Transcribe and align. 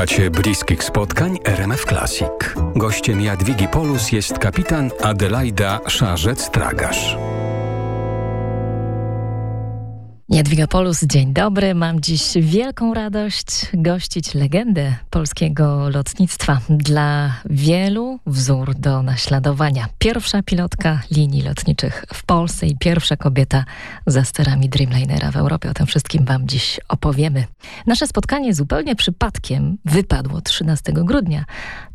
Słuchacie 0.00 0.30
bliskich 0.30 0.84
spotkań 0.84 1.38
RMF 1.44 1.84
Classic. 1.84 2.54
Gościem 2.76 3.20
Jadwigi 3.20 3.68
Polus 3.68 4.12
jest 4.12 4.38
kapitan 4.38 4.90
Adelaida 5.02 5.80
Szarzec-Tragasz. 5.86 7.16
Jadwiga 10.40 10.66
Polus, 10.66 11.04
dzień 11.04 11.32
dobry. 11.32 11.74
Mam 11.74 12.00
dziś 12.00 12.22
wielką 12.40 12.94
radość 12.94 13.46
gościć 13.74 14.34
legendę 14.34 14.94
polskiego 15.10 15.88
lotnictwa. 15.88 16.60
Dla 16.70 17.34
wielu 17.50 18.18
wzór 18.26 18.74
do 18.74 19.02
naśladowania. 19.02 19.88
Pierwsza 19.98 20.42
pilotka 20.42 21.00
linii 21.10 21.42
lotniczych 21.42 22.04
w 22.14 22.24
Polsce 22.24 22.66
i 22.66 22.78
pierwsza 22.78 23.16
kobieta 23.16 23.64
za 24.06 24.24
sterami 24.24 24.68
Dreamlinera 24.68 25.30
w 25.30 25.36
Europie. 25.36 25.70
O 25.70 25.74
tym 25.74 25.86
wszystkim 25.86 26.24
Wam 26.24 26.48
dziś 26.48 26.80
opowiemy. 26.88 27.44
Nasze 27.86 28.06
spotkanie 28.06 28.54
zupełnie 28.54 28.96
przypadkiem 28.96 29.78
wypadło 29.84 30.40
13 30.40 30.92
grudnia. 30.92 31.44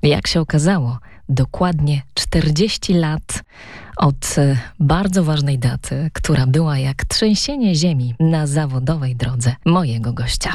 Jak 0.04 0.28
się 0.28 0.42
okazało, 0.42 1.00
dokładnie 1.30 2.02
40 2.14 2.94
lat 2.94 3.44
od 3.98 4.36
e, 4.38 4.58
bardzo 4.80 5.24
ważnej 5.24 5.60
daty, 5.60 6.10
która 6.14 6.48
była 6.48 6.80
jak 6.80 7.06
trzęsienie 7.06 7.76
ziemi 7.76 8.16
na 8.20 8.48
zawodowej 8.48 9.16
drodze 9.16 9.56
mojego 9.66 10.14
gościa. 10.14 10.50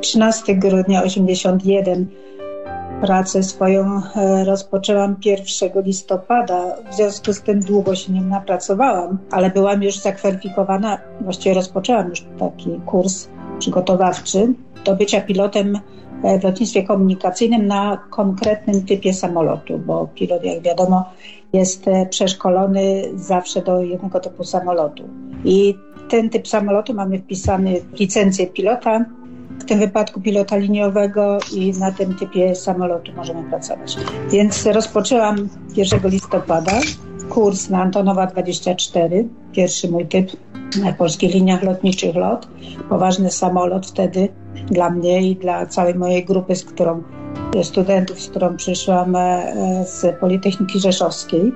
13 0.00 0.54
grudnia 0.54 1.02
81 1.02 2.06
pracę 3.00 3.42
swoją 3.42 4.02
e, 4.16 4.44
rozpoczęłam 4.44 5.16
1 5.24 5.82
listopada. 5.82 6.76
W 6.90 6.94
związku 6.94 7.32
z 7.32 7.42
tym 7.42 7.60
długo 7.60 7.94
się 7.94 8.12
nie 8.12 8.20
napracowałam, 8.20 9.18
ale 9.30 9.50
byłam 9.50 9.82
już 9.82 9.98
zakwalifikowana, 9.98 10.98
właściwie 11.20 11.54
rozpoczęłam 11.54 12.08
już 12.08 12.24
taki 12.38 12.80
kurs 12.86 13.28
przygotowawczy 13.58 14.54
do 14.84 14.96
bycia 14.96 15.20
pilotem 15.20 15.78
E, 16.24 16.38
w 16.38 16.44
lotnictwie 16.44 16.82
komunikacyjnym 16.82 17.66
na 17.66 17.98
konkretnym 18.10 18.82
typie 18.82 19.14
samolotu, 19.14 19.78
bo 19.78 20.08
pilot, 20.14 20.44
jak 20.44 20.62
wiadomo, 20.62 21.04
jest 21.52 21.88
e, 21.88 22.06
przeszkolony 22.06 23.02
zawsze 23.14 23.62
do 23.62 23.82
jednego 23.82 24.20
typu 24.20 24.44
samolotu. 24.44 25.02
I 25.44 25.74
ten 26.08 26.30
typ 26.30 26.48
samolotu 26.48 26.94
mamy 26.94 27.18
wpisany 27.18 27.80
w 27.80 28.00
licencję 28.00 28.46
pilota, 28.46 29.04
w 29.58 29.64
tym 29.64 29.78
wypadku 29.78 30.20
pilota 30.20 30.56
liniowego 30.56 31.38
i 31.56 31.72
na 31.72 31.92
tym 31.92 32.14
typie 32.14 32.54
samolotu 32.54 33.12
możemy 33.16 33.50
pracować. 33.50 33.96
Więc 34.30 34.66
rozpoczęłam 34.66 35.48
1 35.76 36.00
listopada 36.04 36.80
kurs 37.28 37.70
na 37.70 37.82
Antonowa 37.82 38.26
24, 38.26 39.28
pierwszy 39.52 39.90
mój 39.90 40.06
typ 40.06 40.30
polskich 40.98 41.34
liniach 41.34 41.62
lotniczych 41.62 42.16
LOT. 42.16 42.48
Poważny 42.88 43.30
samolot 43.30 43.86
wtedy 43.86 44.28
dla 44.66 44.90
mnie 44.90 45.30
i 45.30 45.36
dla 45.36 45.66
całej 45.66 45.94
mojej 45.94 46.24
grupy, 46.24 46.56
z 46.56 46.64
którą 46.64 47.02
studentów, 47.62 48.20
z 48.20 48.28
którą 48.28 48.56
przyszłam 48.56 49.16
e, 49.16 49.84
z 49.86 50.20
Politechniki 50.20 50.80
Rzeszowskiej. 50.80 51.52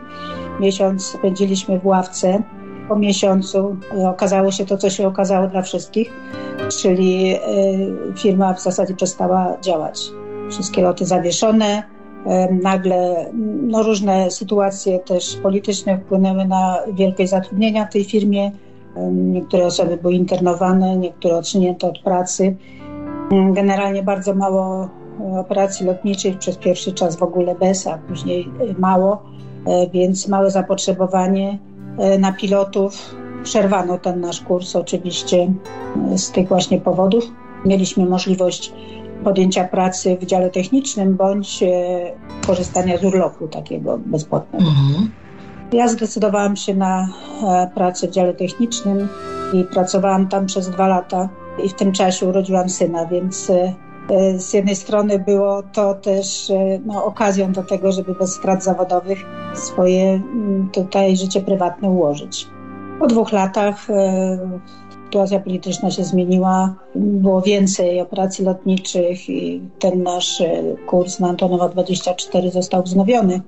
Miesiąc 0.61 1.07
spędziliśmy 1.07 1.79
w 1.79 1.87
ławce. 1.87 2.43
Po 2.89 2.97
miesiącu 2.97 3.77
okazało 4.07 4.51
się 4.51 4.67
to, 4.67 4.77
co 4.77 4.91
się 4.91 5.07
okazało 5.07 5.47
dla 5.47 5.63
wszystkich, 5.63 6.13
czyli 6.81 7.35
e, 7.35 7.39
firma 8.17 8.55
w 8.55 8.63
zasadzie 8.63 8.95
przestała 8.95 9.57
działać. 9.61 10.11
Wszystkie 10.51 10.83
loty 10.83 11.07
zawieszone, 11.07 11.83
e, 12.27 12.53
nagle 12.53 13.31
no, 13.67 13.83
różne 13.83 14.31
sytuacje 14.31 14.99
też 14.99 15.37
polityczne 15.43 15.99
wpłynęły 15.99 16.45
na 16.45 16.79
wielkość 16.93 17.31
zatrudnienia 17.31 17.87
w 17.87 17.93
tej 17.93 18.05
firmie. 18.05 18.51
Niektóre 19.13 19.67
osoby 19.67 19.97
były 19.97 20.15
internowane, 20.15 20.97
niektóre 20.97 21.37
odsunięte 21.37 21.89
od 21.89 21.99
pracy. 21.99 22.57
Generalnie 23.53 24.03
bardzo 24.03 24.35
mało 24.35 24.89
e, 25.21 25.41
operacji 25.41 25.87
lotniczych, 25.87 26.39
przez 26.39 26.57
pierwszy 26.57 26.93
czas 26.93 27.17
w 27.17 27.23
ogóle 27.23 27.55
bez, 27.55 27.87
a 27.87 27.99
później 27.99 28.49
e, 28.61 28.81
mało, 28.81 29.23
e, 29.67 29.91
więc 29.91 30.29
małe 30.29 30.51
zapotrzebowanie 30.51 31.59
na 32.19 32.33
pilotów. 32.33 33.15
Przerwano 33.43 33.99
ten 33.99 34.21
nasz 34.21 34.41
kurs 34.41 34.77
oczywiście 34.77 35.53
z 36.17 36.31
tych 36.31 36.49
właśnie 36.49 36.81
powodów. 36.81 37.25
Mieliśmy 37.65 38.07
możliwość 38.07 38.73
podjęcia 39.25 39.65
pracy 39.65 40.17
w 40.21 40.27
dziale 40.27 40.51
technicznym 40.51 41.17
bądź 41.17 41.65
korzystania 42.47 42.99
z 42.99 43.05
urlopu 43.05 43.49
takiego 43.49 43.99
bezpłatnego. 44.07 44.65
Mhm. 44.69 45.11
Ja 45.73 45.89
zdecydowałam 45.89 46.57
się 46.57 46.75
na 46.75 47.09
pracę 47.75 48.09
w 48.09 48.11
dziale 48.11 48.35
technicznym 48.35 49.09
i 49.53 49.65
pracowałam 49.65 50.29
tam 50.29 50.47
przez 50.47 50.71
dwa 50.71 50.89
lata 50.89 51.29
i 51.65 51.69
w 51.69 51.75
tym 51.75 51.93
czasie 51.93 52.27
urodziłam 52.27 52.69
syna, 52.69 53.07
więc 53.07 53.51
e, 53.51 53.75
e, 54.11 54.39
z 54.39 54.53
jednej 54.53 54.77
strony 54.77 55.19
było 55.19 55.63
to 55.63 55.95
też 55.95 56.51
e, 56.51 56.79
no, 56.87 57.05
okazją 57.05 57.53
do 57.53 57.63
tego, 57.63 57.93
żeby 57.93 58.15
bez 58.15 58.35
strat 58.35 58.65
zawodowych 58.65 59.19
swoje 59.55 60.11
mm, 60.11 60.69
tutaj 60.73 61.17
życie 61.17 61.41
prywatne 61.41 61.91
ułożyć. 61.91 62.47
Po 62.99 63.07
dwóch 63.07 63.33
latach 63.33 63.87
sytuacja 65.05 65.41
polityczna 65.41 65.91
się 65.91 66.05
zmieniła, 66.05 66.75
było 66.95 67.43
więcej 67.43 68.01
operacji 68.01 68.45
lotniczych 68.45 69.29
i 69.29 69.63
ten 69.79 70.03
nasz 70.03 70.43
kurs 70.87 71.21
na 71.21 71.29
Antonowa 71.29 71.69
24 71.69 72.51
został 72.51 72.83
wznowiony. 72.83 73.41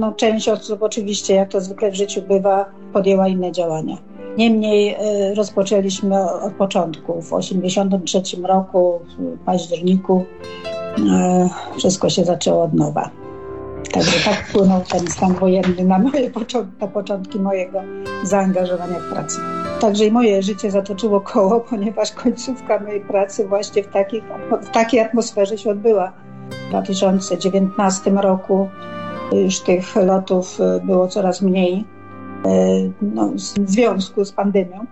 No, 0.00 0.12
część 0.12 0.48
osób 0.48 0.82
oczywiście, 0.82 1.34
jak 1.34 1.48
to 1.48 1.60
zwykle 1.60 1.90
w 1.90 1.94
życiu 1.94 2.22
bywa, 2.22 2.64
podjęła 2.92 3.28
inne 3.28 3.52
działania. 3.52 3.96
Niemniej 4.36 4.94
e, 4.98 5.34
rozpoczęliśmy 5.34 6.30
od 6.30 6.52
początku. 6.52 7.22
W 7.22 7.30
1983 7.30 8.42
roku, 8.42 9.00
w 9.18 9.44
październiku, 9.44 10.24
e, 11.10 11.48
wszystko 11.76 12.10
się 12.10 12.24
zaczęło 12.24 12.62
od 12.62 12.74
nowa. 12.74 13.10
Także 13.92 14.30
tak 14.30 14.46
wpłynął 14.46 14.80
ten 14.92 15.08
stan 15.08 15.34
wojenny 15.34 15.84
na, 15.84 15.98
moje 15.98 16.30
początki, 16.30 16.80
na 16.80 16.86
początki 16.86 17.38
mojego 17.38 17.82
zaangażowania 18.22 18.98
w 18.98 19.12
pracę. 19.12 19.40
Także 19.80 20.04
i 20.04 20.12
moje 20.12 20.42
życie 20.42 20.70
zatoczyło 20.70 21.20
koło, 21.20 21.60
ponieważ 21.70 22.12
końcówka 22.12 22.80
mojej 22.80 23.00
pracy 23.00 23.48
właśnie 23.48 23.82
w, 23.82 23.88
takich, 23.88 24.24
w 24.62 24.70
takiej 24.70 25.00
atmosferze 25.00 25.58
się 25.58 25.70
odbyła. 25.70 26.12
W 26.66 26.70
2019 26.70 28.10
roku 28.10 28.68
już 29.32 29.60
tych 29.60 29.96
lotów 29.96 30.60
e, 30.60 30.80
było 30.86 31.08
coraz 31.08 31.42
mniej 31.42 31.84
E, 32.44 32.90
no, 33.02 33.28
w 33.64 33.70
związku 33.70 34.24
z 34.24 34.32
pandemią, 34.32 34.86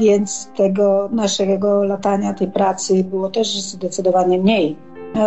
więc 0.00 0.50
tego 0.56 1.08
naszego 1.12 1.84
latania, 1.84 2.34
tej 2.34 2.48
pracy 2.50 3.04
było 3.04 3.30
też 3.30 3.60
zdecydowanie 3.60 4.38
mniej. 4.38 4.76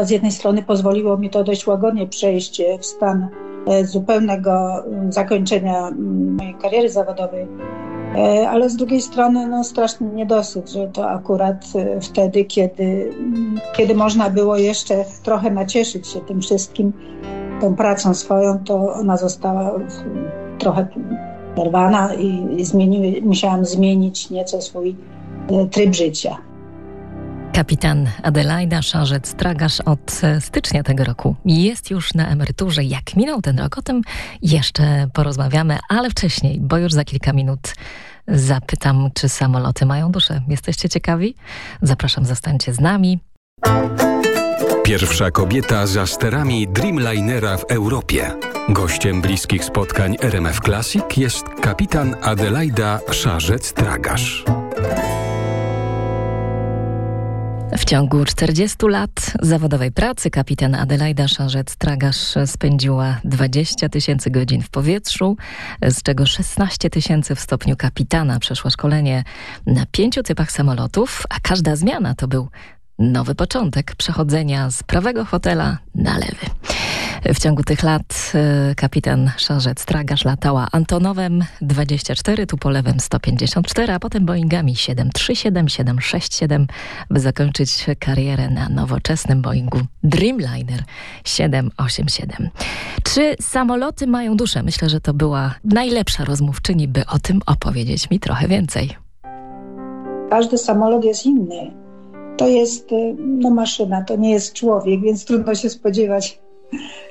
Z 0.04 0.10
jednej 0.10 0.32
strony 0.32 0.64
pozwoliło 0.64 1.18
mi 1.18 1.30
to 1.30 1.44
dość 1.44 1.68
łagodnie 1.68 2.08
przejść 2.08 2.62
w 2.80 2.86
stan 2.86 3.28
zupełnego 3.84 4.84
zakończenia 5.10 5.88
mm, 5.88 6.36
mojej 6.36 6.56
kariery 6.56 6.90
zawodowej, 6.90 7.48
ale 8.50 8.70
z 8.70 8.76
drugiej 8.76 9.02
strony 9.02 9.48
no, 9.48 9.64
straszny 9.64 10.10
niedosyt, 10.14 10.70
że 10.70 10.88
to 10.88 11.10
akurat 11.10 11.66
wtedy, 12.02 12.46
kiedy, 12.46 13.14
mm, 13.20 13.60
kiedy 13.76 13.96
można 13.96 14.30
było 14.30 14.58
jeszcze 14.58 15.06
trochę 15.24 15.52
nacieszyć 15.52 16.08
się 16.08 16.20
tym 16.20 16.42
wszystkim, 16.42 16.94
tą 17.62 17.76
pracą 17.76 18.14
swoją, 18.14 18.60
to 18.60 18.94
ona 18.94 19.18
została 19.18 19.72
trochę 20.60 20.88
przerwana 21.56 22.14
i 22.14 22.66
zmieniły, 22.66 23.22
musiałam 23.22 23.66
zmienić 23.66 24.30
nieco 24.30 24.62
swój 24.62 24.96
e, 25.50 25.66
tryb 25.66 25.96
życia. 25.96 26.38
Kapitan 27.54 28.08
Adelaida 28.24 28.80
Szarzec-Tragasz 28.80 29.82
od 29.86 30.22
e, 30.24 30.42
stycznia 30.42 30.84
tego 30.84 31.04
roku 31.04 31.36
jest 31.46 31.92
już 31.92 32.14
na 32.14 32.30
emeryturze. 32.30 32.84
Jak 32.84 33.16
minął 33.16 33.42
ten 33.42 33.60
rok, 33.60 33.78
o 33.78 33.82
tym 33.82 34.02
jeszcze 34.42 35.08
porozmawiamy, 35.14 35.78
ale 35.90 36.10
wcześniej, 36.10 36.60
bo 36.60 36.78
już 36.78 36.94
za 36.94 37.04
kilka 37.04 37.34
minut 37.34 37.76
zapytam, 38.28 39.10
czy 39.14 39.30
samoloty 39.30 39.86
mają 39.86 40.12
duszę. 40.12 40.42
Jesteście 40.48 40.90
ciekawi? 40.90 41.36
Zapraszam, 41.82 42.26
zostańcie 42.26 42.74
z 42.74 42.80
nami. 42.80 43.20
Pierwsza 44.92 45.32
kobieta 45.32 45.88
za 45.88 46.08
sterami 46.08 46.68
Dreamlinera 46.68 47.58
w 47.58 47.64
Europie. 47.64 48.32
Gościem 48.70 49.22
bliskich 49.22 49.66
spotkań 49.66 50.16
RMF 50.22 50.60
Classic 50.60 51.04
jest 51.18 51.44
kapitan 51.62 52.16
Adelaida 52.22 53.00
Szarzec-Tragasz. 53.12 54.44
W 57.78 57.86
ciągu 57.86 58.26
40 58.26 58.78
lat 58.88 59.34
zawodowej 59.42 59.92
pracy 59.92 60.30
kapitan 60.30 60.76
Adelaida 60.76 61.26
Szarzec-Tragasz 61.26 62.48
spędziła 62.48 63.20
20 63.24 63.90
tysięcy 63.90 64.32
godzin 64.32 64.62
w 64.62 64.70
powietrzu, 64.70 65.38
z 65.90 66.04
czego 66.04 66.26
16 66.26 66.90
tysięcy 66.90 67.36
w 67.36 67.40
stopniu 67.40 67.76
kapitana. 67.76 68.40
Przeszła 68.40 68.72
szkolenie 68.72 69.24
na 69.66 69.86
pięciu 69.92 70.24
typach 70.24 70.52
samolotów, 70.52 71.24
a 71.30 71.40
każda 71.40 71.76
zmiana 71.76 72.16
to 72.16 72.28
był 72.28 72.48
nowy 73.02 73.36
początek 73.36 73.96
przechodzenia 73.96 74.72
z 74.72 74.84
prawego 74.84 75.26
fotela 75.26 75.78
na 75.96 76.14
lewy. 76.14 76.46
W 77.34 77.40
ciągu 77.40 77.64
tych 77.64 77.84
lat 77.84 78.32
e, 78.36 78.76
kapitan 78.76 79.32
Szarzec-Tragarz 79.38 80.26
latała 80.26 80.68
Antonowem 80.72 81.44
24, 81.62 82.48
Tupolewem 82.48 83.00
154, 83.00 83.94
a 83.94 84.00
potem 84.00 84.26
Boeingami 84.26 84.76
737, 84.76 85.70
767, 85.70 86.68
by 87.10 87.20
zakończyć 87.20 87.86
karierę 88.00 88.50
na 88.50 88.70
nowoczesnym 88.70 89.42
Boeingu 89.42 89.80
Dreamliner 90.04 90.84
787. 91.26 92.50
Czy 93.04 93.36
samoloty 93.42 94.08
mają 94.08 94.38
duszę? 94.38 94.64
Myślę, 94.64 94.90
że 94.90 95.02
to 95.02 95.14
była 95.14 95.56
najlepsza 95.64 96.26
rozmówczyni, 96.26 96.88
by 96.88 97.06
o 97.06 97.20
tym 97.20 97.42
opowiedzieć 97.46 98.10
mi 98.10 98.20
trochę 98.20 98.48
więcej. 98.48 98.96
Każdy 100.30 100.58
samolot 100.58 101.06
jest 101.06 101.26
inny. 101.26 101.81
To 102.42 102.48
jest 102.48 102.92
y, 102.92 103.16
no, 103.20 103.50
maszyna, 103.50 104.04
to 104.04 104.16
nie 104.16 104.32
jest 104.32 104.54
człowiek, 104.54 105.02
więc 105.02 105.26
trudno 105.26 105.56
się 105.56 105.70
spodziewać, 105.70 106.40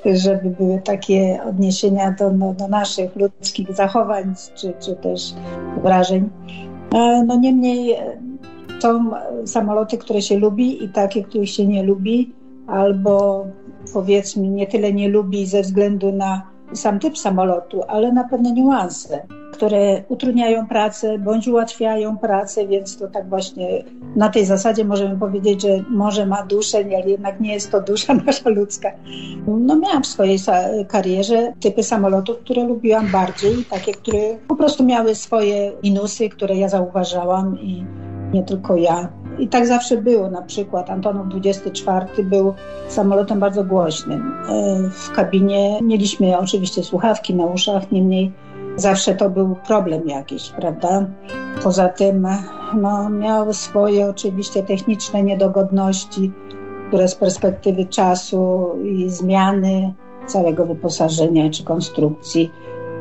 żeby 0.05 0.51
były 0.51 0.81
takie 0.85 1.41
odniesienia 1.49 2.15
do, 2.19 2.33
no, 2.33 2.55
do 2.55 2.69
naszych 2.69 3.17
ludzkich 3.17 3.73
zachowań 3.73 4.35
czy, 4.55 4.73
czy 4.81 4.97
też 4.97 5.35
wrażeń. 5.83 6.29
E, 6.95 7.25
no 7.27 7.37
niemniej 7.37 7.93
e, 7.93 8.21
są 8.81 9.11
samoloty, 9.45 9.99
które 9.99 10.23
się 10.23 10.39
lubi 10.39 10.85
i 10.85 10.89
takie, 10.89 11.25
których 11.25 11.51
się 11.51 11.67
nie 11.67 11.83
lubi, 11.83 12.33
albo 12.67 13.47
powiedzmy 13.93 14.49
nie 14.49 14.67
tyle 14.67 14.93
nie 14.93 15.09
lubi 15.09 15.47
ze 15.47 15.63
względu 15.63 16.13
na 16.13 16.43
sam 16.73 16.99
typ 16.99 17.19
samolotu, 17.19 17.83
ale 17.89 18.13
na 18.13 18.25
pewne 18.25 18.53
niuanse, 18.53 19.27
które 19.61 20.03
utrudniają 20.09 20.67
pracę 20.67 21.19
bądź 21.19 21.49
ułatwiają 21.49 22.19
pracę, 22.19 22.67
więc 22.67 22.99
to 22.99 23.09
tak 23.09 23.29
właśnie 23.29 23.85
na 24.17 24.29
tej 24.29 24.45
zasadzie 24.45 24.85
możemy 24.85 25.19
powiedzieć, 25.19 25.63
że 25.63 25.85
może 25.91 26.27
ma 26.27 26.43
duszę, 26.43 26.79
ale 26.79 27.11
jednak 27.11 27.41
nie 27.41 27.53
jest 27.53 27.71
to 27.71 27.81
dusza 27.81 28.15
nasza 28.27 28.51
ludzka. 28.51 28.91
No 29.47 29.77
miałam 29.77 30.03
w 30.03 30.07
swojej 30.07 30.39
karierze 30.89 31.53
typy 31.61 31.83
samolotów, 31.83 32.39
które 32.39 32.65
lubiłam 32.65 33.11
bardziej, 33.11 33.65
takie, 33.71 33.93
które 33.93 34.19
po 34.49 34.57
prostu 34.57 34.85
miały 34.85 35.15
swoje 35.15 35.73
minusy, 35.83 36.29
które 36.29 36.57
ja 36.57 36.69
zauważałam 36.69 37.59
i 37.61 37.85
nie 38.33 38.43
tylko 38.43 38.77
ja. 38.77 39.09
I 39.39 39.49
tak 39.49 39.67
zawsze 39.67 39.97
było. 39.97 40.31
Na 40.31 40.43
przykład 40.43 40.91
Antonów 40.91 41.29
24 41.29 42.07
był 42.25 42.55
samolotem 42.89 43.41
bardzo 43.41 43.65
głośnym. 43.65 44.35
E, 44.49 44.91
w 44.91 45.11
kabinie 45.11 45.79
mieliśmy 45.83 46.39
oczywiście 46.39 46.83
słuchawki 46.83 47.35
na 47.35 47.47
uszach, 47.47 47.93
niemniej 47.93 48.33
zawsze 48.77 49.15
to 49.15 49.31
był 49.31 49.57
problem 49.67 50.09
jakiś, 50.09 50.51
prawda? 50.51 51.07
Poza 51.63 51.89
tym 51.89 52.29
no, 52.75 53.11
miał 53.11 53.53
swoje 53.53 54.07
oczywiście 54.07 54.63
techniczne 54.63 55.23
niedogodności, 55.23 56.33
które 56.89 57.09
z 57.09 57.15
perspektywy 57.15 57.85
czasu 57.85 58.71
i 58.85 59.09
zmiany 59.09 59.95
całego 60.27 60.67
wyposażenia 60.67 61.51
czy 61.51 61.65
konstrukcji 61.65 62.51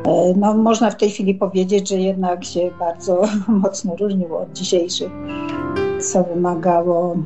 e, 0.05 0.33
no, 0.37 0.53
można 0.53 0.89
w 0.89 0.95
tej 0.95 1.09
chwili 1.09 1.35
powiedzieć, 1.35 1.89
że 1.89 1.95
jednak 1.95 2.45
się 2.45 2.71
bardzo 2.79 3.21
mocno 3.63 3.95
różnił 3.95 4.35
od 4.35 4.53
dzisiejszych 4.53 5.11
co 5.99 6.23
wymagało 6.23 7.17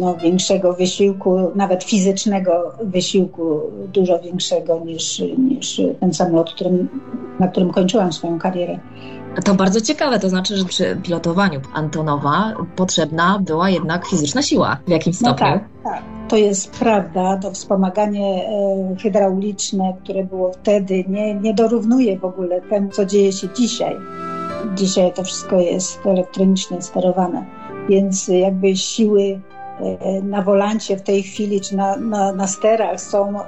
no, 0.00 0.16
większego 0.16 0.72
wysiłku, 0.72 1.38
nawet 1.54 1.84
fizycznego 1.84 2.72
wysiłku, 2.82 3.60
dużo 3.92 4.18
większego 4.18 4.80
niż, 4.84 5.22
niż 5.38 5.80
ten 6.00 6.14
samolot, 6.14 6.54
którym, 6.54 6.88
na 7.40 7.48
którym 7.48 7.70
kończyłam 7.70 8.12
swoją 8.12 8.38
karierę. 8.38 8.78
To 9.44 9.54
bardzo 9.54 9.80
ciekawe, 9.80 10.18
to 10.18 10.28
znaczy, 10.28 10.56
że 10.56 10.64
przy 10.64 10.96
pilotowaniu 11.02 11.60
Antonowa 11.74 12.54
potrzebna 12.76 13.38
była 13.38 13.70
jednak 13.70 14.06
fizyczna 14.06 14.42
siła 14.42 14.76
w 14.86 14.90
jakimś 14.90 15.20
no 15.20 15.28
stopniu. 15.28 15.46
No 15.46 15.52
tak, 15.52 15.94
tak. 15.94 16.02
To 16.28 16.36
jest 16.36 16.70
prawda. 16.70 17.36
To 17.36 17.50
wspomaganie 17.50 18.48
e, 18.48 18.96
hydrauliczne, 19.02 19.96
które 20.04 20.24
było 20.24 20.52
wtedy, 20.52 21.04
nie, 21.08 21.34
nie 21.34 21.54
dorównuje 21.54 22.18
w 22.18 22.24
ogóle 22.24 22.60
temu, 22.60 22.90
co 22.90 23.06
dzieje 23.06 23.32
się 23.32 23.48
dzisiaj. 23.56 23.96
Dzisiaj 24.74 25.12
to 25.12 25.24
wszystko 25.24 25.56
jest 25.56 26.06
elektronicznie 26.06 26.82
sterowane 26.82 27.44
więc 27.88 28.28
jakby 28.28 28.76
siły 28.76 29.40
e, 29.80 30.22
na 30.22 30.42
wolancie 30.42 30.96
w 30.96 31.02
tej 31.02 31.22
chwili, 31.22 31.60
czy 31.60 31.76
na, 31.76 31.96
na, 31.96 32.32
na 32.32 32.46
sterach 32.46 33.00
są 33.00 33.40
e, 33.40 33.44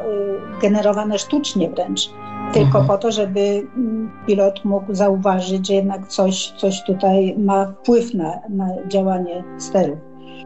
generowane 0.62 1.18
sztucznie 1.18 1.70
wręcz. 1.70 2.10
Tylko 2.52 2.78
mhm. 2.78 2.86
po 2.86 2.98
to, 2.98 3.12
żeby 3.12 3.40
mm, 3.76 4.10
pilot 4.26 4.64
mógł 4.64 4.94
zauważyć, 4.94 5.66
że 5.66 5.74
jednak 5.74 6.08
coś, 6.08 6.52
coś 6.56 6.82
tutaj 6.82 7.34
ma 7.38 7.66
wpływ 7.66 8.14
na, 8.14 8.40
na 8.48 8.68
działanie 8.88 9.44
sterów. 9.58 9.98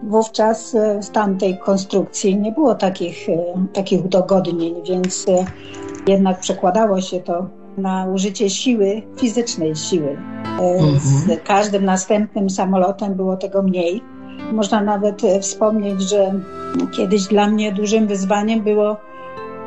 Wówczas 0.03 0.75
e, 0.75 1.03
w 1.03 1.11
tamtej 1.11 1.59
konstrukcji 1.59 2.39
nie 2.39 2.53
było 2.53 2.75
takich, 2.75 3.27
takich 3.73 4.05
udogodnień, 4.05 4.75
więc 4.89 5.27
jednak 6.07 6.41
przekładało 6.41 7.01
się 7.01 7.21
to 7.21 7.47
na 7.79 8.07
użycie 8.07 8.51
siły, 8.51 9.03
fizycznej 9.17 9.77
siły. 9.77 10.17
E, 10.61 10.79
z 11.01 11.23
mhm. 11.23 11.41
każdym 11.45 11.85
następnym 11.85 12.51
samolotem 12.51 13.15
było 13.15 13.37
tego 13.37 13.63
mniej. 13.63 14.03
Można 14.53 14.81
nawet 14.81 15.25
e, 15.25 15.41
wspomnieć, 15.41 16.03
że 16.03 16.41
kiedyś 16.97 17.27
dla 17.27 17.49
mnie 17.49 17.73
dużym 17.73 18.07
wyzwaniem 18.07 18.63
było, 18.63 18.97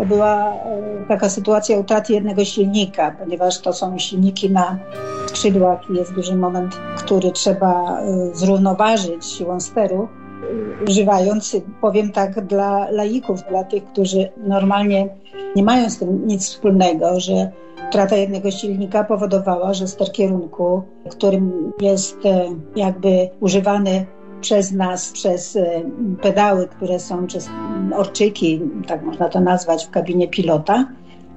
była 0.06 0.54
e, 0.54 1.06
taka 1.08 1.30
sytuacja 1.30 1.78
utraty 1.78 2.14
jednego 2.14 2.46
silnika, 2.46 3.16
ponieważ 3.20 3.60
to 3.60 3.74
są 3.74 4.00
silniki 4.00 4.50
na 4.50 4.80
skrzydłach 5.26 5.80
i 5.90 5.98
jest 5.98 6.14
duży 6.14 6.36
moment, 6.36 6.80
który 6.98 7.32
trzeba 7.32 8.02
zrównoważyć 8.34 9.26
siłą 9.26 9.60
steru, 9.60 10.08
używając, 10.88 11.58
powiem 11.82 12.12
tak, 12.12 12.46
dla 12.46 12.92
laików, 12.92 13.40
dla 13.50 13.64
tych, 13.64 13.86
którzy 13.86 14.30
normalnie 14.38 15.10
nie 15.56 15.64
mają 15.64 15.90
z 15.90 15.98
tym 15.98 16.28
nic 16.28 16.46
wspólnego, 16.46 17.20
że 17.20 17.52
Utrata 17.90 18.16
jednego 18.16 18.52
silnika 18.52 19.04
powodowała, 19.04 19.74
że 19.74 19.88
ster 19.88 20.12
kierunku, 20.12 20.84
którym 21.10 21.72
jest 21.82 22.26
e, 22.26 22.46
jakby 22.76 23.30
używany 23.40 24.06
przez 24.42 24.72
nas, 24.72 25.12
przez 25.12 25.56
e, 25.56 25.82
pedały, 26.22 26.68
które 26.68 27.00
są, 27.00 27.28
czy 27.28 27.38
orczyki, 27.96 28.62
tak 28.88 29.04
można 29.04 29.30
to 29.30 29.40
nazwać, 29.40 29.86
w 29.86 29.90
kabinie 29.90 30.28
pilota, 30.28 30.86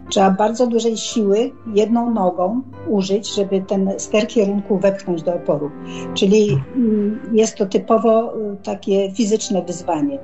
trzeba 0.08 0.30
bardzo 0.30 0.66
dużej 0.66 0.96
siły 0.96 1.50
jedną 1.74 2.10
nogą 2.10 2.62
użyć, 2.88 3.34
żeby 3.34 3.60
ten 3.60 3.90
ster 3.98 4.26
kierunku 4.26 4.78
wepchnąć 4.78 5.22
do 5.22 5.34
oporu. 5.34 5.70
Czyli 6.14 6.58
mm, 6.76 7.20
jest 7.32 7.56
to 7.56 7.66
typowo 7.66 8.34
e, 8.34 8.56
takie 8.62 9.12
fizyczne 9.12 9.62
wyzwanie. 9.62 10.18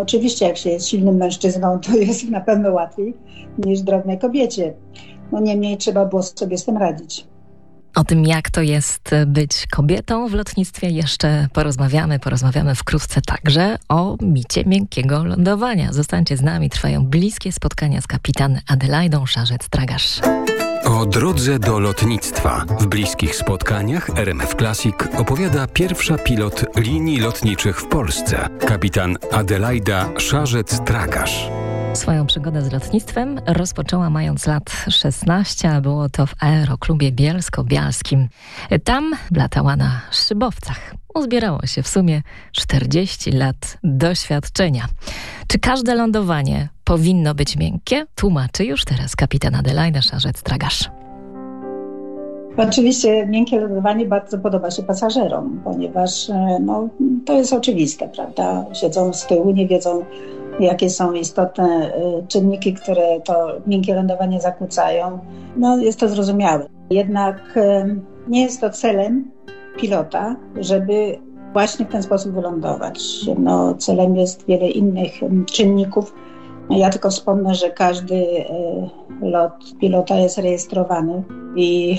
Oczywiście, 0.00 0.46
jak 0.46 0.56
się 0.56 0.70
jest 0.70 0.88
silnym 0.88 1.16
mężczyzną, 1.16 1.78
to 1.80 1.96
jest 2.06 2.30
na 2.30 2.40
pewno 2.40 2.72
łatwiej 2.72 3.14
niż 3.58 3.80
drobnej 3.80 4.18
kobiecie. 4.18 4.74
No 5.32 5.40
niemniej 5.40 5.76
trzeba 5.76 6.04
było 6.04 6.22
sobie 6.22 6.58
z 6.58 6.64
tym 6.64 6.76
radzić. 6.76 7.26
O 7.94 8.04
tym, 8.04 8.24
jak 8.26 8.50
to 8.50 8.62
jest 8.62 9.10
być 9.26 9.66
kobietą 9.66 10.28
w 10.28 10.32
lotnictwie, 10.32 10.90
jeszcze 10.90 11.48
porozmawiamy. 11.52 12.18
Porozmawiamy 12.18 12.74
wkrótce 12.74 13.20
także 13.20 13.78
o 13.88 14.16
micie 14.22 14.64
miękkiego 14.64 15.24
lądowania. 15.24 15.92
Zostańcie 15.92 16.36
z 16.36 16.42
nami, 16.42 16.70
trwają 16.70 17.06
bliskie 17.06 17.52
spotkania 17.52 18.00
z 18.00 18.06
kapitan 18.06 18.60
Adelaidą 18.68 19.24
Szarzec-Tragasz. 19.24 20.20
O 20.84 21.06
drodze 21.06 21.58
do 21.58 21.78
lotnictwa. 21.78 22.64
W 22.80 22.86
bliskich 22.86 23.36
spotkaniach 23.36 24.10
RMF 24.16 24.54
Classic 24.54 24.94
opowiada 25.16 25.66
pierwsza 25.66 26.18
pilot 26.18 26.64
linii 26.76 27.20
lotniczych 27.20 27.80
w 27.80 27.88
Polsce, 27.88 28.48
kapitan 28.66 29.16
Adelaida 29.32 30.08
Szarzec-Tragasz. 30.16 31.50
Swoją 31.94 32.26
przygodę 32.26 32.62
z 32.62 32.72
lotnictwem 32.72 33.40
rozpoczęła 33.46 34.10
mając 34.10 34.46
lat 34.46 34.84
16, 34.88 35.70
a 35.70 35.80
było 35.80 36.08
to 36.08 36.26
w 36.26 36.34
aeroklubie 36.40 37.12
bielsko-bialskim. 37.12 38.28
Tam 38.84 39.12
latała 39.36 39.76
na 39.76 40.00
szybowcach. 40.10 40.94
Uzbierało 41.14 41.66
się 41.66 41.82
w 41.82 41.88
sumie 41.88 42.22
40 42.52 43.32
lat 43.32 43.78
doświadczenia. 43.84 44.86
Czy 45.46 45.58
każde 45.58 45.94
lądowanie 45.94 46.68
powinno 46.84 47.34
być 47.34 47.56
miękkie? 47.56 48.06
Tłumaczy 48.14 48.64
już 48.64 48.84
teraz 48.84 49.16
kapitan 49.16 49.54
Adelaida 49.54 50.00
Szarzec-Tragasz. 50.00 50.90
Oczywiście 52.56 53.26
miękkie 53.26 53.60
lądowanie 53.60 54.06
bardzo 54.06 54.38
podoba 54.38 54.70
się 54.70 54.82
pasażerom, 54.82 55.60
ponieważ 55.64 56.30
e, 56.30 56.58
no, 56.60 56.88
to 57.26 57.32
jest 57.32 57.52
oczywiste, 57.52 58.08
prawda? 58.08 58.64
Siedzą 58.72 59.12
z 59.12 59.26
tyłu, 59.26 59.50
nie 59.50 59.66
wiedzą 59.66 60.04
jakie 60.60 60.90
są 60.90 61.12
istotne 61.12 61.92
y, 61.96 62.26
czynniki, 62.28 62.74
które 62.74 63.20
to 63.20 63.46
miękkie 63.66 63.94
lądowanie 63.94 64.40
zakłócają, 64.40 65.18
no 65.56 65.78
jest 65.78 66.00
to 66.00 66.08
zrozumiałe. 66.08 66.66
Jednak 66.90 67.56
y, 67.56 68.00
nie 68.28 68.42
jest 68.42 68.60
to 68.60 68.70
celem 68.70 69.30
pilota, 69.80 70.36
żeby 70.56 71.18
właśnie 71.52 71.86
w 71.86 71.88
ten 71.88 72.02
sposób 72.02 72.32
wylądować. 72.32 73.00
No, 73.38 73.74
celem 73.74 74.16
jest 74.16 74.46
wiele 74.46 74.68
innych 74.68 75.22
y, 75.22 75.30
czynników. 75.52 76.14
Ja 76.70 76.90
tylko 76.90 77.10
wspomnę, 77.10 77.54
że 77.54 77.70
każdy 77.70 78.44
lot 79.22 79.52
pilota 79.80 80.16
jest 80.16 80.38
rejestrowany 80.38 81.22
i 81.56 81.98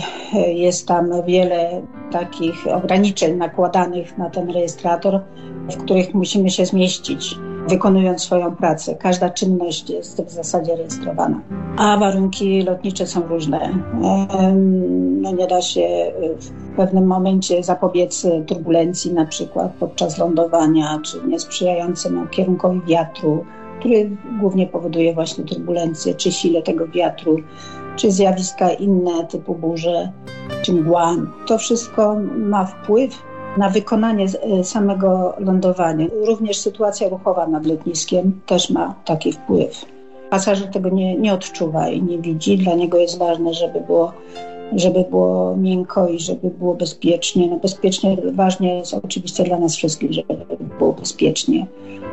jest 0.55 0.87
tam 0.87 1.09
wiele 1.27 1.81
takich 2.11 2.67
ograniczeń 2.67 3.35
nakładanych 3.35 4.17
na 4.17 4.29
ten 4.29 4.49
rejestrator, 4.49 5.21
w 5.71 5.77
których 5.77 6.13
musimy 6.13 6.49
się 6.49 6.65
zmieścić 6.65 7.37
wykonując 7.69 8.21
swoją 8.21 8.55
pracę. 8.55 8.95
Każda 8.95 9.29
czynność 9.29 9.89
jest 9.89 10.21
w 10.21 10.31
zasadzie 10.31 10.75
rejestrowana. 10.75 11.41
A 11.77 11.97
warunki 11.97 12.61
lotnicze 12.63 13.07
są 13.07 13.27
różne. 13.27 13.69
No 15.21 15.31
nie 15.31 15.47
da 15.47 15.61
się 15.61 16.11
w 16.39 16.75
pewnym 16.75 17.07
momencie 17.07 17.63
zapobiec 17.63 18.27
turbulencji, 18.47 19.13
na 19.13 19.25
przykład 19.25 19.71
podczas 19.79 20.17
lądowania, 20.17 20.99
czy 21.03 21.27
niesprzyjającemu 21.27 22.27
kierunkowi 22.27 22.81
wiatru, 22.87 23.45
który 23.79 24.17
głównie 24.39 24.67
powoduje 24.67 25.13
właśnie 25.13 25.43
turbulencje, 25.43 26.15
czy 26.15 26.31
sile 26.31 26.61
tego 26.61 26.87
wiatru, 26.87 27.37
czy 27.95 28.11
zjawiska 28.11 28.69
inne 28.69 29.25
typu 29.25 29.55
burze, 29.55 30.11
czy 30.61 30.73
mgła. 30.73 31.15
To 31.47 31.57
wszystko 31.57 32.15
ma 32.37 32.65
wpływ 32.65 33.21
na 33.57 33.69
wykonanie 33.69 34.25
e, 34.25 34.63
samego 34.63 35.33
lądowania. 35.39 36.05
Również 36.25 36.57
sytuacja 36.57 37.09
ruchowa 37.09 37.47
nad 37.47 37.65
lotniskiem 37.65 38.41
też 38.45 38.69
ma 38.69 38.95
taki 39.05 39.31
wpływ. 39.31 39.85
Pasażer 40.29 40.67
tego 40.67 40.89
nie, 40.89 41.17
nie 41.17 41.33
odczuwa 41.33 41.89
i 41.89 42.01
nie 42.01 42.17
widzi. 42.17 42.57
Dla 42.57 42.73
niego 42.75 42.97
jest 42.97 43.17
ważne, 43.17 43.53
żeby 43.53 43.81
było, 43.81 44.13
żeby 44.75 45.05
było 45.09 45.57
miękko 45.57 46.07
i 46.07 46.19
żeby 46.19 46.49
było 46.49 46.73
bezpiecznie. 46.73 47.47
No 47.47 47.57
bezpiecznie 47.57 48.17
ważne 48.33 48.67
jest 48.67 48.93
oczywiście 48.93 49.43
dla 49.43 49.59
nas 49.59 49.75
wszystkich, 49.75 50.13
żeby 50.13 50.35
było 50.79 50.93
bezpiecznie. 50.93 51.67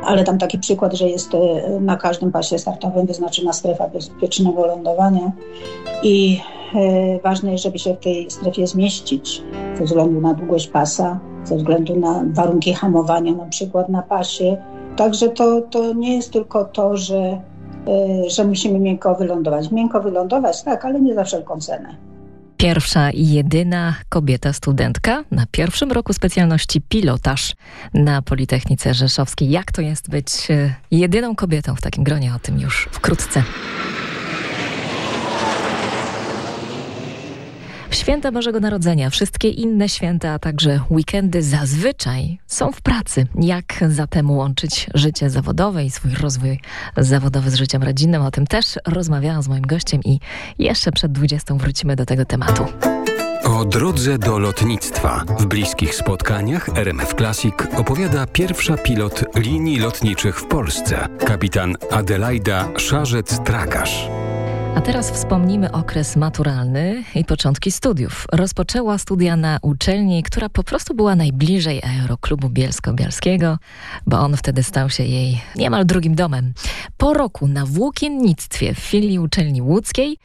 Ale 0.05 0.25
tam 0.25 0.39
taki 0.39 0.59
przykład, 0.59 0.93
że 0.93 1.09
jest 1.09 1.35
e, 1.35 1.39
na 1.81 1.97
każdym 1.97 2.33
pasie 2.33 2.59
startowym 2.59 3.07
wyznaczona 3.07 3.53
strefa 3.53 3.89
bezpiecznego 3.89 4.67
lądowania 4.67 5.33
i 6.03 6.41
e, 6.75 7.19
ważne 7.19 7.53
jest, 7.53 7.65
żeby 7.65 7.79
się 7.79 7.95
w 7.95 7.99
tej 7.99 8.31
strefie 8.31 8.67
zmieścić 8.67 9.43
ze 9.79 9.85
względu 9.85 10.21
na 10.21 10.35
długość 10.35 10.67
pasa, 10.67 11.21
ze 11.45 11.57
względu 11.57 11.97
na 11.97 12.25
warunki 12.27 12.75
hamowania 12.75 13.33
na 13.33 13.45
przykład 13.45 13.89
na 13.89 14.03
pasie. 14.03 14.57
Także 14.97 15.29
to, 15.29 15.61
to 15.61 15.93
nie 15.93 16.17
jest 16.17 16.33
tylko 16.33 16.65
to, 16.65 16.97
że, 16.97 17.19
e, 17.19 17.41
że 18.31 18.45
musimy 18.45 18.79
miękko 18.79 19.15
wylądować. 19.15 19.71
Miękko 19.71 20.01
wylądować, 20.01 20.63
tak, 20.63 20.85
ale 20.85 21.01
nie 21.01 21.15
za 21.15 21.25
wszelką 21.25 21.61
cenę. 21.61 21.97
Pierwsza 22.57 23.11
i 23.11 23.29
jedyna 23.29 23.95
kobieta 24.09 24.53
studentka 24.53 25.25
na 25.31 25.45
pierwszym 25.51 25.93
roku 25.93 26.13
specjalności 26.13 26.81
pilotaż 26.81 27.55
na 27.95 28.23
Politechnice 28.23 28.95
Rzeszowskiej. 28.95 29.51
Jak 29.51 29.73
to 29.73 29.83
jest 29.83 30.11
być 30.11 30.51
e, 30.51 30.75
jedyną 30.91 31.35
kobietą 31.35 31.75
w 31.75 31.81
takim 31.81 32.05
gronie? 32.05 32.33
O 32.37 32.39
tym 32.39 32.61
już 32.61 32.89
wkrótce. 32.93 33.43
Święta 37.93 38.33
Bożego 38.33 38.61
Narodzenia, 38.61 39.11
wszystkie 39.11 39.49
inne 39.49 39.89
święta, 39.89 40.31
a 40.31 40.39
także 40.39 40.81
weekendy 40.91 41.43
zazwyczaj 41.43 42.39
są 42.47 42.73
w 42.73 42.81
pracy. 42.81 43.27
Jak 43.41 43.85
zatem 43.89 44.31
łączyć 44.31 44.87
życie 44.95 45.31
zawodowe 45.31 45.85
i 45.85 45.91
swój 45.91 46.15
rozwój 46.15 46.61
zawodowy 46.97 47.51
z 47.51 47.55
życiem 47.55 47.83
rodzinnym? 47.83 48.23
O 48.23 48.31
tym 48.31 48.47
też 48.47 48.79
rozmawiałam 48.87 49.43
z 49.43 49.49
moim 49.49 49.63
gościem 49.63 50.01
i 50.05 50.21
jeszcze 50.59 50.93
przed 50.93 51.13
20 51.13 51.55
wrócimy 51.55 51.97
do 51.97 52.07
tego 52.07 52.25
tematu. 52.25 52.67
O 53.45 53.65
drodze 53.65 54.19
do 54.19 54.39
lotnictwa. 54.39 55.25
W 55.39 55.47
bliskich 55.47 55.95
spotkaniach 55.95 56.69
RMF 56.69 57.15
Classic 57.15 57.55
opowiada 57.77 58.27
pierwsza 58.27 58.77
pilot 58.77 59.25
linii 59.37 59.79
lotniczych 59.79 60.41
w 60.41 60.47
Polsce, 60.47 61.09
kapitan 61.27 61.75
Adelaida 61.91 62.69
Szarzec-Tragasz. 62.77 64.32
A 64.77 64.81
teraz 64.81 65.11
wspomnimy 65.11 65.73
okres 65.73 66.17
maturalny 66.17 67.05
i 67.15 67.25
początki 67.25 67.73
studiów. 67.73 68.27
Rozpoczęła 68.33 68.99
studia 68.99 69.37
na 69.37 69.59
uczelni, 69.63 70.23
która 70.23 70.49
po 70.49 70.65
prostu 70.65 70.95
była 70.95 71.17
najbliżej 71.17 71.83
Aeroklubu 71.83 72.49
Bielsko-Bialskiego, 72.49 73.57
bo 74.07 74.21
on 74.21 74.37
wtedy 74.37 74.63
stał 74.63 74.91
się 74.91 75.05
jej 75.05 75.41
niemal 75.57 75.87
drugim 75.87 76.15
domem. 76.15 76.53
Po 76.97 77.15
roku 77.15 77.49
na 77.49 77.67
włókiennictwie 77.67 78.75
w 78.75 78.79
filii 78.79 79.19
uczelni 79.19 79.63
łódzkiej 79.63 80.19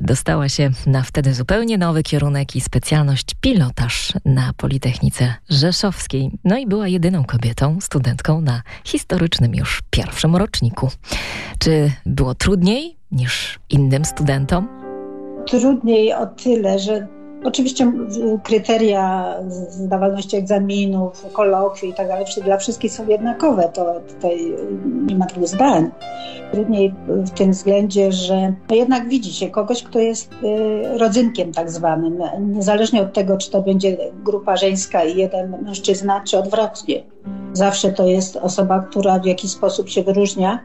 dostała 0.00 0.48
się 0.48 0.70
na 0.86 1.02
wtedy 1.02 1.34
zupełnie 1.34 1.78
nowy 1.78 2.02
kierunek 2.02 2.56
i 2.56 2.60
specjalność 2.60 3.26
pilotaż 3.40 4.12
na 4.24 4.52
Politechnice 4.52 5.34
Rzeszowskiej. 5.50 6.30
No 6.44 6.58
i 6.58 6.66
była 6.66 6.88
jedyną 6.88 7.24
kobietą, 7.24 7.78
studentką 7.80 8.40
na 8.40 8.62
historycznym 8.84 9.54
już 9.54 9.82
pierwszym 9.90 10.36
roczniku. 10.36 10.90
Czy 11.58 11.92
było 12.06 12.34
trudniej? 12.34 13.03
Niż 13.14 13.58
innym 13.70 14.04
studentom? 14.04 14.68
Trudniej 15.46 16.14
o 16.14 16.26
tyle, 16.26 16.78
że 16.78 17.06
oczywiście 17.44 17.92
kryteria 18.42 19.34
zdawalności 19.68 20.36
egzaminów, 20.36 21.26
kolokwi 21.32 21.88
i 21.88 21.94
tak 21.94 22.08
dalej, 22.08 22.26
dla 22.44 22.56
wszystkich 22.56 22.92
są 22.92 23.08
jednakowe. 23.08 23.70
To 23.74 24.00
tutaj 24.08 24.52
nie 25.06 25.16
ma 25.16 25.26
dwóch 25.26 25.48
zdań. 25.48 25.90
Trudniej 26.52 26.94
w 27.08 27.30
tym 27.30 27.50
względzie, 27.50 28.12
że 28.12 28.52
no 28.70 28.76
jednak 28.76 29.08
widzi 29.08 29.32
się 29.32 29.50
kogoś, 29.50 29.82
kto 29.82 29.98
jest 29.98 30.32
y, 30.32 30.98
rodzynkiem 30.98 31.52
tak 31.52 31.70
zwanym, 31.70 32.18
niezależnie 32.40 33.02
od 33.02 33.12
tego, 33.12 33.36
czy 33.36 33.50
to 33.50 33.62
będzie 33.62 33.96
grupa 34.24 34.56
żeńska 34.56 35.04
i 35.04 35.16
jeden 35.16 35.62
mężczyzna, 35.62 36.22
czy 36.26 36.38
odwrotnie. 36.38 37.02
Zawsze 37.52 37.92
to 37.92 38.06
jest 38.06 38.36
osoba, 38.36 38.80
która 38.90 39.18
w 39.18 39.24
jakiś 39.24 39.50
sposób 39.50 39.88
się 39.88 40.02
wyróżnia, 40.02 40.60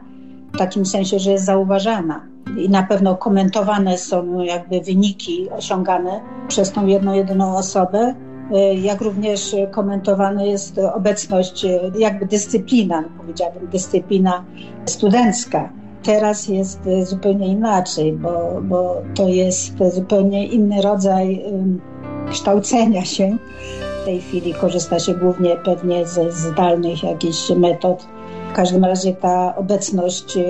w 0.54 0.58
takim 0.58 0.86
sensie, 0.86 1.18
że 1.18 1.30
jest 1.30 1.44
zauważana 1.44 2.26
i 2.58 2.68
na 2.68 2.82
pewno 2.82 3.16
komentowane 3.16 3.98
są 3.98 4.40
jakby 4.40 4.80
wyniki 4.80 5.50
osiągane 5.50 6.20
przez 6.48 6.72
tą 6.72 6.86
jedną, 6.86 7.14
jedyną 7.14 7.56
osobę, 7.56 8.14
y, 8.52 8.74
jak 8.74 9.00
również 9.00 9.56
komentowana 9.70 10.44
jest 10.44 10.78
obecność, 10.94 11.64
y, 11.64 11.92
jakby 11.98 12.26
dyscyplina, 12.26 13.04
powiedziałabym, 13.18 13.68
dyscyplina 13.68 14.44
studencka. 14.84 15.72
Teraz 16.02 16.48
jest 16.48 16.86
y, 16.86 17.06
zupełnie 17.06 17.48
inaczej, 17.48 18.12
bo, 18.12 18.60
bo 18.62 19.02
to 19.14 19.28
jest 19.28 19.74
zupełnie 19.94 20.46
inny 20.46 20.82
rodzaj 20.82 21.44
kształcenia 22.30 23.04
się. 23.04 23.36
W 24.02 24.04
tej 24.04 24.20
chwili 24.20 24.54
korzysta 24.54 24.98
się 24.98 25.14
głównie 25.14 25.56
pewnie 25.56 26.06
ze 26.06 26.32
zdalnych 26.32 27.02
jakichś 27.02 27.50
metod 27.50 28.06
w 28.50 28.52
każdym 28.52 28.84
razie 28.84 29.14
ta 29.14 29.56
obecność 29.56 30.36
y, 30.36 30.42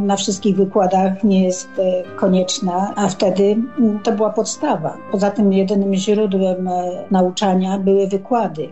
na 0.00 0.16
wszystkich 0.16 0.56
wykładach 0.56 1.24
nie 1.24 1.44
jest 1.44 1.68
y, 1.78 2.16
konieczna, 2.16 2.92
a 2.96 3.08
wtedy 3.08 3.56
mm, 3.78 4.00
to 4.02 4.12
była 4.12 4.30
podstawa. 4.30 4.96
Poza 5.12 5.30
tym 5.30 5.52
jedynym 5.52 5.94
źródłem 5.94 6.68
e, 6.68 7.04
nauczania 7.10 7.78
były 7.78 8.06
wykłady. 8.06 8.68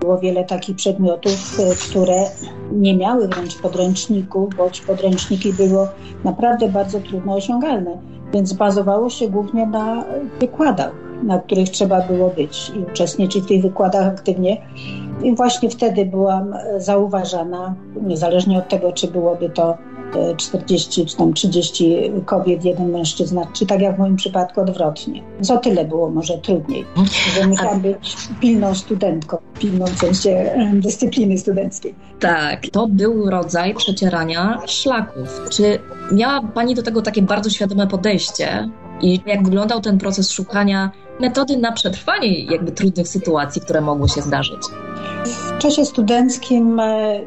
Było 0.00 0.18
wiele 0.18 0.44
takich 0.44 0.76
przedmiotów, 0.76 1.60
e, 1.60 1.74
które 1.90 2.24
nie 2.72 2.96
miały 2.96 3.28
wręcz 3.28 3.56
podręczników, 3.60 4.56
bądź 4.56 4.80
podręczniki 4.80 5.52
było 5.52 5.88
naprawdę 6.24 6.68
bardzo 6.68 7.00
trudno 7.00 7.34
osiągalne, 7.34 7.98
więc 8.32 8.52
bazowało 8.52 9.10
się 9.10 9.28
głównie 9.28 9.66
na 9.66 10.04
wykładach, 10.40 11.07
na 11.22 11.38
których 11.38 11.68
trzeba 11.68 12.00
było 12.00 12.30
być 12.30 12.72
i 12.76 12.78
uczestniczyć 12.78 13.44
w 13.44 13.48
tych 13.48 13.62
wykładach 13.62 14.06
aktywnie 14.06 14.56
i 15.22 15.34
właśnie 15.34 15.70
wtedy 15.70 16.06
byłam 16.06 16.52
e, 16.52 16.80
zauważana, 16.80 17.74
niezależnie 18.02 18.58
od 18.58 18.68
tego, 18.68 18.92
czy 18.92 19.08
byłoby 19.08 19.50
to 19.50 19.78
40 20.36 21.02
e, 21.02 21.06
czy 21.06 21.16
tam 21.16 21.32
30 21.32 22.12
kobiet, 22.26 22.64
jeden 22.64 22.90
mężczyzna, 22.90 23.46
czy 23.52 23.66
tak 23.66 23.80
jak 23.80 23.96
w 23.96 23.98
moim 23.98 24.16
przypadku 24.16 24.60
odwrotnie. 24.60 25.22
Co 25.40 25.58
tyle 25.58 25.84
było 25.84 26.10
może 26.10 26.38
trudniej, 26.38 26.84
że 27.34 27.46
musiałam 27.46 27.80
być 27.80 28.16
pilną 28.40 28.74
studentką, 28.74 29.36
pilną 29.58 29.86
w 29.86 29.98
sensie 29.98 30.50
dyscypliny 30.72 31.38
studenckiej. 31.38 31.94
Tak, 32.20 32.66
to 32.72 32.86
był 32.88 33.30
rodzaj 33.30 33.74
przecierania 33.74 34.58
szlaków. 34.66 35.40
Czy 35.50 35.78
miała 36.12 36.42
Pani 36.54 36.74
do 36.74 36.82
tego 36.82 37.02
takie 37.02 37.22
bardzo 37.22 37.50
świadome 37.50 37.86
podejście? 37.86 38.68
I 39.02 39.20
jak 39.26 39.44
wyglądał 39.44 39.80
ten 39.80 39.98
proces 39.98 40.30
szukania 40.30 40.90
metody 41.20 41.56
na 41.56 41.72
przetrwanie 41.72 42.44
jakby 42.44 42.72
trudnych 42.72 43.08
sytuacji, 43.08 43.62
które 43.62 43.80
mogły 43.80 44.08
się 44.08 44.22
zdarzyć? 44.22 44.60
W 45.24 45.58
czasie 45.58 45.84
studenckim 45.84 46.80
e, 46.80 47.20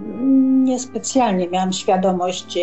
niespecjalnie 0.64 1.50
miałam 1.50 1.74
świadomość 1.74 2.58
e, 2.58 2.62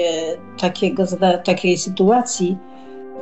takiego, 0.61 1.05
takiej 1.45 1.79
sytuacji, 1.79 2.57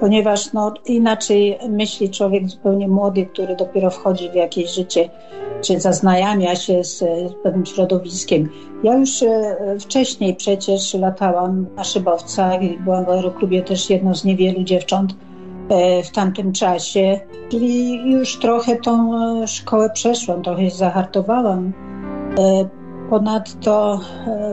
ponieważ 0.00 0.52
no, 0.52 0.74
inaczej 0.86 1.58
myśli 1.68 2.10
człowiek 2.10 2.48
zupełnie 2.48 2.88
młody, 2.88 3.26
który 3.26 3.56
dopiero 3.56 3.90
wchodzi 3.90 4.30
w 4.30 4.34
jakieś 4.34 4.74
życie, 4.74 5.08
czy 5.62 5.80
zaznajamia 5.80 6.56
się 6.56 6.84
z, 6.84 6.98
z 6.98 7.32
pewnym 7.42 7.66
środowiskiem. 7.66 8.48
Ja 8.82 8.94
już 8.94 9.22
e, 9.22 9.56
wcześniej 9.80 10.34
przecież 10.34 10.94
latałam 10.94 11.66
na 11.76 11.84
szybowcach 11.84 12.62
i 12.62 12.78
byłam 12.78 13.04
w 13.04 13.08
aeroklubie 13.08 13.62
też 13.62 13.90
jedną 13.90 14.14
z 14.14 14.24
niewielu 14.24 14.62
dziewcząt, 14.62 15.14
E, 15.14 15.35
w 16.04 16.10
tamtym 16.10 16.52
czasie. 16.52 17.20
Czyli 17.48 17.94
już 18.12 18.38
trochę 18.38 18.76
tą 18.76 19.14
e, 19.42 19.46
szkołę 19.46 19.90
przeszłam, 19.90 20.42
trochę 20.42 20.70
się 20.70 20.76
zahartowałam. 20.76 21.72
E, 22.38 22.68
ponadto 23.10 24.00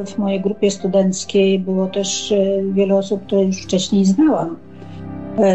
w 0.05 0.17
mojej 0.17 0.41
grupie 0.41 0.71
studenckiej 0.71 1.59
było 1.59 1.87
też 1.87 2.33
wiele 2.71 2.95
osób, 2.95 3.25
które 3.25 3.43
już 3.43 3.63
wcześniej 3.63 4.05
znałam. 4.05 4.57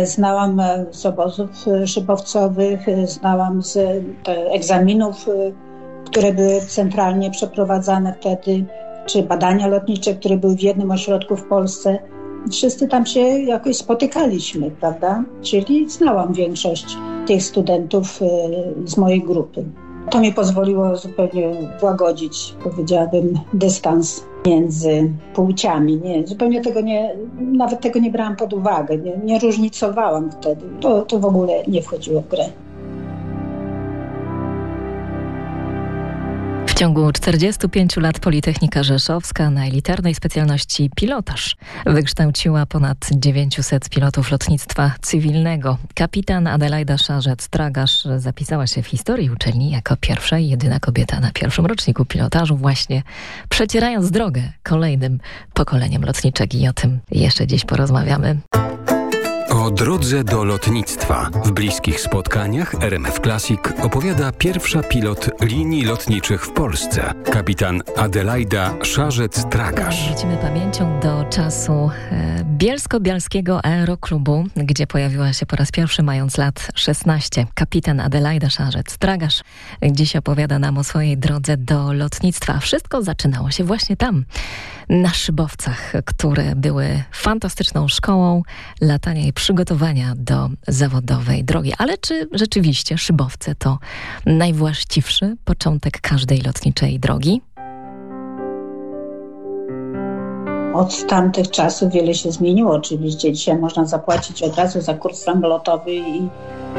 Znałam 0.04 0.62
z 0.90 1.06
obozów 1.06 1.50
szybowcowych, 1.86 2.80
znałam 3.04 3.62
z 3.62 3.78
egzaminów, 4.54 5.26
które 6.04 6.32
były 6.32 6.60
centralnie 6.60 7.30
przeprowadzane 7.30 8.14
wtedy 8.20 8.64
czy 9.06 9.22
badania 9.22 9.66
lotnicze, 9.66 10.14
które 10.14 10.36
były 10.36 10.56
w 10.56 10.62
jednym 10.62 10.90
ośrodku 10.90 11.36
w 11.36 11.48
Polsce. 11.48 11.98
Wszyscy 12.50 12.88
tam 12.88 13.06
się 13.06 13.20
jakoś 13.20 13.76
spotykaliśmy, 13.76 14.70
prawda? 14.70 15.24
Czyli 15.42 15.90
znałam 15.90 16.32
większość 16.32 16.96
tych 17.26 17.42
studentów 17.42 18.20
z 18.84 18.96
mojej 18.96 19.22
grupy. 19.22 19.64
To 20.10 20.20
mi 20.20 20.32
pozwoliło 20.32 20.96
zupełnie 20.96 21.50
łagodzić, 21.82 22.54
powiedziałabym, 22.64 23.38
dystans 23.52 24.24
między 24.46 25.10
płciami. 25.34 25.96
Nie, 25.96 26.26
zupełnie 26.26 26.60
tego 26.60 26.80
nie, 26.80 27.16
nawet 27.40 27.80
tego 27.80 27.98
nie 27.98 28.10
brałam 28.10 28.36
pod 28.36 28.52
uwagę, 28.52 28.96
nie, 28.98 29.16
nie 29.24 29.38
różnicowałam 29.38 30.30
wtedy. 30.30 30.62
To, 30.80 31.02
to 31.02 31.18
w 31.18 31.24
ogóle 31.24 31.52
nie 31.68 31.82
wchodziło 31.82 32.20
w 32.20 32.28
grę. 32.28 32.44
W 36.78 36.80
ciągu 36.80 37.12
45 37.12 37.96
lat 37.96 38.20
Politechnika 38.20 38.82
Rzeszowska 38.82 39.50
na 39.50 39.66
elitarnej 39.66 40.14
specjalności 40.14 40.90
pilotaż 40.96 41.56
wykształciła 41.86 42.66
ponad 42.66 42.96
900 43.12 43.88
pilotów 43.88 44.30
lotnictwa 44.30 44.92
cywilnego. 45.02 45.78
Kapitan 45.94 46.46
Adelaida 46.46 46.94
Szarzec-Tragasz 46.94 48.18
zapisała 48.18 48.66
się 48.66 48.82
w 48.82 48.86
historii 48.86 49.30
uczelni 49.30 49.70
jako 49.70 49.96
pierwsza 49.96 50.38
i 50.38 50.48
jedyna 50.48 50.80
kobieta 50.80 51.20
na 51.20 51.30
pierwszym 51.30 51.66
roczniku 51.66 52.04
pilotażu, 52.04 52.56
właśnie 52.56 53.02
przecierając 53.48 54.10
drogę 54.10 54.42
kolejnym 54.62 55.20
pokoleniem 55.54 56.04
lotniczek 56.04 56.54
i 56.54 56.68
o 56.68 56.72
tym 56.72 56.98
jeszcze 57.10 57.46
dziś 57.46 57.64
porozmawiamy. 57.64 58.36
O 59.68 59.70
drodze 59.70 60.24
do 60.24 60.44
lotnictwa. 60.44 61.30
W 61.44 61.50
bliskich 61.50 62.00
spotkaniach 62.00 62.74
RMF 62.74 63.20
Classic 63.20 63.60
opowiada 63.82 64.32
pierwsza 64.32 64.82
pilot 64.82 65.30
linii 65.42 65.84
lotniczych 65.84 66.46
w 66.46 66.52
Polsce, 66.52 67.12
kapitan 67.32 67.82
Adelaida 67.96 68.74
Szarzec-Tragasz. 68.82 70.08
Wrócimy 70.10 70.36
pamięcią 70.36 71.00
do 71.00 71.24
czasu 71.24 71.90
e, 72.10 72.44
Bielsko-Bialskiego 72.44 73.64
Aeroklubu, 73.64 74.44
gdzie 74.56 74.86
pojawiła 74.86 75.32
się 75.32 75.46
po 75.46 75.56
raz 75.56 75.72
pierwszy 75.72 76.02
mając 76.02 76.38
lat 76.38 76.68
16. 76.74 77.46
Kapitan 77.54 78.00
Adelaida 78.00 78.48
Szarzec-Tragasz 78.48 79.42
dziś 79.92 80.16
opowiada 80.16 80.58
nam 80.58 80.78
o 80.78 80.84
swojej 80.84 81.18
drodze 81.18 81.56
do 81.56 81.92
lotnictwa. 81.92 82.58
Wszystko 82.58 83.02
zaczynało 83.02 83.50
się 83.50 83.64
właśnie 83.64 83.96
tam 83.96 84.24
na 84.88 85.08
szybowcach, 85.08 85.92
które 86.04 86.56
były 86.56 87.02
fantastyczną 87.12 87.88
szkołą 87.88 88.42
latania 88.80 89.26
i 89.26 89.32
przygotowania 89.58 90.14
do 90.16 90.48
zawodowej 90.68 91.44
drogi. 91.44 91.72
Ale 91.78 91.98
czy 91.98 92.28
rzeczywiście 92.32 92.98
szybowce 92.98 93.54
to 93.54 93.78
najwłaściwszy 94.26 95.36
początek 95.44 96.00
każdej 96.00 96.40
lotniczej 96.40 97.00
drogi? 97.00 97.40
Od 100.74 101.06
tamtych 101.06 101.50
czasów 101.50 101.92
wiele 101.92 102.14
się 102.14 102.32
zmieniło. 102.32 102.74
Oczywiście 102.74 103.32
dzisiaj 103.32 103.58
można 103.58 103.84
zapłacić 103.84 104.42
od 104.42 104.56
razu 104.56 104.80
za 104.80 104.94
kurs 104.94 105.18
samolotowy 105.22 105.94
i, 105.94 106.28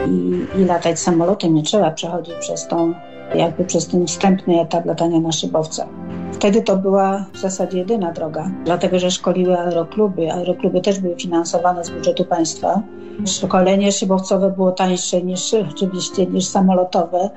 i, 0.07 0.61
i 0.61 0.65
latać 0.65 0.99
samolotem. 0.99 1.53
Nie 1.53 1.63
trzeba 1.63 1.91
przechodzić 1.91 2.35
przez 2.39 2.67
tą, 2.67 2.93
jakby 3.35 3.65
przez 3.65 3.87
ten 3.87 4.07
wstępny 4.07 4.61
etap 4.61 4.85
latania 4.85 5.19
na 5.19 5.31
szybowcach. 5.31 5.87
Wtedy 6.33 6.61
to 6.61 6.77
była 6.77 7.25
w 7.33 7.37
zasadzie 7.37 7.77
jedyna 7.77 8.11
droga, 8.11 8.51
dlatego 8.65 8.99
że 8.99 9.11
szkoliły 9.11 9.59
aerokluby. 9.59 10.31
Aerokluby 10.31 10.81
też 10.81 10.99
były 10.99 11.15
finansowane 11.15 11.85
z 11.85 11.89
budżetu 11.89 12.25
państwa. 12.25 12.81
Szkolenie 13.25 13.91
szybowcowe 13.91 14.51
było 14.51 14.71
tańsze 14.71 15.21
niż 15.21 15.53
oczywiście 15.71 16.25
niż 16.25 16.45
samolotowe. 16.45 17.29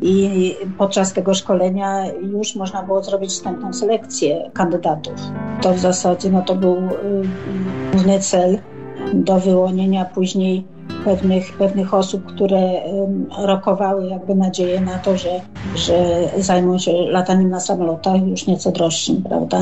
I 0.00 0.54
podczas 0.78 1.12
tego 1.12 1.34
szkolenia 1.34 2.04
już 2.06 2.56
można 2.56 2.82
było 2.82 3.02
zrobić 3.02 3.30
wstępną 3.30 3.72
selekcję 3.72 4.50
kandydatów. 4.54 5.14
To 5.62 5.74
w 5.74 5.78
zasadzie 5.78 6.30
no, 6.30 6.42
to 6.42 6.54
był 6.54 6.74
y, 6.74 6.90
główny 7.92 8.20
cel 8.20 8.58
do 9.14 9.40
wyłonienia 9.40 10.04
później 10.04 10.64
pewnych, 11.08 11.52
pewnych 11.52 11.94
osób, 11.94 12.26
które 12.26 12.60
rokowały 13.38 14.06
jakby 14.06 14.34
nadzieję 14.34 14.80
na 14.80 14.98
to, 14.98 15.16
że, 15.16 15.40
że 15.76 16.28
zajmą 16.38 16.78
się 16.78 16.92
lataniem 16.92 17.50
na 17.50 17.60
samolotach 17.60 18.26
już 18.26 18.46
nieco 18.46 18.72
droższym, 18.72 19.22
prawda? 19.22 19.58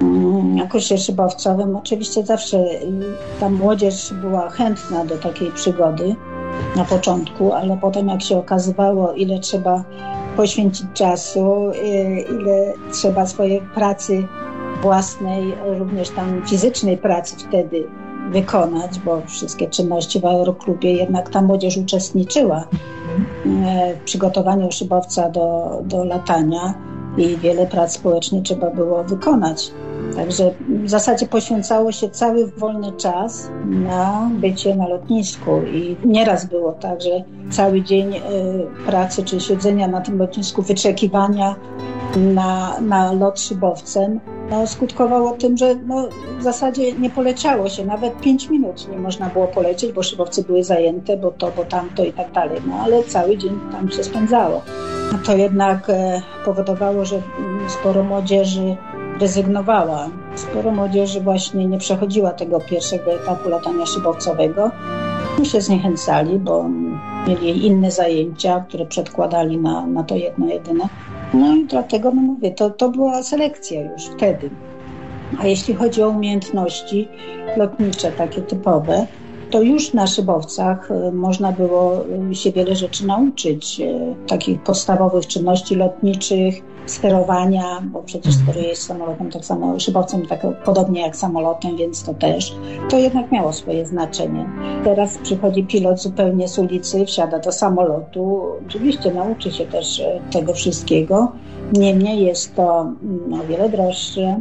Mm, 0.00 0.56
jako 0.56 0.70
kursie 0.70 0.98
szybowcowym 0.98 1.76
oczywiście 1.76 2.26
zawsze 2.26 2.64
ta 3.40 3.50
młodzież 3.50 4.14
była 4.14 4.50
chętna 4.50 5.04
do 5.04 5.16
takiej 5.16 5.50
przygody 5.50 6.14
na 6.76 6.84
początku, 6.84 7.52
ale 7.52 7.76
potem 7.76 8.08
jak 8.08 8.22
się 8.22 8.38
okazywało, 8.38 9.12
ile 9.12 9.38
trzeba 9.38 9.84
poświęcić 10.36 10.86
czasu, 10.94 11.70
y, 11.70 12.24
ile 12.40 12.72
trzeba 12.92 13.26
swojej 13.26 13.60
pracy 13.74 14.24
własnej, 14.82 15.54
również 15.78 16.10
tam 16.10 16.42
fizycznej 16.46 16.98
pracy 16.98 17.36
wtedy 17.48 17.88
wykonać, 18.30 18.98
bo 18.98 19.22
wszystkie 19.26 19.68
czynności 19.68 20.20
w 20.20 20.24
aeroklubie 20.24 20.92
jednak 20.92 21.30
ta 21.30 21.42
młodzież 21.42 21.76
uczestniczyła 21.76 22.64
e, 23.46 23.94
w 23.94 24.04
przygotowaniu 24.04 24.72
szybowca 24.72 25.30
do, 25.30 25.78
do 25.84 26.04
latania 26.04 26.74
i 27.16 27.36
wiele 27.36 27.66
prac 27.66 27.92
społecznych 27.92 28.42
trzeba 28.42 28.70
było 28.70 29.04
wykonać. 29.04 29.70
Także 30.16 30.54
w 30.68 30.90
zasadzie 30.90 31.26
poświęcało 31.26 31.92
się 31.92 32.10
cały 32.10 32.46
wolny 32.46 32.92
czas 32.92 33.50
na 33.64 34.30
bycie 34.32 34.76
na 34.76 34.88
lotnisku 34.88 35.60
i 35.72 35.96
nieraz 36.04 36.46
było 36.46 36.72
tak, 36.72 37.02
że 37.02 37.10
cały 37.50 37.82
dzień 37.82 38.14
y, 38.14 38.20
pracy 38.86 39.22
czy 39.22 39.40
siedzenia 39.40 39.88
na 39.88 40.00
tym 40.00 40.18
lotnisku, 40.18 40.62
wyczekiwania 40.62 41.56
na, 42.16 42.80
na 42.80 43.12
lot 43.12 43.40
szybowcem 43.40 44.20
no, 44.50 44.66
skutkowało 44.66 45.32
tym, 45.32 45.56
że 45.56 45.74
no, 45.86 46.08
w 46.38 46.42
zasadzie 46.42 46.92
nie 46.92 47.10
poleciało 47.10 47.68
się, 47.68 47.86
nawet 47.86 48.20
5 48.20 48.48
minut 48.48 48.88
nie 48.90 48.98
można 48.98 49.28
było 49.28 49.46
polecieć, 49.46 49.92
bo 49.92 50.02
szybowce 50.02 50.42
były 50.42 50.64
zajęte, 50.64 51.16
bo 51.16 51.30
to, 51.30 51.50
bo 51.56 51.64
tamto 51.64 52.04
i 52.04 52.12
tak 52.12 52.32
dalej, 52.32 52.60
no 52.66 52.74
ale 52.74 53.04
cały 53.04 53.36
dzień 53.36 53.60
tam 53.72 53.90
się 53.90 54.04
spędzało. 54.04 54.62
To 55.26 55.36
jednak 55.36 55.90
e, 55.90 56.22
powodowało, 56.44 57.04
że 57.04 57.22
sporo 57.68 58.02
młodzieży 58.02 58.76
rezygnowała. 59.20 60.08
Sporo 60.34 60.70
młodzieży 60.70 61.20
właśnie 61.20 61.66
nie 61.66 61.78
przechodziła 61.78 62.30
tego 62.32 62.60
pierwszego 62.60 63.12
etapu 63.12 63.48
latania 63.48 63.86
szybowcowego. 63.86 64.70
I 65.42 65.46
się 65.46 65.60
zniechęcali, 65.60 66.38
bo 66.38 66.64
mieli 67.28 67.66
inne 67.66 67.90
zajęcia, 67.90 68.64
które 68.68 68.86
przedkładali 68.86 69.58
na, 69.58 69.86
na 69.86 70.02
to 70.02 70.16
jedno 70.16 70.46
jedyne. 70.46 70.88
No 71.34 71.54
i 71.56 71.64
dlatego, 71.64 72.10
no 72.10 72.22
mówię, 72.22 72.50
to, 72.50 72.70
to 72.70 72.88
była 72.88 73.22
selekcja 73.22 73.92
już 73.92 74.04
wtedy. 74.06 74.50
A 75.38 75.46
jeśli 75.46 75.74
chodzi 75.74 76.02
o 76.02 76.08
umiejętności 76.08 77.08
lotnicze, 77.56 78.12
takie 78.12 78.42
typowe, 78.42 79.06
to 79.50 79.62
już 79.62 79.92
na 79.92 80.06
szybowcach 80.06 80.90
e, 80.90 81.12
można 81.12 81.52
było 81.52 82.04
e, 82.30 82.34
się 82.34 82.52
wiele 82.52 82.76
rzeczy 82.76 83.06
nauczyć, 83.06 83.80
e, 83.80 84.14
takich 84.26 84.62
podstawowych 84.62 85.26
czynności 85.26 85.74
lotniczych, 85.74 86.54
sterowania, 86.90 87.82
bo 87.84 88.02
przecież 88.02 88.34
mhm. 88.34 88.44
steruje 88.44 88.74
się 88.74 88.82
samolotem 88.82 89.30
tak 89.30 89.44
samo 89.44 89.80
szybowcem, 89.80 90.26
tak 90.26 90.40
podobnie 90.64 91.00
jak 91.00 91.16
samolotem, 91.16 91.76
więc 91.76 92.04
to 92.04 92.14
też. 92.14 92.56
To 92.90 92.98
jednak 92.98 93.32
miało 93.32 93.52
swoje 93.52 93.86
znaczenie. 93.86 94.46
Teraz 94.84 95.18
przychodzi 95.18 95.64
pilot 95.64 96.02
zupełnie 96.02 96.48
z 96.48 96.58
ulicy, 96.58 97.06
wsiada 97.06 97.38
do 97.38 97.52
samolotu. 97.52 98.42
Oczywiście 98.66 99.14
nauczy 99.14 99.50
się 99.50 99.66
też 99.66 100.02
tego 100.30 100.54
wszystkiego. 100.54 101.32
Niemniej 101.72 102.24
jest 102.24 102.54
to 102.54 102.80
mm, 102.80 103.40
o 103.40 103.44
wiele 103.44 103.68
droższe, 103.68 104.40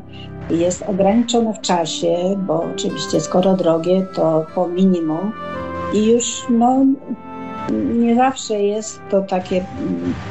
jest 0.49 0.83
ograniczone 0.87 1.53
w 1.53 1.61
czasie, 1.61 2.17
bo 2.47 2.63
oczywiście 2.75 3.19
skoro 3.19 3.53
drogie, 3.53 4.05
to 4.15 4.45
po 4.55 4.67
minimum 4.67 5.31
i 5.93 6.05
już 6.11 6.45
no, 6.49 6.85
nie 7.73 8.15
zawsze 8.15 8.59
jest 8.59 8.99
to 9.11 9.21
takie, 9.21 9.65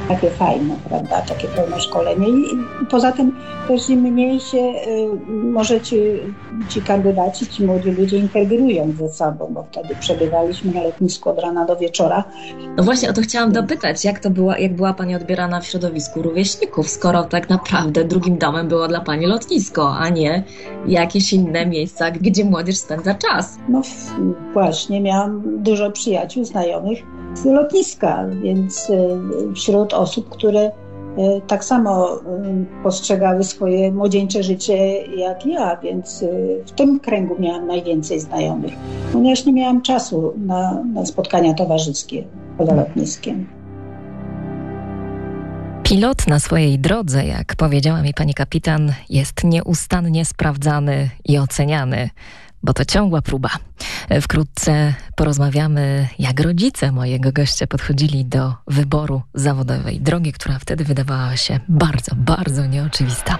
takie 0.07 0.29
fajne, 0.29 0.75
prawda, 0.89 1.21
takie 1.21 1.47
pełne 1.47 1.81
szkolenie. 1.81 2.27
I 2.27 2.45
poza 2.89 3.11
tym 3.11 3.35
też 3.67 3.89
im 3.89 3.99
mniej 3.99 4.39
się 4.39 4.57
y, 4.57 5.09
może 5.31 5.81
ci, 5.81 5.97
ci 6.69 6.81
kandydaci, 6.81 7.47
ci 7.47 7.65
młodzi 7.65 7.91
ludzie 7.91 8.17
integrują 8.17 8.93
ze 8.99 9.09
sobą, 9.09 9.51
bo 9.53 9.63
wtedy 9.71 9.95
przebywaliśmy 9.99 10.73
na 10.73 10.83
lotnisku 10.83 11.29
od 11.29 11.39
rana 11.39 11.65
do 11.65 11.75
wieczora. 11.75 12.23
No 12.77 12.83
właśnie 12.83 13.09
o 13.09 13.13
to 13.13 13.21
chciałam 13.21 13.51
dopytać, 13.51 14.05
jak 14.05 14.19
to 14.19 14.29
była, 14.29 14.57
jak 14.57 14.75
była 14.75 14.93
Pani 14.93 15.15
odbierana 15.15 15.61
w 15.61 15.65
środowisku 15.65 16.21
rówieśników, 16.21 16.89
skoro 16.89 17.23
tak 17.23 17.49
naprawdę 17.49 18.03
drugim 18.03 18.37
domem 18.37 18.67
było 18.67 18.87
dla 18.87 19.01
Pani 19.01 19.25
lotnisko, 19.25 19.95
a 19.99 20.09
nie 20.09 20.43
jakieś 20.87 21.33
inne 21.33 21.65
miejsca, 21.65 22.11
gdzie 22.11 22.45
młodzież 22.45 22.77
spędza 22.77 23.13
czas. 23.13 23.57
No 23.69 23.81
właśnie, 24.53 25.01
miałam 25.01 25.63
dużo 25.63 25.91
przyjaciół, 25.91 26.45
znajomych, 26.45 26.99
z 27.41 27.45
lotniska, 27.45 28.25
więc 28.43 28.89
e, 28.89 29.53
wśród 29.53 29.93
osób, 29.93 30.29
które 30.29 30.59
e, 30.61 30.71
tak 31.47 31.65
samo 31.65 32.15
e, 32.15 32.21
postrzegały 32.83 33.43
swoje 33.43 33.91
młodzieńcze 33.91 34.43
życie 34.43 35.05
jak 35.05 35.45
ja, 35.45 35.77
więc 35.77 36.25
w 36.65 36.71
tym 36.71 36.99
kręgu 36.99 37.35
miałam 37.39 37.67
najwięcej 37.67 38.19
znajomych, 38.19 38.73
ponieważ 39.13 39.45
nie 39.45 39.53
miałam 39.53 39.81
czasu 39.81 40.33
na, 40.37 40.83
na 40.93 41.05
spotkania 41.05 41.53
towarzyskie 41.53 42.23
poza 42.57 42.75
lotniskiem. 42.75 43.47
Pilot 45.83 46.27
na 46.27 46.39
swojej 46.39 46.79
drodze, 46.79 47.25
jak 47.25 47.55
powiedziała 47.55 48.01
mi 48.01 48.13
pani 48.13 48.33
kapitan, 48.33 48.93
jest 49.09 49.43
nieustannie 49.43 50.25
sprawdzany 50.25 51.09
i 51.25 51.37
oceniany, 51.37 52.09
bo 52.63 52.73
to 52.73 52.85
ciągła 52.85 53.21
próba. 53.21 53.49
Wkrótce 54.21 54.93
porozmawiamy, 55.15 56.07
jak 56.19 56.39
rodzice 56.39 56.91
mojego 56.91 57.31
gościa 57.31 57.67
podchodzili 57.67 58.25
do 58.25 58.53
wyboru 58.67 59.21
zawodowej 59.33 60.01
drogi, 60.01 60.33
która 60.33 60.59
wtedy 60.59 60.83
wydawała 60.83 61.37
się 61.37 61.59
bardzo, 61.69 62.15
bardzo 62.15 62.65
nieoczywista. 62.65 63.39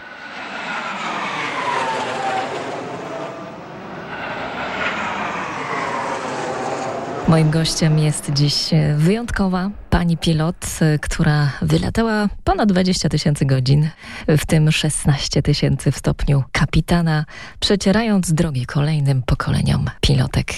Moim 7.28 7.50
gościem 7.50 8.00
jest 8.00 8.34
dziś 8.34 8.70
wyjątkowa 8.98 9.70
pani 9.90 10.18
pilot, 10.18 10.66
która 11.02 11.52
wylatała 11.62 12.30
ponad 12.44 12.70
20 12.70 13.10
tysięcy 13.10 13.46
godzin, 13.46 13.90
w 14.28 14.46
tym 14.46 14.72
16 14.72 15.42
tysięcy 15.42 15.92
w 15.92 15.98
stopniu 15.98 16.44
kapitana, 16.52 17.26
przecierając 17.60 18.34
drogi 18.34 18.66
kolejnym 18.66 19.24
pokoleniom 19.24 19.86
pilotek. 20.02 20.54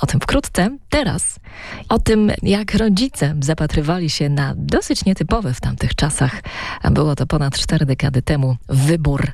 O 0.00 0.06
tym 0.06 0.20
wkrótce. 0.20 0.76
Teraz 0.88 1.40
o 1.88 1.98
tym, 1.98 2.32
jak 2.42 2.74
rodzice 2.74 3.34
zapatrywali 3.40 4.10
się 4.10 4.28
na 4.28 4.54
dosyć 4.56 5.04
nietypowy 5.04 5.54
w 5.54 5.60
tamtych 5.60 5.94
czasach, 5.94 6.42
a 6.82 6.90
było 6.90 7.14
to 7.16 7.26
ponad 7.26 7.58
4 7.58 7.86
dekady 7.86 8.22
temu, 8.22 8.56
wybór 8.68 9.26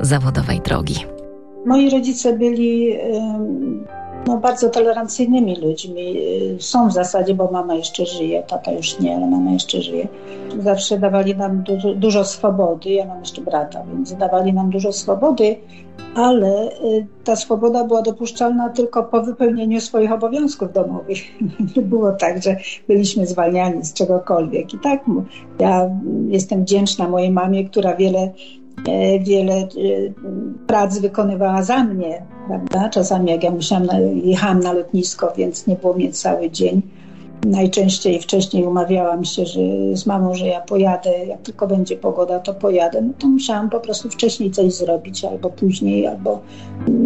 zawodowej 0.00 0.60
drogi. 0.60 0.94
Moi 1.66 1.90
rodzice 1.90 2.38
byli 2.38 2.92
no, 4.26 4.38
bardzo 4.38 4.70
tolerancyjnymi 4.70 5.56
ludźmi. 5.56 6.16
Są 6.58 6.88
w 6.88 6.92
zasadzie, 6.92 7.34
bo 7.34 7.50
mama 7.50 7.74
jeszcze 7.74 8.06
żyje, 8.06 8.42
tata 8.42 8.72
już 8.72 8.98
nie, 8.98 9.16
ale 9.16 9.26
mama 9.26 9.52
jeszcze 9.52 9.82
żyje. 9.82 10.08
Zawsze 10.58 10.98
dawali 10.98 11.36
nam 11.36 11.62
dużo, 11.62 11.94
dużo 11.94 12.24
swobody. 12.24 12.90
Ja 12.90 13.06
mam 13.06 13.20
jeszcze 13.20 13.40
brata, 13.40 13.84
więc 13.94 14.14
dawali 14.14 14.52
nam 14.52 14.70
dużo 14.70 14.92
swobody, 14.92 15.56
ale 16.14 16.68
y, 16.72 17.06
ta 17.24 17.36
swoboda 17.36 17.84
była 17.84 18.02
dopuszczalna 18.02 18.68
tylko 18.68 19.04
po 19.04 19.22
wypełnieniu 19.22 19.80
swoich 19.80 20.12
obowiązków 20.12 20.72
domowych. 20.72 21.18
Nie 21.76 21.82
było 21.82 22.12
tak, 22.12 22.42
że 22.42 22.56
byliśmy 22.88 23.26
zwalniani 23.26 23.84
z 23.84 23.92
czegokolwiek. 23.92 24.74
I 24.74 24.78
tak 24.78 25.00
ja 25.58 25.90
jestem 26.28 26.62
wdzięczna 26.62 27.08
mojej 27.08 27.30
mamie, 27.30 27.64
która 27.64 27.96
wiele 27.96 28.32
wiele 29.20 29.54
e, 29.54 29.68
prac 30.66 30.98
wykonywała 30.98 31.62
za 31.62 31.84
mnie, 31.84 32.22
prawda? 32.48 32.88
Czasami 32.88 33.30
jak 33.30 33.44
ja 33.44 33.50
musiałam, 33.50 33.86
jechałam 34.24 34.60
na 34.60 34.72
lotnisko, 34.72 35.32
więc 35.36 35.66
nie 35.66 35.76
było 35.76 35.94
mnie 35.94 36.12
cały 36.12 36.50
dzień. 36.50 36.82
Najczęściej 37.44 38.20
wcześniej 38.20 38.64
umawiałam 38.64 39.24
się 39.24 39.46
że 39.46 39.60
z 39.92 40.06
mamą, 40.06 40.34
że 40.34 40.46
ja 40.46 40.60
pojadę, 40.60 41.26
jak 41.26 41.40
tylko 41.40 41.66
będzie 41.66 41.96
pogoda, 41.96 42.38
to 42.38 42.54
pojadę. 42.54 43.02
No 43.02 43.12
to 43.18 43.26
musiałam 43.26 43.70
po 43.70 43.80
prostu 43.80 44.10
wcześniej 44.10 44.50
coś 44.50 44.74
zrobić, 44.74 45.24
albo 45.24 45.50
później, 45.50 46.06
albo 46.06 46.40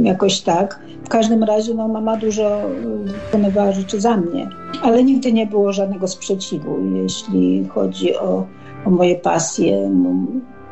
jakoś 0.03 0.41
tak. 0.41 0.81
W 1.05 1.09
każdym 1.09 1.45
razie 1.45 1.75
no, 1.75 1.89
mama 1.89 2.17
dużo 2.17 2.61
wykonywała 3.25 3.73
rzeczy 3.73 4.01
za 4.01 4.17
mnie, 4.17 4.49
ale 4.83 5.05
nigdy 5.05 5.33
nie 5.33 5.47
było 5.47 5.73
żadnego 5.73 6.09
sprzeciwu, 6.09 6.77
jeśli 7.03 7.69
chodzi 7.69 8.17
o, 8.17 8.47
o 8.87 8.91
moje 8.91 9.17
pasje 9.17 9.91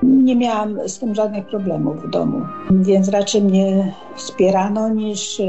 nie 0.03 0.37
miałam 0.37 0.89
z 0.89 0.99
tym 0.99 1.15
żadnych 1.15 1.47
problemów 1.47 2.03
w 2.03 2.11
domu, 2.11 2.41
więc 2.71 3.09
raczej 3.09 3.43
mnie 3.43 3.95
wspierano 4.17 4.89
niż, 4.89 5.43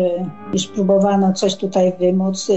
niż 0.53 0.67
próbowano 0.67 1.33
coś 1.33 1.55
tutaj 1.55 1.93
wymóc. 1.99 2.51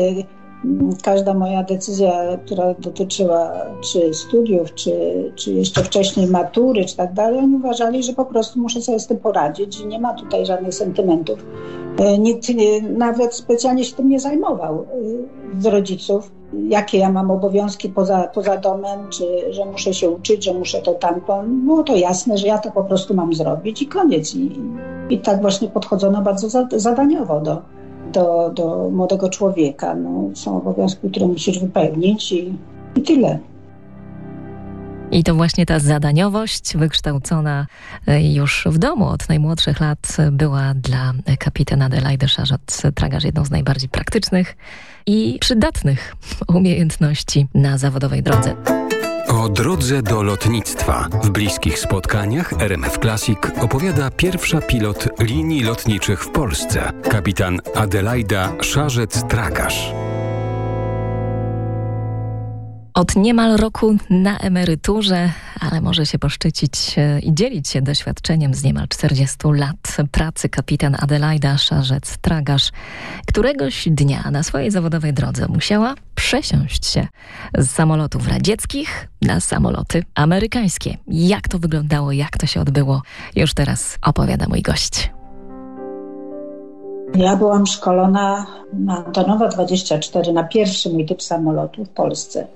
Każda 1.02 1.34
moja 1.34 1.62
decyzja, 1.62 2.38
która 2.46 2.74
dotyczyła 2.74 3.52
czy 3.92 4.14
studiów, 4.14 4.74
czy, 4.74 4.92
czy 5.34 5.52
jeszcze 5.52 5.84
wcześniej 5.84 6.26
matury, 6.26 6.84
czy 6.84 6.96
tak 6.96 7.12
dalej, 7.12 7.38
oni 7.38 7.56
uważali, 7.56 8.02
że 8.02 8.12
po 8.12 8.24
prostu 8.24 8.60
muszę 8.60 8.82
sobie 8.82 8.98
z 8.98 9.06
tym 9.06 9.18
poradzić, 9.18 9.74
że 9.74 9.86
nie 9.86 10.00
ma 10.00 10.14
tutaj 10.14 10.46
żadnych 10.46 10.74
sentymentów. 10.74 11.46
Nikt 12.18 12.48
nawet 12.82 13.34
specjalnie 13.34 13.84
się 13.84 13.96
tym 13.96 14.08
nie 14.08 14.20
zajmował 14.20 14.86
z 15.58 15.66
rodziców 15.66 16.32
jakie 16.68 16.98
ja 16.98 17.12
mam 17.12 17.30
obowiązki 17.30 17.88
poza, 17.88 18.28
poza 18.34 18.56
domem, 18.56 19.10
czy 19.10 19.52
że 19.52 19.64
muszę 19.64 19.94
się 19.94 20.10
uczyć, 20.10 20.44
że 20.44 20.54
muszę 20.54 20.82
to 20.82 20.94
tamto. 20.94 21.42
Było 21.46 21.82
to 21.82 21.96
jasne, 21.96 22.38
że 22.38 22.46
ja 22.46 22.58
to 22.58 22.70
po 22.70 22.84
prostu 22.84 23.14
mam 23.14 23.34
zrobić 23.34 23.82
i 23.82 23.86
koniec. 23.86 24.34
I, 24.34 24.60
i 25.10 25.18
tak 25.18 25.40
właśnie 25.40 25.68
podchodzono 25.68 26.22
bardzo 26.22 26.66
zadaniowo 26.76 27.40
do, 27.40 27.62
do, 28.12 28.50
do 28.54 28.90
młodego 28.90 29.28
człowieka. 29.28 29.94
No, 29.94 30.30
są 30.34 30.56
obowiązki, 30.56 31.10
które 31.10 31.26
musisz 31.26 31.58
wypełnić 31.58 32.32
i, 32.32 32.52
i 32.96 33.02
tyle. 33.02 33.38
I 35.12 35.24
to 35.24 35.34
właśnie 35.34 35.66
ta 35.66 35.78
zadaniowość 35.78 36.76
wykształcona 36.76 37.66
e, 38.06 38.32
już 38.32 38.68
w 38.70 38.78
domu 38.78 39.06
od 39.06 39.28
najmłodszych 39.28 39.80
lat 39.80 40.16
była 40.32 40.74
dla 40.74 41.12
kapitana 41.38 41.84
Adelaide 41.84 42.26
Szarzot-Tragarz 42.26 43.24
jedną 43.24 43.44
z 43.44 43.50
najbardziej 43.50 43.88
praktycznych 43.88 44.56
i 45.06 45.38
przydatnych 45.40 46.16
umiejętności 46.56 47.46
na 47.54 47.78
zawodowej 47.78 48.22
drodze. 48.22 48.81
O 49.32 49.48
drodze 49.48 50.02
do 50.02 50.22
lotnictwa. 50.22 51.08
W 51.22 51.30
bliskich 51.30 51.78
spotkaniach 51.78 52.52
RMF 52.52 52.98
Classic 52.98 53.38
opowiada 53.60 54.10
pierwsza 54.10 54.60
pilot 54.60 55.08
linii 55.20 55.62
lotniczych 55.62 56.24
w 56.24 56.30
Polsce, 56.30 56.92
kapitan 57.10 57.60
Adelaida 57.74 58.52
Szarzec-Tragarz. 58.60 60.11
Od 62.94 63.16
niemal 63.16 63.56
roku 63.56 63.96
na 64.10 64.38
emeryturze, 64.38 65.32
ale 65.60 65.80
może 65.80 66.06
się 66.06 66.18
poszczycić 66.18 66.72
e, 66.96 67.20
i 67.20 67.34
dzielić 67.34 67.68
się 67.68 67.82
doświadczeniem 67.82 68.54
z 68.54 68.64
niemal 68.64 68.88
40 68.88 69.36
lat 69.44 69.96
pracy 70.10 70.48
kapitan 70.48 70.96
Adelaida 70.98 71.54
Szarzec-Tragarz. 71.56 72.72
Któregoś 73.26 73.88
dnia 73.90 74.30
na 74.30 74.42
swojej 74.42 74.70
zawodowej 74.70 75.12
drodze 75.12 75.46
musiała 75.48 75.94
przesiąść 76.14 76.86
się 76.86 77.06
z 77.58 77.70
samolotów 77.70 78.28
radzieckich 78.28 79.08
na 79.22 79.40
samoloty 79.40 80.02
amerykańskie. 80.14 80.96
Jak 81.06 81.48
to 81.48 81.58
wyglądało, 81.58 82.12
jak 82.12 82.38
to 82.38 82.46
się 82.46 82.60
odbyło, 82.60 83.02
już 83.36 83.54
teraz 83.54 83.98
opowiada 84.02 84.46
mój 84.48 84.62
gość. 84.62 85.10
Ja 87.14 87.36
byłam 87.36 87.66
szkolona 87.66 88.46
na 88.72 89.04
Antonowa 89.06 89.48
24 89.48 90.32
na 90.32 90.44
pierwszy 90.44 90.90
mój 90.90 91.06
typ 91.06 91.22
samolotu 91.22 91.84
w 91.84 91.88
Polsce 91.88 92.46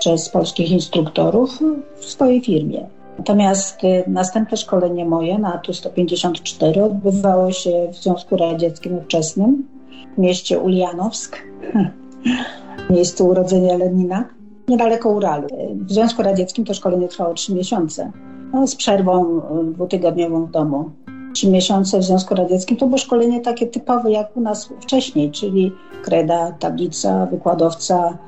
przez 0.00 0.28
polskich 0.28 0.70
instruktorów 0.70 1.58
w 1.96 2.04
swojej 2.04 2.40
firmie. 2.40 2.86
Natomiast 3.18 3.84
y, 3.84 4.04
następne 4.06 4.56
szkolenie 4.56 5.04
moje 5.04 5.38
na 5.38 5.58
Tu-154 5.58 6.82
odbywało 6.82 7.52
się 7.52 7.88
w 7.92 7.96
Związku 7.96 8.36
Radzieckim 8.36 8.98
ówczesnym 8.98 9.68
w 10.14 10.18
mieście 10.18 10.58
Ulianowsk, 10.58 11.38
miejscu 12.90 13.28
urodzenia 13.28 13.76
Lenina, 13.76 14.24
niedaleko 14.68 15.08
Uralu. 15.08 15.48
W 15.74 15.92
Związku 15.92 16.22
Radzieckim 16.22 16.64
to 16.64 16.74
szkolenie 16.74 17.08
trwało 17.08 17.34
trzy 17.34 17.54
miesiące, 17.54 18.12
no, 18.52 18.66
z 18.66 18.76
przerwą 18.76 19.38
y, 19.38 19.72
dwutygodniową 19.72 20.46
w 20.46 20.50
domu. 20.50 20.90
Trzy 21.34 21.50
miesiące 21.50 21.98
w 21.98 22.04
Związku 22.04 22.34
Radzieckim 22.34 22.76
to 22.76 22.86
było 22.86 22.98
szkolenie 22.98 23.40
takie 23.40 23.66
typowe 23.66 24.10
jak 24.10 24.36
u 24.36 24.40
nas 24.40 24.70
wcześniej, 24.80 25.30
czyli 25.30 25.72
kreda, 26.02 26.52
tablica, 26.52 27.26
wykładowca, 27.26 28.18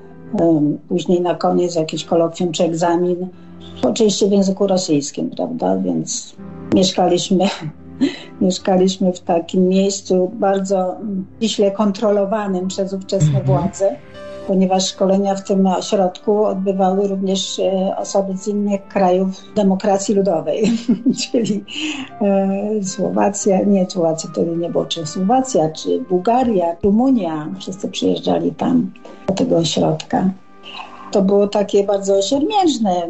Później 0.88 1.20
na 1.20 1.34
koniec 1.34 1.74
jakiś 1.74 2.04
kolokwium 2.04 2.52
czy 2.52 2.64
egzamin, 2.64 3.28
oczywiście 3.82 4.28
w 4.28 4.32
języku 4.32 4.66
rosyjskim, 4.66 5.30
prawda? 5.30 5.76
Więc 5.76 6.36
mieszkaliśmy, 6.74 7.44
mieszkaliśmy 8.40 9.12
w 9.12 9.20
takim 9.20 9.68
miejscu 9.68 10.30
bardzo 10.34 10.96
ściśle 11.36 11.70
kontrolowanym 11.70 12.68
przez 12.68 12.92
ówczesne 12.92 13.38
mhm. 13.38 13.44
władze 13.44 13.96
ponieważ 14.46 14.86
szkolenia 14.86 15.34
w 15.34 15.44
tym 15.44 15.66
ośrodku 15.66 16.44
odbywały 16.44 17.08
również 17.08 17.58
e, 17.58 17.96
osoby 17.96 18.36
z 18.36 18.48
innych 18.48 18.88
krajów 18.88 19.40
demokracji 19.54 20.14
ludowej, 20.14 20.72
czyli 21.22 21.64
e, 22.20 22.84
Słowacja, 22.84 23.62
nie 23.62 23.90
Słowacja 23.90 24.30
to 24.34 24.44
nie 24.44 24.70
było, 24.70 24.84
czy 24.84 25.06
Słowacja, 25.06 25.70
czy 25.70 26.00
Bułgaria, 26.00 26.76
Rumunia, 26.82 27.48
wszyscy 27.58 27.88
przyjeżdżali 27.88 28.54
tam 28.54 28.92
do 29.28 29.34
tego 29.34 29.56
ośrodka. 29.56 30.30
To 31.10 31.22
było 31.22 31.48
takie 31.48 31.84
bardzo 31.84 32.22
siermiężne, 32.22 33.08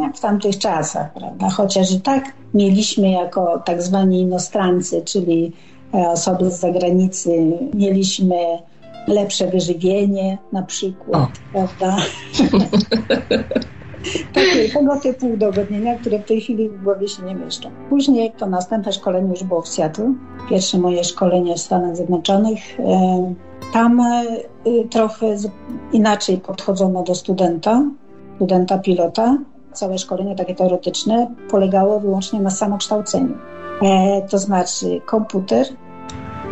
jak 0.00 0.16
w 0.16 0.20
tamtych 0.20 0.58
czasach, 0.58 1.12
prawda? 1.12 1.50
Chociaż 1.50 1.92
i 1.92 2.00
tak 2.00 2.24
mieliśmy 2.54 3.10
jako 3.10 3.62
tak 3.64 3.82
zwani 3.82 4.20
inostrancy, 4.20 5.02
czyli 5.02 5.52
e, 5.94 6.08
osoby 6.08 6.50
z 6.50 6.60
zagranicy, 6.60 7.52
mieliśmy 7.74 8.36
lepsze 9.08 9.46
wyżywienie 9.46 10.38
na 10.52 10.62
przykład, 10.62 11.22
o. 11.22 11.28
prawda? 11.52 11.96
Takie, 14.34 14.68
tego 14.68 15.00
typu 15.00 15.26
udogodnienia, 15.26 15.98
które 15.98 16.18
w 16.18 16.24
tej 16.24 16.40
chwili 16.40 16.68
w 16.68 16.82
głowie 16.82 17.08
się 17.08 17.22
nie 17.22 17.34
mieszczą. 17.34 17.70
Później 17.88 18.32
to 18.32 18.46
następne 18.46 18.92
szkolenie 18.92 19.30
już 19.30 19.44
było 19.44 19.62
w 19.62 19.68
Seattle. 19.68 20.14
Pierwsze 20.50 20.78
moje 20.78 21.04
szkolenie 21.04 21.54
w 21.54 21.60
Stanach 21.60 21.96
Zjednoczonych. 21.96 22.80
E, 22.80 23.34
tam 23.72 24.00
e, 24.00 24.24
trochę 24.90 25.36
inaczej 25.92 26.38
podchodzono 26.38 27.02
do 27.02 27.14
studenta, 27.14 27.84
studenta 28.36 28.78
pilota. 28.78 29.38
całe 29.72 29.98
szkolenie 29.98 30.36
takie 30.36 30.54
teoretyczne 30.54 31.34
polegało 31.50 32.00
wyłącznie 32.00 32.40
na 32.40 32.50
samokształceniu. 32.50 33.34
E, 33.82 34.22
to 34.22 34.38
znaczy 34.38 35.00
komputer, 35.06 35.66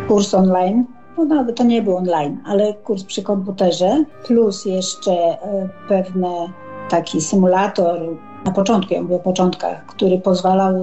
kurs 0.07 0.33
online, 0.33 0.85
no 1.17 1.25
nawet 1.25 1.55
to 1.55 1.63
nie 1.63 1.81
był 1.81 1.97
online, 1.97 2.37
ale 2.45 2.73
kurs 2.73 3.03
przy 3.03 3.23
komputerze, 3.23 4.03
plus 4.25 4.65
jeszcze 4.65 5.11
e, 5.11 5.69
pewne 5.87 6.49
taki 6.89 7.21
symulator, 7.21 7.99
na 8.45 8.51
początku, 8.51 8.93
ja 8.93 9.01
mówię 9.01 9.15
o 9.15 9.19
początkach, 9.19 9.85
który 9.85 10.19
pozwalał 10.19 10.73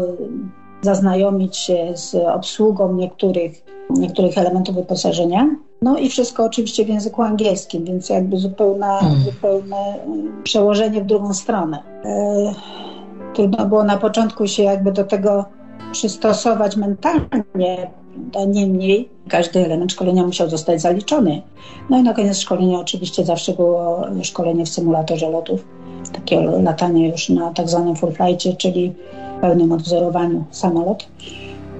zaznajomić 0.83 1.57
się 1.57 1.93
z 1.95 2.14
obsługą 2.14 2.95
niektórych, 2.95 3.64
niektórych 3.90 4.38
elementów 4.38 4.75
wyposażenia. 4.75 5.57
No 5.83 5.99
i 5.99 6.09
wszystko 6.09 6.45
oczywiście 6.45 6.85
w 6.85 6.88
języku 6.88 7.23
angielskim, 7.23 7.85
więc 7.85 8.09
jakby 8.09 8.37
zupełne, 8.37 8.87
hmm. 8.87 9.21
zupełne 9.21 9.77
mm, 9.77 10.43
przełożenie 10.43 11.03
w 11.03 11.07
drugą 11.07 11.35
stronę. 11.35 11.83
E, 12.05 12.55
trudno 13.35 13.66
było 13.66 13.85
na 13.85 13.97
początku 13.97 14.47
się 14.47 14.62
jakby 14.62 14.93
do 14.93 15.05
tego 15.05 15.45
przystosować 15.93 16.77
mentalnie, 16.77 17.90
niemniej 18.46 19.09
każdy 19.29 19.64
element 19.64 19.92
szkolenia 19.92 20.27
musiał 20.27 20.51
zostać 20.51 20.81
zaliczony. 20.81 21.42
No 21.90 21.99
i 21.99 22.03
na 22.03 22.14
koniec 22.14 22.38
szkolenia 22.38 22.79
oczywiście 22.79 23.25
zawsze 23.25 23.53
było 23.53 24.03
szkolenie 24.23 24.64
w 24.64 24.68
symulatorze 24.68 25.31
lotów, 25.31 25.64
takie 26.12 26.40
latanie 26.40 27.09
już 27.09 27.29
na 27.29 27.53
tak 27.53 27.68
zwanym 27.68 27.96
full 27.96 28.12
flightie, 28.12 28.57
czyli 28.57 28.92
pełnym 29.40 29.73
odwzorowaniu 29.73 30.44
samolot. 30.51 31.07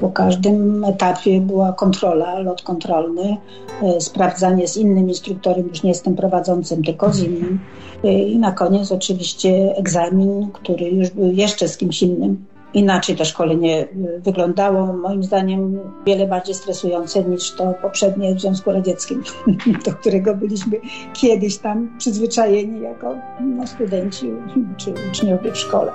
Po 0.01 0.09
każdym 0.09 0.85
etapie 0.85 1.41
była 1.41 1.73
kontrola, 1.73 2.39
lot 2.39 2.63
kontrolny, 2.63 3.37
e, 3.83 4.01
sprawdzanie 4.01 4.69
z 4.69 4.77
innym 4.77 5.09
instruktorem, 5.09 5.69
już 5.69 5.83
nie 5.83 5.95
z 5.95 6.03
tym 6.03 6.17
prowadzącym, 6.17 6.85
tylko 6.85 7.13
z 7.13 7.23
innym. 7.23 7.61
E, 8.05 8.13
I 8.13 8.39
na 8.39 8.53
koniec 8.53 8.93
oczywiście 8.93 9.77
egzamin, 9.77 10.49
który 10.53 10.91
już 10.91 11.11
był 11.11 11.33
jeszcze 11.33 11.69
z 11.69 11.77
kimś 11.77 12.03
innym 12.03 12.45
inaczej 12.75 13.17
to 13.17 13.25
szkolenie 13.25 13.83
y, 13.83 14.21
wyglądało. 14.21 14.93
Moim 14.93 15.23
zdaniem 15.23 15.81
wiele 16.07 16.27
bardziej 16.27 16.55
stresujące 16.55 17.25
niż 17.25 17.53
to 17.53 17.75
poprzednie 17.83 18.35
w 18.35 18.41
Związku 18.41 18.73
Radzieckim, 18.73 19.23
do 19.87 19.93
którego 19.93 20.35
byliśmy 20.35 20.81
kiedyś 21.13 21.59
tam 21.59 21.99
przyzwyczajeni 21.99 22.81
jako 22.81 23.15
no, 23.41 23.67
studenci 23.67 24.33
czy 24.77 24.95
uczniowie 25.11 25.53
w 25.53 25.59
szkole. 25.59 25.93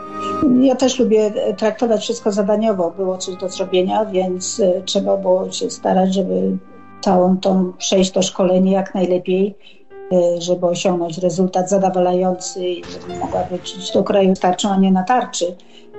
Ja 0.62 0.76
też 0.76 1.00
lubię 1.00 1.32
traktować 1.58 2.02
wszystko 2.02 2.32
zadaniowo. 2.32 2.92
Było 2.92 3.18
coś 3.18 3.36
do 3.36 3.50
zrobienia, 3.50 4.06
więc 4.06 4.60
y, 4.60 4.82
trzeba 4.86 5.18
było 5.18 5.52
się 5.52 5.70
starać, 5.70 6.14
żeby 6.14 6.58
całą 7.02 7.38
tą 7.38 7.74
przejść 7.78 8.12
to 8.12 8.22
szkolenie 8.22 8.72
jak 8.72 8.96
najlepiej 8.96 9.56
y, 10.14 10.42
żeby 10.42 10.66
osiągnąć 10.66 11.18
rezultat 11.18 11.70
zadowalający 11.70 12.68
i 12.68 12.84
żeby 12.84 13.20
mogła 13.20 13.44
wrócić 13.44 13.92
do 13.92 14.04
kraju 14.04 14.34
tarczą, 14.42 14.70
a 14.70 14.78
nie 14.78 14.92
na 14.92 15.04
tarczy. 15.04 15.56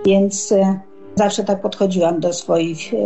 Więc 0.07 0.53
e, 0.53 0.81
zawsze 1.15 1.45
tak 1.45 1.61
podchodziłam 1.61 2.21
do 2.21 2.33
swoich 2.33 2.95
e, 2.95 2.97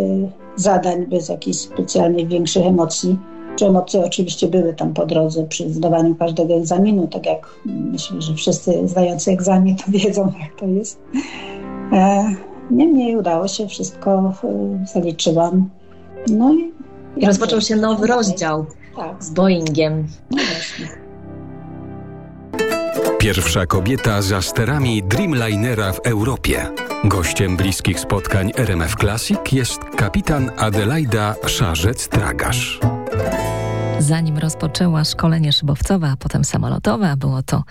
zadań 0.57 1.07
bez 1.07 1.29
jakichś 1.29 1.59
specjalnych 1.59 2.29
większych 2.29 2.67
emocji. 2.67 3.19
Czy 3.57 3.67
emocje 3.67 4.05
oczywiście 4.05 4.49
były 4.49 4.75
tam 4.75 4.95
po 4.95 5.07
drodze 5.07 5.45
przy 5.45 5.73
zdawaniu 5.73 6.15
każdego 6.15 6.55
egzaminu, 6.55 7.09
tak 7.09 7.27
jak 7.27 7.55
myślę, 7.67 8.23
że 8.23 8.35
wszyscy 8.35 8.89
zdający 8.89 9.31
egzamin 9.31 9.77
to 9.77 9.85
wiedzą, 9.99 10.33
jak 10.41 10.61
to 10.61 10.67
jest. 10.67 11.01
E, 11.93 12.25
niemniej 12.71 13.17
udało 13.17 13.49
się, 13.49 13.69
wszystko 13.69 14.33
zaliczyłam. 14.95 15.71
No 16.31 16.55
i, 16.55 16.73
I 17.17 17.27
rozpoczął 17.27 17.61
się 17.61 17.77
nowy 17.77 18.07
rozdział 18.07 18.67
tak. 18.97 19.25
z 19.25 19.31
Boeingiem. 19.31 20.07
No 20.31 20.39
właśnie. 20.53 21.01
Pierwsza 23.19 23.67
kobieta 23.67 24.23
za 24.23 24.43
sterami 24.43 25.03
Dreamlinera 25.03 25.93
w 25.93 25.99
Europie. 25.99 26.90
Gościem 27.05 27.57
bliskich 27.57 28.01
spotkań 28.01 28.53
RMF 28.57 28.95
Classic 28.97 29.39
jest 29.53 29.81
kapitan 29.97 30.51
Adelaida 30.57 31.35
Szarzec-Tragasz. 31.47 32.81
Zanim 34.01 34.39
rozpoczęła 34.39 35.05
szkolenie 35.05 35.53
szybowcowe, 35.53 36.09
a 36.09 36.17
potem 36.17 36.45
samolotowe, 36.45 37.17
było 37.17 37.43
to 37.43 37.65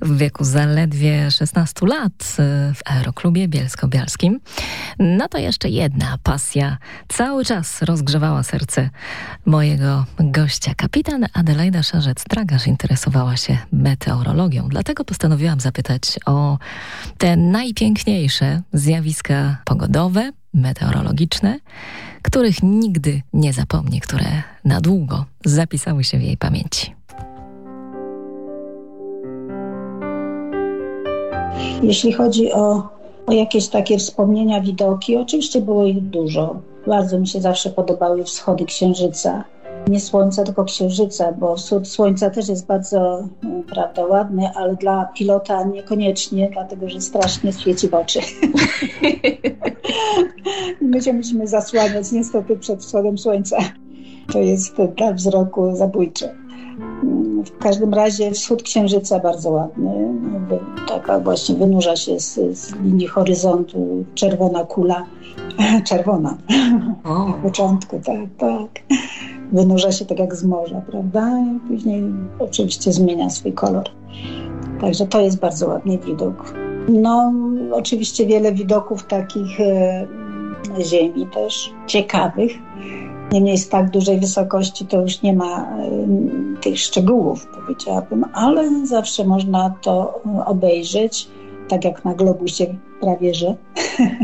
w 0.00 0.16
wieku 0.18 0.44
zaledwie 0.44 1.30
16 1.30 1.86
lat 1.86 2.12
y, 2.12 2.74
w 2.74 2.80
Aeroklubie 2.84 3.48
Bielsko-Bialskim, 3.48 4.40
no 4.98 5.28
to 5.28 5.38
jeszcze 5.38 5.68
jedna 5.68 6.18
pasja. 6.22 6.78
Cały 7.08 7.44
czas 7.44 7.82
rozgrzewała 7.82 8.42
serce 8.42 8.90
mojego 9.46 10.04
gościa. 10.18 10.74
Kapitan 10.76 11.26
Adelaida 11.32 11.80
Szarzec-Tragasz 11.80 12.68
interesowała 12.68 13.36
się 13.36 13.58
meteorologią, 13.72 14.68
dlatego 14.68 15.04
postanowiłam 15.04 15.60
zapytać 15.60 16.02
o 16.26 16.58
te 17.18 17.36
najpiękniejsze 17.36 18.62
zjawiska 18.72 19.56
pogodowe, 19.64 20.32
meteorologiczne, 20.54 21.58
których 22.26 22.62
nigdy 22.62 23.22
nie 23.32 23.52
zapomni, 23.52 24.00
które 24.00 24.42
na 24.64 24.80
długo 24.80 25.24
zapisały 25.44 26.04
się 26.04 26.18
w 26.18 26.22
jej 26.22 26.36
pamięci. 26.36 26.94
Jeśli 31.82 32.12
chodzi 32.12 32.52
o, 32.52 32.88
o 33.26 33.32
jakieś 33.32 33.68
takie 33.68 33.98
wspomnienia, 33.98 34.60
widoki, 34.60 35.16
oczywiście 35.16 35.60
było 35.60 35.86
ich 35.86 36.00
dużo. 36.00 36.56
Bardzo 36.86 37.18
mi 37.18 37.28
się 37.28 37.40
zawsze 37.40 37.70
podobały 37.70 38.24
wschody 38.24 38.64
księżyca 38.64 39.44
nie 39.88 40.00
Słońca, 40.00 40.44
tylko 40.44 40.64
Księżyca, 40.64 41.32
bo 41.32 41.56
wschód 41.56 41.88
Słońca 41.88 42.30
też 42.30 42.48
jest 42.48 42.66
bardzo 42.66 43.28
no, 43.42 43.62
prawda, 43.74 44.06
ładny, 44.06 44.50
ale 44.54 44.76
dla 44.76 45.04
pilota 45.04 45.64
niekoniecznie, 45.64 46.50
dlatego 46.52 46.88
że 46.88 47.00
strasznie 47.00 47.52
świeci 47.52 47.88
w 47.88 47.94
oczy. 47.94 48.20
My 50.80 51.02
się 51.02 51.12
musimy 51.12 51.46
zasłaniać 51.46 52.12
niestety 52.12 52.56
przed 52.56 52.80
wschodem 52.80 53.18
Słońca. 53.18 53.56
To 54.32 54.38
jest 54.38 54.76
dla 54.96 55.12
wzroku 55.12 55.76
zabójcze. 55.76 56.34
W 57.44 57.58
każdym 57.58 57.94
razie 57.94 58.30
wschód 58.30 58.62
księżyca 58.62 59.18
bardzo 59.20 59.50
ładny. 59.50 59.90
Taka 60.88 61.20
właśnie 61.20 61.54
wynurza 61.54 61.96
się 61.96 62.20
z, 62.20 62.34
z 62.58 62.74
linii 62.74 63.06
horyzontu 63.06 64.04
czerwona 64.14 64.64
kula. 64.64 65.06
Czerwona. 65.88 66.36
O. 67.04 67.28
Na 67.28 67.32
początku, 67.32 68.00
tak, 68.04 68.16
tak 68.38 68.82
wynurza 69.52 69.92
się 69.92 70.04
tak 70.04 70.18
jak 70.18 70.36
z 70.36 70.44
morza, 70.44 70.82
prawda? 70.90 71.38
I 71.38 71.68
później 71.68 72.04
oczywiście 72.38 72.92
zmienia 72.92 73.30
swój 73.30 73.52
kolor. 73.52 73.84
Także 74.80 75.06
to 75.06 75.20
jest 75.20 75.38
bardzo 75.38 75.68
ładny 75.68 75.98
widok. 75.98 76.54
No, 76.88 77.32
oczywiście 77.72 78.26
wiele 78.26 78.52
widoków 78.52 79.06
takich 79.06 79.60
e, 79.60 80.06
ziemi 80.80 81.26
też 81.26 81.74
ciekawych. 81.86 82.52
Niemniej 83.32 83.58
z 83.58 83.68
tak 83.68 83.90
dużej 83.90 84.20
wysokości 84.20 84.86
to 84.86 85.00
już 85.00 85.22
nie 85.22 85.32
ma 85.32 85.60
e, 85.60 85.88
tych 86.60 86.78
szczegółów, 86.78 87.46
powiedziałabym, 87.46 88.24
ale 88.32 88.86
zawsze 88.86 89.24
można 89.24 89.74
to 89.82 90.20
obejrzeć, 90.46 91.28
tak 91.68 91.84
jak 91.84 92.04
na 92.04 92.14
globusie 92.14 92.76
prawie 93.00 93.34
że. 93.34 93.54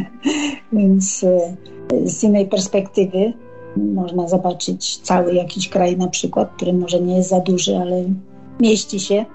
Więc 0.72 1.24
e, 1.24 1.56
z 2.04 2.24
innej 2.24 2.46
perspektywy 2.46 3.32
można 3.76 4.28
zobaczyć 4.28 4.96
cały 4.96 5.35
jakiś 5.35 5.68
kraj 5.68 5.96
na 5.96 6.08
przykład, 6.08 6.52
który 6.56 6.72
może 6.72 7.00
nie 7.00 7.16
jest 7.16 7.28
za 7.28 7.40
duży, 7.40 7.76
ale 7.76 8.04
mieści 8.61 9.00
się. 9.00 9.24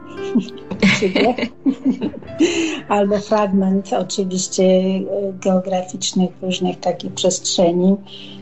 Albo 2.89 3.17
fragment 3.17 3.93
oczywiście 3.93 4.63
e, 4.63 5.03
geograficznych 5.41 6.29
różnych 6.41 6.79
takich 6.79 7.13
przestrzeni. 7.13 7.95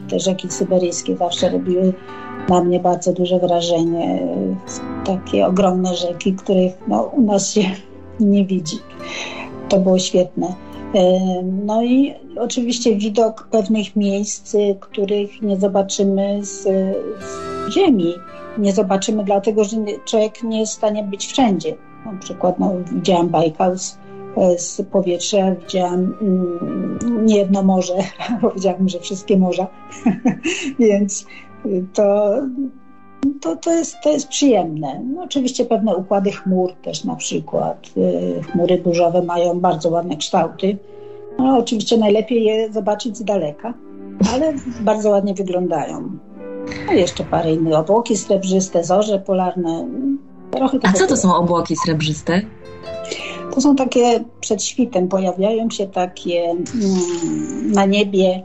Te 0.09 0.19
rzeki 0.19 0.49
syberyjskie 0.49 1.17
zawsze 1.17 1.49
robiły 1.49 1.93
na 2.49 2.63
mnie 2.63 2.79
bardzo 2.79 3.13
duże 3.13 3.39
wrażenie. 3.39 4.27
Takie 5.05 5.47
ogromne 5.47 5.95
rzeki, 5.95 6.33
których 6.33 6.73
no, 6.87 7.03
u 7.03 7.21
nas 7.21 7.53
się 7.53 7.61
nie 8.19 8.45
widzi. 8.45 8.77
To 9.69 9.79
było 9.79 9.99
świetne. 9.99 10.55
E, 10.95 11.43
no 11.43 11.83
i 11.83 12.13
oczywiście 12.39 12.95
widok 12.95 13.47
pewnych 13.51 13.95
miejsc, 13.95 14.55
których 14.79 15.41
nie 15.41 15.57
zobaczymy 15.57 16.45
z, 16.45 16.63
z 16.63 17.73
Ziemi. 17.73 18.13
Nie 18.57 18.73
zobaczymy, 18.73 19.23
dlatego 19.23 19.63
że 19.63 19.77
człowiek 20.05 20.43
nie 20.43 20.59
jest 20.59 20.73
w 20.73 20.75
stanie 20.75 21.03
być 21.03 21.27
wszędzie. 21.27 21.75
Na 22.05 22.19
przykład 22.19 22.59
no, 22.59 22.73
widziałam 22.91 23.29
Bajkał 23.29 23.77
z, 23.77 23.97
z 24.57 24.81
powietrza, 24.91 25.55
widziałam 25.55 26.13
mm, 26.21 27.25
nie 27.25 27.37
jedno 27.37 27.63
morze, 27.63 27.93
powiedziałabym, 28.41 28.89
że 28.89 28.99
wszystkie 28.99 29.37
morza, 29.37 29.67
więc 30.79 31.25
to, 31.93 32.33
to, 33.41 33.55
to, 33.55 33.71
jest, 33.71 33.95
to 34.03 34.09
jest 34.09 34.27
przyjemne. 34.27 35.01
No, 35.03 35.23
oczywiście 35.23 35.65
pewne 35.65 35.95
układy 35.95 36.31
chmur 36.31 36.73
też 36.73 37.03
na 37.03 37.15
przykład. 37.15 37.89
Y, 37.97 38.43
chmury 38.43 38.77
burzowe 38.77 39.21
mają 39.21 39.59
bardzo 39.59 39.89
ładne 39.89 40.17
kształty. 40.17 40.77
No, 41.39 41.57
oczywiście 41.57 41.97
najlepiej 41.97 42.43
je 42.43 42.73
zobaczyć 42.73 43.17
z 43.17 43.23
daleka, 43.23 43.73
ale 44.33 44.53
bardzo 44.79 45.09
ładnie 45.09 45.33
wyglądają. 45.33 46.09
No 46.87 46.93
jeszcze 46.93 47.23
parę 47.23 47.53
innych. 47.53 47.73
Obłoki 47.73 48.17
srebrzyste, 48.17 48.83
zorze 48.83 49.19
polarne. 49.19 49.87
Trochę 50.51 50.79
A 50.83 50.93
co 50.93 51.07
to 51.07 51.17
są 51.17 51.35
obłoki 51.35 51.75
srebrzyste? 51.75 52.41
To 53.53 53.61
są 53.61 53.75
takie 53.75 54.23
przed 54.39 54.63
świtem, 54.63 55.07
pojawiają 55.07 55.69
się 55.69 55.87
takie 55.87 56.41
mm, 56.43 56.61
na 57.71 57.85
niebie 57.85 58.43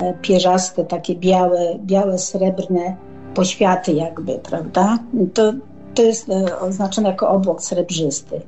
e, 0.00 0.14
pierzaste, 0.22 0.84
takie 0.84 1.14
białe, 1.14 1.78
białe, 1.84 2.18
srebrne 2.18 2.96
poświaty 3.38 3.92
jakby, 3.92 4.38
prawda? 4.38 4.98
To, 5.34 5.52
to 5.94 6.02
jest 6.02 6.28
e, 6.28 6.60
oznaczone 6.60 7.08
jako 7.08 7.28
obłok 7.28 7.62
srebrzysty. 7.62 8.40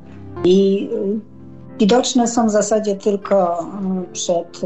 I 0.45 0.89
e, 0.93 1.79
widoczne 1.79 2.29
są 2.29 2.47
w 2.47 2.51
zasadzie 2.51 2.97
tylko 2.97 3.59
mm, 3.59 4.07
przed, 4.13 4.61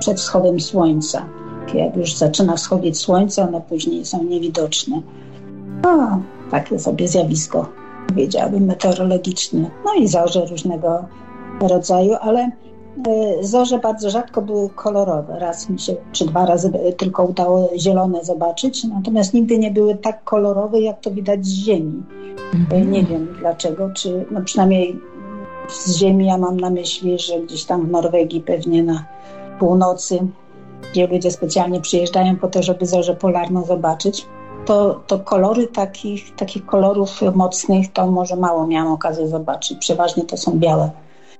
przed 0.00 0.20
wschodem 0.20 0.60
słońca. 0.60 1.26
Jak 1.74 1.96
już 1.96 2.14
zaczyna 2.14 2.56
wschodzić 2.56 2.98
słońce, 2.98 3.42
one 3.48 3.60
później 3.60 4.04
są 4.04 4.24
niewidoczne. 4.24 5.02
No, 5.82 6.22
takie 6.50 6.78
sobie 6.78 7.08
zjawisko 7.08 7.68
powiedziałabym, 8.08 8.64
meteorologiczny. 8.64 9.70
No 9.84 9.94
i 9.94 10.08
zorze 10.08 10.46
różnego 10.46 11.04
rodzaju, 11.60 12.14
ale 12.20 12.50
zorze 13.40 13.78
bardzo 13.78 14.10
rzadko 14.10 14.42
były 14.42 14.70
kolorowe. 14.70 15.38
Raz 15.38 15.68
mi 15.68 15.78
się, 15.78 15.96
czy 16.12 16.26
dwa 16.26 16.46
razy 16.46 16.72
tylko 16.96 17.24
udało 17.24 17.70
zielone 17.76 18.24
zobaczyć, 18.24 18.84
natomiast 18.84 19.34
nigdy 19.34 19.58
nie 19.58 19.70
były 19.70 19.94
tak 19.94 20.24
kolorowe, 20.24 20.80
jak 20.80 21.00
to 21.00 21.10
widać 21.10 21.46
z 21.46 21.64
Ziemi. 21.64 22.02
Mhm. 22.54 22.90
Nie 22.90 23.04
wiem 23.04 23.28
dlaczego, 23.38 23.90
czy 23.94 24.26
no 24.30 24.40
przynajmniej 24.42 25.00
z 25.68 25.96
Ziemi 25.96 26.26
ja 26.26 26.38
mam 26.38 26.60
na 26.60 26.70
myśli, 26.70 27.18
że 27.18 27.40
gdzieś 27.40 27.64
tam 27.64 27.86
w 27.86 27.90
Norwegii 27.90 28.40
pewnie 28.40 28.82
na 28.82 29.04
północy, 29.58 30.18
gdzie 30.92 31.06
ludzie 31.06 31.30
specjalnie 31.30 31.80
przyjeżdżają 31.80 32.36
po 32.36 32.48
to, 32.48 32.62
żeby 32.62 32.86
zorzę 32.86 33.14
polarną 33.14 33.64
zobaczyć, 33.64 34.26
to, 34.66 35.00
to 35.06 35.18
kolory 35.18 35.66
takich, 35.66 36.34
takich 36.36 36.66
kolorów 36.66 37.20
mocnych 37.34 37.92
to 37.92 38.10
może 38.10 38.36
mało 38.36 38.66
miałam 38.66 38.92
okazję 38.92 39.28
zobaczyć. 39.28 39.78
Przeważnie 39.78 40.24
to 40.24 40.36
są 40.36 40.58
białe, 40.58 40.90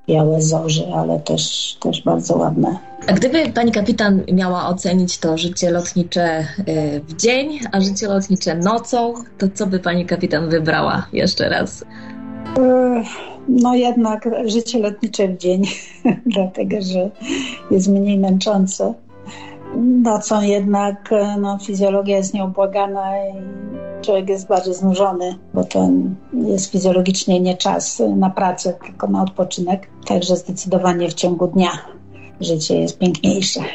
białe 0.08 0.42
zorze, 0.42 0.94
ale 0.94 1.20
też, 1.20 1.76
też 1.80 2.02
bardzo 2.02 2.36
ładne. 2.36 2.78
A 3.06 3.12
gdyby 3.12 3.52
pani 3.52 3.72
kapitan 3.72 4.22
miała 4.32 4.68
ocenić 4.68 5.18
to 5.18 5.38
życie 5.38 5.70
lotnicze 5.70 6.40
y, 6.40 7.00
w 7.08 7.16
dzień, 7.16 7.60
a 7.72 7.80
życie 7.80 8.08
lotnicze 8.08 8.54
nocą, 8.54 9.14
to 9.38 9.46
co 9.54 9.66
by 9.66 9.78
pani 9.78 10.06
kapitan 10.06 10.48
wybrała 10.48 11.06
jeszcze 11.12 11.48
raz? 11.48 11.84
No 13.48 13.74
jednak 13.74 14.28
życie 14.44 14.78
lotnicze 14.78 15.28
w 15.28 15.38
dzień, 15.38 15.62
dlatego 16.34 16.76
że 16.80 17.10
jest 17.70 17.88
mniej 17.88 18.18
męczące. 18.18 18.94
Nocą 20.02 20.42
jednak 20.42 21.12
e, 21.12 21.36
no, 21.40 21.58
fizjologia 21.58 22.16
jest 22.16 22.34
nieubłagana 22.34 23.18
i 23.26 23.32
człowiek 24.02 24.28
jest 24.28 24.48
bardziej 24.48 24.74
znużony, 24.74 25.38
bo 25.54 25.64
to 25.64 25.88
jest 26.32 26.70
fizjologicznie 26.72 27.40
nie 27.40 27.56
czas 27.56 28.02
na 28.16 28.30
pracę, 28.30 28.74
tylko 28.84 29.06
na 29.06 29.22
odpoczynek. 29.22 29.88
Także 30.06 30.36
zdecydowanie 30.36 31.08
w 31.08 31.14
ciągu 31.14 31.46
dnia 31.46 31.70
życie 32.40 32.80
jest 32.80 32.98
piękniejsze. 32.98 33.60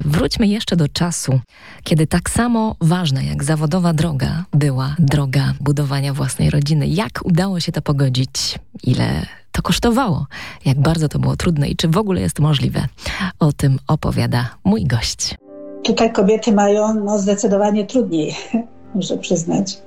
Wróćmy 0.00 0.46
jeszcze 0.46 0.76
do 0.76 0.88
czasu, 0.88 1.40
kiedy 1.84 2.06
tak 2.06 2.30
samo 2.30 2.74
ważna 2.80 3.22
jak 3.22 3.44
zawodowa 3.44 3.92
droga 3.92 4.44
była 4.52 4.96
droga 4.98 5.54
budowania 5.60 6.14
własnej 6.14 6.50
rodziny. 6.50 6.86
Jak 6.86 7.20
udało 7.24 7.60
się 7.60 7.72
to 7.72 7.82
pogodzić? 7.82 8.58
Ile 8.84 9.26
to 9.52 9.62
kosztowało? 9.62 10.26
Jak 10.64 10.80
bardzo 10.80 11.08
to 11.08 11.18
było 11.18 11.36
trudne 11.36 11.68
i 11.68 11.76
czy 11.76 11.88
w 11.88 11.96
ogóle 11.96 12.20
jest 12.20 12.40
możliwe? 12.40 12.86
O 13.38 13.52
tym 13.52 13.78
opowiada 13.88 14.50
mój 14.64 14.84
gość. 14.84 15.34
Tutaj 15.82 16.12
kobiety 16.12 16.52
mają 16.52 16.94
no, 16.94 17.18
zdecydowanie 17.18 17.86
trudniej, 17.86 18.34
muszę 18.94 19.18
przyznać. 19.18 19.78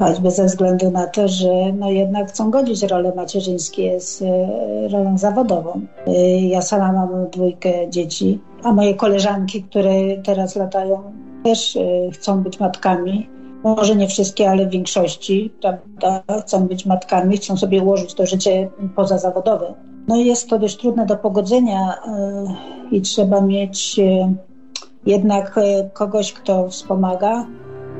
Choćby 0.00 0.30
ze 0.30 0.44
względu 0.44 0.90
na 0.90 1.06
to, 1.06 1.28
że 1.28 1.72
no 1.72 1.90
jednak 1.90 2.28
chcą 2.28 2.50
godzić 2.50 2.82
rolę 2.82 3.12
macierzyńskie 3.16 4.00
z 4.00 4.22
e, 4.22 4.88
rolą 4.88 5.18
zawodową. 5.18 5.80
E, 6.06 6.40
ja 6.40 6.62
sama 6.62 6.92
mam 6.92 7.30
dwójkę 7.30 7.90
dzieci, 7.90 8.40
a 8.62 8.72
moje 8.72 8.94
koleżanki, 8.94 9.62
które 9.62 9.92
teraz 10.24 10.56
latają, 10.56 11.02
też 11.44 11.76
e, 11.76 12.10
chcą 12.12 12.42
być 12.42 12.60
matkami 12.60 13.28
może 13.64 13.96
nie 13.96 14.08
wszystkie, 14.08 14.50
ale 14.50 14.66
w 14.66 14.70
większości, 14.70 15.52
prawda, 15.60 16.22
chcą 16.40 16.66
być 16.66 16.86
matkami, 16.86 17.36
chcą 17.36 17.56
sobie 17.56 17.82
ułożyć 17.82 18.14
to 18.14 18.26
życie 18.26 18.70
pozazawodowe. 18.96 19.74
No 20.08 20.16
jest 20.16 20.48
to 20.48 20.58
dość 20.58 20.76
trudne 20.76 21.06
do 21.06 21.16
pogodzenia 21.16 21.94
i 22.90 23.00
trzeba 23.00 23.40
mieć 23.40 24.00
jednak 25.06 25.60
kogoś, 25.92 26.32
kto 26.32 26.68
wspomaga, 26.68 27.46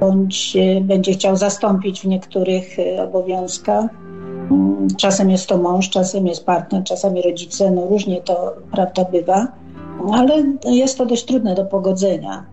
bądź 0.01 0.57
będzie 0.81 1.13
chciał 1.13 1.37
zastąpić 1.37 2.01
w 2.01 2.05
niektórych 2.05 2.77
obowiązkach. 3.05 3.91
Mm, 4.51 4.89
czasem 4.99 5.31
jest 5.31 5.47
to 5.47 5.59
mąż, 5.59 5.91
czasem 5.91 6.27
jest 6.27 6.47
partner, 6.47 6.85
czasami 6.85 7.23
rodzice, 7.23 7.71
no 7.71 7.87
różnie 7.87 8.21
to 8.21 8.57
prawda 8.73 9.05
bywa, 9.05 9.47
ale 10.13 10.45
jest 10.65 10.99
to 10.99 11.07
dość 11.07 11.25
trudne 11.25 11.55
do 11.55 11.65
pogodzenia 11.65 12.47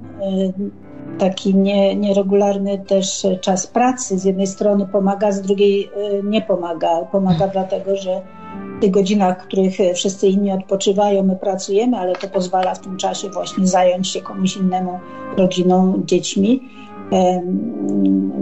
taki 1.17 1.55
nie, 1.55 1.95
nieregularny 1.95 2.77
też 2.77 3.27
czas 3.41 3.67
pracy. 3.67 4.19
Z 4.19 4.25
jednej 4.25 4.47
strony 4.47 4.87
pomaga, 4.87 5.31
z 5.31 5.41
drugiej 5.41 5.89
nie 6.23 6.41
pomaga. 6.41 7.01
Pomaga 7.11 7.47
dlatego, 7.47 7.95
że 7.95 8.21
w 8.77 8.81
tych 8.81 8.91
godzinach, 8.91 9.43
w 9.43 9.47
których 9.47 9.77
wszyscy 9.95 10.27
inni 10.27 10.51
odpoczywają, 10.51 11.23
my 11.23 11.35
pracujemy, 11.35 11.97
ale 11.97 12.15
to 12.15 12.27
pozwala 12.27 12.75
w 12.75 12.79
tym 12.79 12.97
czasie 12.97 13.29
właśnie 13.29 13.67
zająć 13.67 14.07
się 14.07 14.21
komuś 14.21 14.57
innemu, 14.57 14.99
rodziną, 15.37 16.01
dziećmi. 16.05 16.69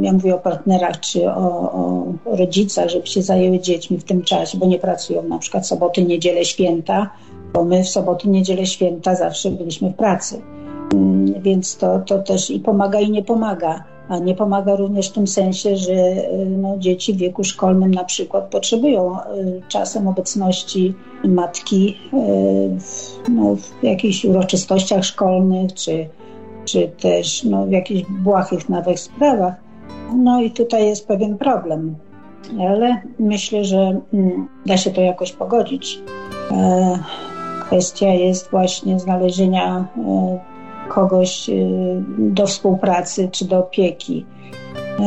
Ja 0.01 0.13
mówię 0.13 0.35
o 0.35 0.39
partnerach 0.39 0.99
czy 0.99 1.29
o, 1.29 1.71
o 1.71 2.13
rodzicach, 2.25 2.89
żeby 2.89 3.07
się 3.07 3.21
zajęły 3.21 3.59
dziećmi 3.59 3.97
w 3.97 4.03
tym 4.03 4.21
czasie, 4.21 4.57
bo 4.57 4.65
nie 4.65 4.79
pracują 4.79 5.23
na 5.23 5.39
przykład 5.39 5.67
soboty, 5.67 6.03
niedzielę, 6.03 6.45
święta, 6.45 7.09
bo 7.53 7.65
my 7.65 7.83
w 7.83 7.89
soboty, 7.89 8.29
niedzielę, 8.29 8.65
święta 8.65 9.15
zawsze 9.15 9.51
byliśmy 9.51 9.89
w 9.89 9.95
pracy. 9.95 10.41
Mm, 10.93 11.41
więc 11.41 11.77
to, 11.77 11.99
to 11.99 12.19
też 12.19 12.49
i 12.49 12.59
pomaga, 12.59 12.99
i 12.99 13.11
nie 13.11 13.23
pomaga. 13.23 13.83
A 14.09 14.19
nie 14.19 14.35
pomaga 14.35 14.75
również 14.75 15.09
w 15.09 15.13
tym 15.13 15.27
sensie, 15.27 15.77
że 15.77 15.93
y, 15.93 16.45
no, 16.57 16.77
dzieci 16.77 17.13
w 17.13 17.17
wieku 17.17 17.43
szkolnym 17.43 17.93
na 17.93 18.03
przykład 18.03 18.49
potrzebują 18.49 19.15
y, 19.15 19.61
czasem 19.67 20.07
obecności 20.07 20.93
matki 21.23 21.97
y, 22.13 23.31
no, 23.31 23.55
w 23.55 23.83
jakichś 23.83 24.25
uroczystościach 24.25 25.05
szkolnych, 25.05 25.73
czy, 25.73 26.09
czy 26.65 26.91
też 27.01 27.43
no, 27.43 27.65
w 27.65 27.71
jakichś 27.71 28.09
błahych 28.09 28.69
nawet 28.69 28.99
sprawach. 28.99 29.53
No 30.15 30.41
i 30.41 30.51
tutaj 30.51 30.87
jest 30.87 31.07
pewien 31.07 31.37
problem, 31.37 31.95
ale 32.59 33.01
myślę, 33.19 33.65
że 33.65 34.01
mm, 34.13 34.47
da 34.65 34.77
się 34.77 34.91
to 34.91 35.01
jakoś 35.01 35.31
pogodzić. 35.31 35.99
E, 36.51 36.99
kwestia 37.61 38.07
jest 38.07 38.51
właśnie 38.51 38.99
znalezienia 38.99 39.87
e, 39.97 40.39
kogoś 40.89 41.49
y, 41.49 42.03
do 42.17 42.47
współpracy 42.47 43.29
czy 43.31 43.45
do 43.45 43.59
opieki. 43.59 44.25
E, 44.99 45.03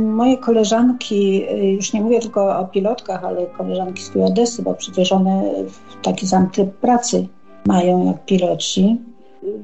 moje 0.00 0.36
koleżanki, 0.36 1.44
już 1.62 1.92
nie 1.92 2.00
mówię 2.00 2.20
tylko 2.20 2.58
o 2.58 2.64
pilotkach, 2.64 3.24
ale 3.24 3.46
koleżanki 3.46 4.02
z 4.02 4.16
Odesy, 4.16 4.62
bo 4.62 4.74
przecież 4.74 5.12
one 5.12 5.42
taki 6.02 6.26
sam 6.26 6.50
tryb 6.50 6.70
pracy 6.76 7.26
mają 7.66 8.06
jak 8.06 8.24
piloci. 8.24 8.98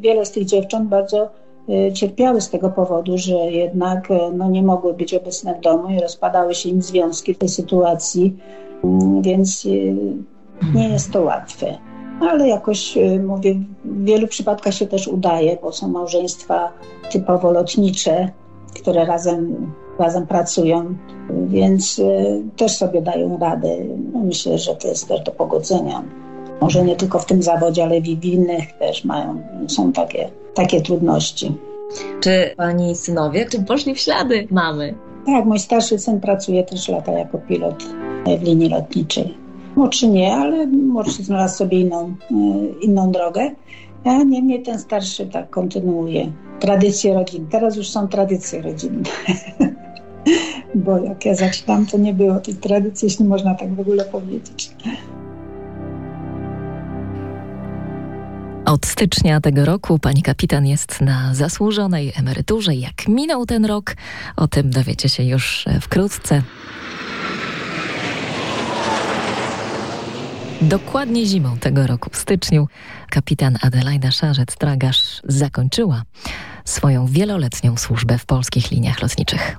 Wiele 0.00 0.26
z 0.26 0.30
tych 0.30 0.44
dziewcząt 0.44 0.88
bardzo 0.88 1.28
y, 1.68 1.92
cierpiały 1.92 2.40
z 2.40 2.50
tego 2.50 2.70
powodu, 2.70 3.18
że 3.18 3.34
jednak 3.34 4.08
no, 4.34 4.50
nie 4.50 4.62
mogły 4.62 4.94
być 4.94 5.14
obecne 5.14 5.54
w 5.54 5.60
domu 5.60 5.88
i 5.90 6.00
rozpadały 6.00 6.54
się 6.54 6.68
im 6.68 6.82
związki 6.82 7.34
w 7.34 7.38
tej 7.38 7.48
sytuacji, 7.48 8.36
mm, 8.84 9.22
więc 9.22 9.64
nie 10.74 10.88
jest 10.88 11.12
to 11.12 11.22
łatwe 11.22 11.78
ale 12.20 12.48
jakoś, 12.48 12.98
mówię, 13.26 13.54
w 13.84 14.04
wielu 14.04 14.28
przypadkach 14.28 14.74
się 14.74 14.86
też 14.86 15.08
udaje, 15.08 15.58
bo 15.62 15.72
są 15.72 15.88
małżeństwa 15.88 16.72
typowo 17.10 17.52
lotnicze, 17.52 18.30
które 18.74 19.04
razem, 19.04 19.72
razem 19.98 20.26
pracują, 20.26 20.94
więc 21.46 22.00
też 22.56 22.76
sobie 22.76 23.02
dają 23.02 23.38
radę. 23.38 23.76
No, 24.12 24.18
myślę, 24.18 24.58
że 24.58 24.74
to 24.74 24.88
jest 24.88 25.08
też 25.08 25.20
do 25.20 25.32
pogodzenia. 25.32 26.02
Może 26.64 26.84
nie 26.84 26.96
tylko 26.96 27.18
w 27.18 27.26
tym 27.26 27.42
zawodzie, 27.42 27.84
ale 27.84 27.98
i 27.98 28.16
w 28.16 28.24
innych 28.24 28.72
też 28.72 29.04
mają, 29.04 29.42
są 29.68 29.92
takie, 29.92 30.30
takie 30.54 30.80
trudności. 30.80 31.52
Czy 32.20 32.54
pani 32.56 32.96
synowie, 32.96 33.46
czy 33.50 33.62
poszli 33.62 33.94
w 33.94 33.98
ślady 33.98 34.48
mamy? 34.50 34.94
Tak, 35.26 35.44
mój 35.44 35.58
starszy 35.58 35.98
syn 35.98 36.20
pracuje 36.20 36.62
też 36.62 36.88
lata 36.88 37.12
jako 37.12 37.38
pilot 37.38 37.84
w 38.38 38.42
linii 38.42 38.68
lotniczej. 38.68 39.34
Młodszy 39.76 40.08
nie, 40.08 40.34
ale 40.34 40.66
młodszy 40.66 41.22
znalazł 41.22 41.56
sobie 41.56 41.80
inną, 41.80 42.14
e, 42.30 42.34
inną 42.80 43.10
drogę. 43.10 43.50
A 44.04 44.22
niemniej 44.22 44.62
ten 44.62 44.78
starszy 44.78 45.26
tak 45.26 45.50
kontynuuje 45.50 46.32
tradycje 46.60 47.14
rodzinne. 47.14 47.46
Teraz 47.50 47.76
już 47.76 47.90
są 47.90 48.08
tradycje 48.08 48.62
rodzinne. 48.62 49.10
Bo 50.74 50.98
jak 50.98 51.24
ja 51.24 51.34
zaczynam, 51.34 51.86
to 51.86 51.98
nie 51.98 52.14
było 52.14 52.40
tych 52.40 52.60
tradycji, 52.60 53.06
jeśli 53.06 53.24
można 53.24 53.54
tak 53.54 53.74
w 53.74 53.80
ogóle 53.80 54.04
powiedzieć. 54.04 54.70
Od 58.64 58.86
stycznia 58.86 59.40
tego 59.40 59.64
roku 59.64 59.98
pani 59.98 60.22
kapitan 60.22 60.66
jest 60.66 61.00
na 61.00 61.34
zasłużonej 61.34 62.12
emeryturze. 62.16 62.74
Jak 62.74 63.08
minął 63.08 63.46
ten 63.46 63.64
rok, 63.64 63.96
o 64.36 64.48
tym 64.48 64.70
dowiecie 64.70 65.08
się 65.08 65.22
już 65.22 65.64
wkrótce. 65.80 66.42
Dokładnie 70.62 71.26
zimą 71.26 71.58
tego 71.58 71.86
roku, 71.86 72.10
w 72.12 72.16
styczniu, 72.16 72.68
kapitan 73.10 73.58
Adelaida 73.62 74.08
Szarzec-Tragasz 74.08 75.20
zakończyła 75.24 76.02
swoją 76.64 77.06
wieloletnią 77.06 77.76
służbę 77.76 78.18
w 78.18 78.26
polskich 78.26 78.70
liniach 78.70 79.02
lotniczych. 79.02 79.56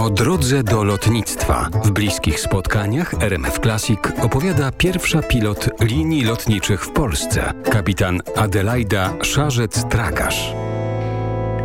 O 0.00 0.10
drodze 0.10 0.62
do 0.62 0.84
lotnictwa. 0.84 1.68
W 1.84 1.90
bliskich 1.90 2.40
spotkaniach 2.40 3.14
RMF 3.22 3.58
Classic 3.58 3.98
opowiada 4.22 4.72
pierwsza 4.72 5.22
pilot 5.22 5.68
linii 5.80 6.24
lotniczych 6.24 6.84
w 6.84 6.92
Polsce, 6.92 7.52
kapitan 7.70 8.20
Adelaida 8.36 9.12
Szarzec-Tragasz. 9.22 10.54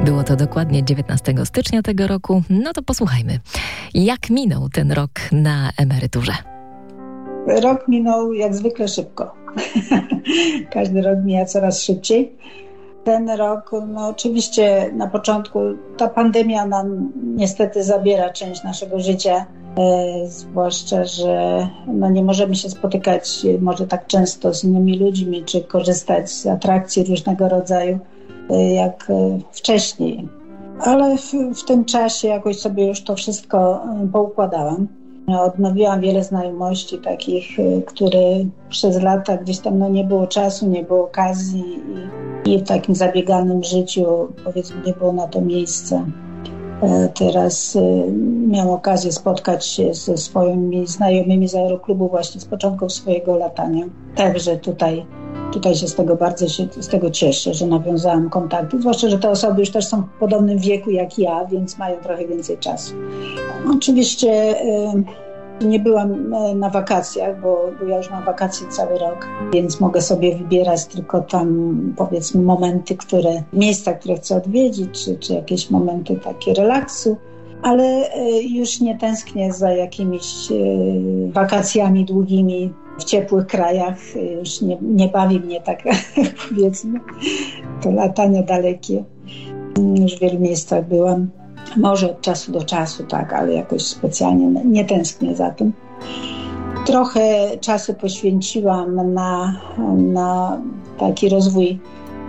Było 0.06 0.24
to 0.24 0.36
dokładnie 0.36 0.84
19 0.84 1.34
stycznia 1.46 1.82
tego 1.82 2.08
roku. 2.08 2.44
No 2.50 2.74
to 2.74 2.82
posłuchajmy, 2.84 3.40
jak 3.94 4.30
minął 4.30 4.70
ten 4.70 4.92
rok 4.92 5.12
na 5.32 5.72
emeryturze. 5.78 6.34
Rok 7.48 7.88
minął 7.88 8.34
jak 8.34 8.56
zwykle 8.56 8.88
szybko. 8.88 9.36
Każdy 10.74 11.02
rok 11.02 11.20
mija 11.26 11.46
coraz 11.46 11.84
szybciej. 11.84 12.36
Ten 13.06 13.30
rok, 13.30 13.72
no 13.88 14.08
oczywiście 14.08 14.92
na 14.94 15.08
początku 15.08 15.60
ta 15.98 16.08
pandemia 16.08 16.66
nam 16.66 17.12
niestety 17.36 17.84
zabiera 17.84 18.30
część 18.30 18.64
naszego 18.64 19.00
życia, 19.00 19.46
e, 19.78 20.28
zwłaszcza, 20.28 21.06
że 21.06 21.68
no 21.88 22.10
nie 22.10 22.24
możemy 22.24 22.56
się 22.56 22.70
spotykać 22.70 23.46
może 23.60 23.88
tak 23.88 24.08
często 24.08 24.54
z 24.54 24.64
innymi 24.64 25.00
ludźmi, 25.00 25.44
czy 25.44 25.62
korzystać 25.62 26.32
z 26.32 26.48
atrakcji 26.48 27.04
różnego 27.04 27.50
rodzaju 27.50 28.00
e, 28.50 28.74
jak 28.74 29.08
e, 29.10 29.40
wcześniej. 29.52 30.28
Ale 30.80 31.18
w, 31.18 31.34
w 31.56 31.66
tym 31.66 31.86
czasie 31.86 32.28
jakoś 32.28 32.60
sobie 32.60 32.88
już 32.88 33.04
to 33.04 33.16
wszystko 33.16 33.84
e, 33.84 34.08
poukładałam. 34.14 34.88
Odnowiłam 35.28 36.02
wiele 36.02 36.24
znajomości 36.24 36.98
takich, 36.98 37.48
które 37.86 38.20
przez 38.70 39.02
lata 39.02 39.38
gdzieś 39.38 39.60
tam 39.60 39.80
no, 39.80 39.90
nie 39.90 40.04
było 40.04 40.28
czasu, 40.28 40.68
nie 40.68 40.84
było 40.84 41.04
okazji 41.04 41.62
i, 41.62 42.25
i 42.46 42.58
w 42.58 42.64
takim 42.64 42.96
zabieganym 42.96 43.64
życiu 43.64 44.06
powiedzmy 44.44 44.82
nie 44.86 44.94
było 44.94 45.14
na 45.14 45.28
to 45.28 45.42
miejsca. 45.42 46.06
E, 46.82 47.10
teraz 47.10 47.76
y, 47.76 47.80
miałam 48.48 48.70
okazję 48.70 49.12
spotkać 49.12 49.66
się 49.66 49.94
ze 49.94 50.18
swoimi 50.18 50.88
znajomymi 50.88 51.48
z 51.48 51.56
aeroklubu 51.56 52.10
właśnie 52.10 52.42
z 52.42 52.46
początku 52.46 52.90
swojego 52.90 53.38
latania. 53.38 53.86
Także 54.16 54.58
tutaj 54.58 55.06
tutaj 55.54 55.76
się 55.76 55.88
z 55.88 55.96
tego 55.96 56.16
bardzo 56.16 56.48
się 56.48 56.68
z 56.80 56.88
tego 56.88 57.10
cieszę, 57.10 57.54
że 57.54 57.68
nawiązałam 57.68 58.30
kontakty, 58.30 58.80
zwłaszcza, 58.80 59.10
że 59.10 59.20
te 59.20 59.30
osoby 59.30 59.60
już 59.60 59.70
też 59.70 59.88
są 59.88 60.02
w 60.02 60.20
podobnym 60.20 60.58
wieku 60.58 60.90
jak 60.90 61.20
ja, 61.20 61.46
więc 61.46 61.78
mają 61.78 61.98
trochę 61.98 62.28
więcej 62.28 62.58
czasu. 62.58 62.94
Oczywiście 63.76 64.62
y, 64.62 65.25
nie 65.62 65.80
byłam 65.80 66.34
y, 66.34 66.56
na 66.56 66.70
wakacjach, 66.70 67.42
bo, 67.42 67.72
ja 67.88 67.98
już 67.98 68.10
mam 68.10 68.24
wakacje 68.24 68.68
cały 68.68 69.00
rok, 69.00 69.28
więc 69.54 69.80
mogę 69.80 70.02
sobie 70.02 70.36
wybierać 70.36 70.86
tylko 70.86 71.22
tam 71.22 71.94
powiedzmy 71.98 72.42
momenty, 72.42 72.98
które, 72.98 73.44
miejsca, 73.54 73.94
które 73.94 74.16
chcę 74.16 74.36
odwiedzić, 74.36 75.06
czy, 75.06 75.18
czy 75.18 75.34
jakieś 75.34 75.70
momenty 75.70 76.16
takie 76.16 76.54
relaksu 76.54 77.18
ale 77.62 78.16
y, 78.18 78.44
już 78.44 78.82
nie 78.82 78.98
tęsknię 78.98 79.54
za 79.54 79.72
jakimiś 79.72 80.48
wakacjami 81.32 82.06
długimi 82.06 82.74
w 83.00 83.04
ciepłych 83.04 83.48
krajach 83.48 83.98
już 84.40 84.62
nie, 84.62 84.78
nie 84.82 85.08
bawi 85.08 85.40
mnie 85.40 85.62
tak, 85.62 85.84
powiedzmy, 86.50 87.00
to 87.84 87.92
latanie 87.92 88.44
dalekie. 88.44 89.04
Już 90.00 90.16
w 90.16 90.20
wielu 90.20 90.40
miejscach 90.40 90.88
byłam. 90.88 91.30
Może 91.78 92.12
od 92.12 92.22
czasu 92.22 92.52
do 92.52 92.64
czasu, 92.64 93.04
tak, 93.04 93.34
ale 93.34 93.54
jakoś 93.54 93.82
specjalnie 93.82 94.62
nie 94.66 94.86
tęsknię 94.86 95.36
za 95.36 95.50
tym. 95.52 95.74
Trochę 96.86 97.58
czasu 97.62 97.94
poświęciłam 97.94 99.14
na, 99.14 99.62
na 99.98 100.62
taki 100.98 101.30
rozwój 101.30 101.80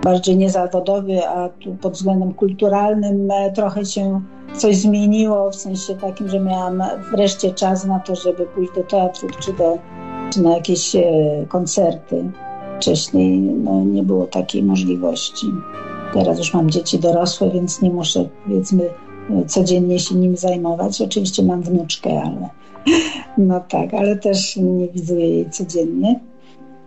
bardziej 0.03 0.37
niezawodowy, 0.37 1.27
a 1.27 1.49
tu 1.49 1.75
pod 1.81 1.93
względem 1.93 2.33
kulturalnym 2.33 3.31
e, 3.31 3.51
trochę 3.51 3.85
się 3.85 4.21
coś 4.53 4.77
zmieniło, 4.77 5.51
w 5.51 5.55
sensie 5.55 5.95
takim, 5.95 6.29
że 6.29 6.39
miałam 6.39 6.83
wreszcie 7.11 7.53
czas 7.53 7.85
na 7.85 7.99
to, 7.99 8.15
żeby 8.15 8.45
pójść 8.45 8.71
do 8.75 8.83
teatru 8.83 9.29
czy 9.39 9.53
do 9.53 9.77
czy 10.29 10.41
na 10.41 10.55
jakieś 10.55 10.95
e, 10.95 11.01
koncerty. 11.47 12.31
Wcześniej 12.77 13.39
no, 13.39 13.83
nie 13.83 14.03
było 14.03 14.27
takiej 14.27 14.63
możliwości. 14.63 15.47
Teraz 16.13 16.37
już 16.37 16.53
mam 16.53 16.69
dzieci 16.69 16.99
dorosłe, 16.99 17.49
więc 17.49 17.81
nie 17.81 17.89
muszę, 17.89 18.29
powiedzmy, 18.45 18.89
codziennie 19.47 19.99
się 19.99 20.15
nim 20.15 20.37
zajmować. 20.37 21.01
Oczywiście 21.01 21.43
mam 21.43 21.61
wnuczkę, 21.61 22.21
ale 22.21 22.49
no 23.47 23.59
tak, 23.69 23.93
ale 23.93 24.15
też 24.15 24.57
nie 24.57 24.87
widuję 24.87 25.29
jej 25.29 25.49
codziennie. 25.49 26.19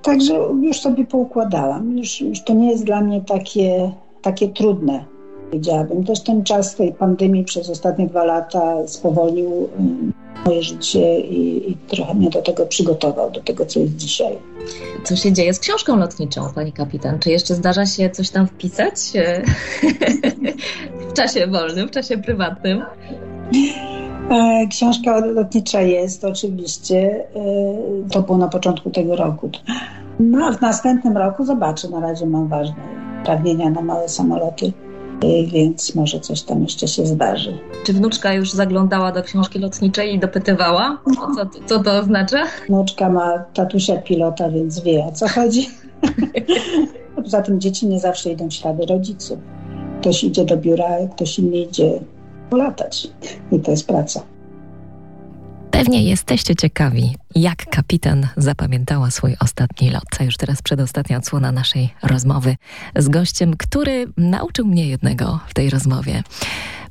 Także 0.02 0.34
już 0.62 0.80
sobie 0.80 1.04
poukładałam. 1.04 1.98
Już, 1.98 2.20
już 2.20 2.44
to 2.44 2.54
nie 2.54 2.70
jest 2.70 2.84
dla 2.84 3.00
mnie 3.00 3.20
takie, 3.20 3.92
takie 4.22 4.48
trudne, 4.48 5.04
powiedziałabym. 5.44 6.04
Też 6.04 6.20
ten 6.20 6.44
czas 6.44 6.76
tej 6.76 6.92
pandemii 6.92 7.44
przez 7.44 7.70
ostatnie 7.70 8.06
dwa 8.06 8.24
lata 8.24 8.88
spowolnił 8.88 9.68
moje 10.46 10.62
życie 10.62 11.20
i, 11.20 11.70
i, 11.70 11.76
trochę 11.76 12.14
mnie 12.14 12.30
do 12.30 12.42
tego 12.42 12.66
przygotował, 12.66 13.30
do 13.30 13.40
tego, 13.40 13.66
co 13.66 13.80
jest 13.80 13.96
dzisiaj. 13.96 14.38
Co 15.04 15.16
się 15.16 15.32
dzieje 15.32 15.54
z 15.54 15.58
książką 15.58 15.96
lotniczą, 15.96 16.52
pani 16.54 16.72
kapitan? 16.72 17.18
Czy 17.18 17.30
jeszcze 17.30 17.54
zdarza 17.54 17.86
się 17.86 18.10
coś 18.10 18.30
tam 18.30 18.46
wpisać 18.46 18.96
w 21.10 21.12
czasie 21.12 21.46
wolnym, 21.46 21.88
w 21.88 21.90
czasie 21.90 22.18
prywatnym? 22.18 22.82
E, 24.30 24.66
książka 24.70 25.18
lotnicza 25.18 25.80
jest 25.80 26.24
oczywiście. 26.24 27.24
E, 27.36 28.10
to 28.10 28.22
było 28.22 28.38
na 28.38 28.48
początku 28.48 28.90
tego 28.90 29.16
roku. 29.16 29.50
No, 30.20 30.46
a 30.46 30.52
w 30.52 30.60
następnym 30.60 31.16
roku 31.16 31.44
zobaczę. 31.44 31.88
Na 31.88 32.00
razie 32.00 32.26
mam 32.26 32.48
ważne 32.48 32.74
pragnienia 33.24 33.70
na 33.70 33.82
małe 33.82 34.08
samoloty 34.08 34.72
więc 35.52 35.94
może 35.94 36.20
coś 36.20 36.42
tam 36.42 36.62
jeszcze 36.62 36.88
się 36.88 37.06
zdarzy. 37.06 37.58
Czy 37.84 37.92
wnuczka 37.92 38.32
już 38.32 38.52
zaglądała 38.52 39.12
do 39.12 39.22
książki 39.22 39.58
lotniczej 39.58 40.14
i 40.14 40.18
dopytywała, 40.18 40.98
co, 41.36 41.46
co 41.66 41.82
to 41.82 41.98
oznacza? 41.98 42.44
Wnuczka 42.68 43.08
ma 43.08 43.38
tatusia 43.38 43.96
pilota, 43.96 44.50
więc 44.50 44.80
wie 44.80 45.04
o 45.04 45.12
co 45.12 45.28
chodzi. 45.28 45.68
Poza 47.16 47.42
tym 47.42 47.60
dzieci 47.60 47.86
nie 47.86 48.00
zawsze 48.00 48.30
idą 48.30 48.48
w 48.48 48.52
ślady 48.52 48.86
rodziców. 48.86 49.38
Ktoś 50.00 50.24
idzie 50.24 50.44
do 50.44 50.56
biura, 50.56 50.88
ktoś 51.14 51.38
inny 51.38 51.56
idzie 51.56 52.00
latać 52.52 53.08
i 53.52 53.60
to 53.60 53.70
jest 53.70 53.86
praca. 53.86 54.22
Pewnie 55.70 56.02
jesteście 56.04 56.56
ciekawi, 56.56 57.16
jak 57.34 57.66
kapitan 57.70 58.28
zapamiętała 58.36 59.10
swój 59.10 59.36
ostatni 59.40 59.90
lot. 59.90 60.04
A 60.20 60.24
już 60.24 60.36
teraz 60.36 60.62
przedostatnia 60.62 61.18
odsłona 61.18 61.52
naszej 61.52 61.90
rozmowy 62.02 62.56
z 62.96 63.08
gościem, 63.08 63.56
który 63.56 64.06
nauczył 64.16 64.66
mnie 64.66 64.88
jednego 64.88 65.40
w 65.46 65.54
tej 65.54 65.70
rozmowie. 65.70 66.22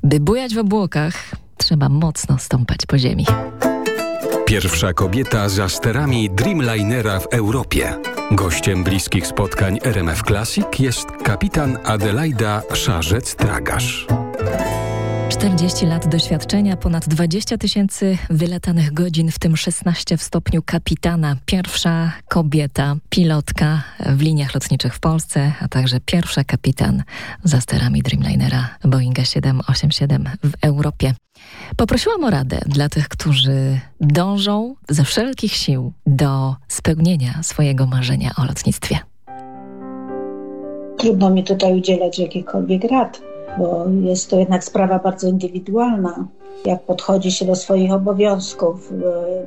By 0.03 0.19
bujać 0.19 0.55
w 0.55 0.57
obłokach, 0.57 1.13
trzeba 1.57 1.89
mocno 1.89 2.37
stąpać 2.37 2.85
po 2.85 2.97
ziemi. 2.97 3.25
Pierwsza 4.49 4.93
kobieta 4.93 5.49
za 5.49 5.69
sterami 5.69 6.29
Dreamlinera 6.29 7.19
w 7.19 7.25
Europie. 7.25 7.95
Gościem 8.31 8.83
bliskich 8.83 9.27
spotkań 9.27 9.79
RMF 9.83 10.23
Classic 10.23 10.65
jest 10.79 11.07
kapitan 11.23 11.77
Adelaida 11.83 12.61
Szarzec-Tragasz. 12.73 14.05
40 15.29 15.85
lat 15.85 16.07
doświadczenia, 16.07 16.77
ponad 16.77 17.07
20 17.07 17.57
tysięcy 17.57 18.17
wylatanych 18.29 18.93
godzin, 18.93 19.31
w 19.31 19.39
tym 19.39 19.57
16 19.57 20.17
w 20.17 20.23
stopniu 20.23 20.61
kapitana. 20.65 21.35
Pierwsza 21.45 22.11
kobieta, 22.27 22.95
pilotka 23.09 23.83
w 23.99 24.21
liniach 24.21 24.53
lotniczych 24.53 24.95
w 24.95 24.99
Polsce, 24.99 25.53
a 25.61 25.67
także 25.67 25.97
pierwsza 26.05 26.43
kapitan 26.43 27.03
za 27.43 27.61
sterami 27.61 28.01
Dreamlinera 28.01 28.69
Boeinga 28.83 29.23
787 29.23 30.29
w 30.43 30.51
Europie. 30.61 31.13
Poprosiłam 31.77 32.23
o 32.23 32.29
radę 32.29 32.59
dla 32.65 32.89
tych, 32.89 33.07
którzy 33.07 33.79
dążą 34.01 34.75
ze 34.89 35.03
wszelkich 35.03 35.53
sił 35.53 35.93
do 36.05 36.55
spełnienia 36.67 37.43
swojego 37.43 37.85
marzenia 37.85 38.31
o 38.37 38.45
lotnictwie. 38.45 38.99
Trudno 40.97 41.29
mi 41.29 41.43
tutaj 41.43 41.77
udzielać 41.77 42.19
jakichkolwiek 42.19 42.83
rad 42.83 43.28
bo 43.57 43.85
jest 44.01 44.29
to 44.29 44.39
jednak 44.39 44.63
sprawa 44.63 44.99
bardzo 44.99 45.27
indywidualna, 45.27 46.27
jak 46.65 46.83
podchodzi 46.83 47.31
się 47.31 47.45
do 47.45 47.55
swoich 47.55 47.93
obowiązków. 47.93 48.93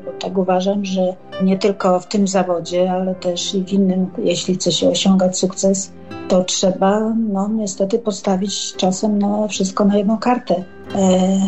Bo 0.04 0.12
tak 0.18 0.38
uważam, 0.38 0.84
że 0.84 1.16
nie 1.42 1.58
tylko 1.58 2.00
w 2.00 2.06
tym 2.06 2.28
zawodzie, 2.28 2.92
ale 2.92 3.14
też 3.14 3.54
i 3.54 3.64
w 3.64 3.72
innym, 3.72 4.06
jeśli 4.18 4.54
chce 4.54 4.72
się 4.72 4.88
osiągać 4.88 5.38
sukces, 5.38 5.92
to 6.28 6.44
trzeba 6.44 7.14
no, 7.32 7.48
niestety 7.48 7.98
postawić 7.98 8.74
czasem 8.76 9.18
na 9.18 9.48
wszystko 9.48 9.84
na 9.84 9.96
jedną 9.96 10.18
kartę. 10.18 10.54
E, 10.94 11.38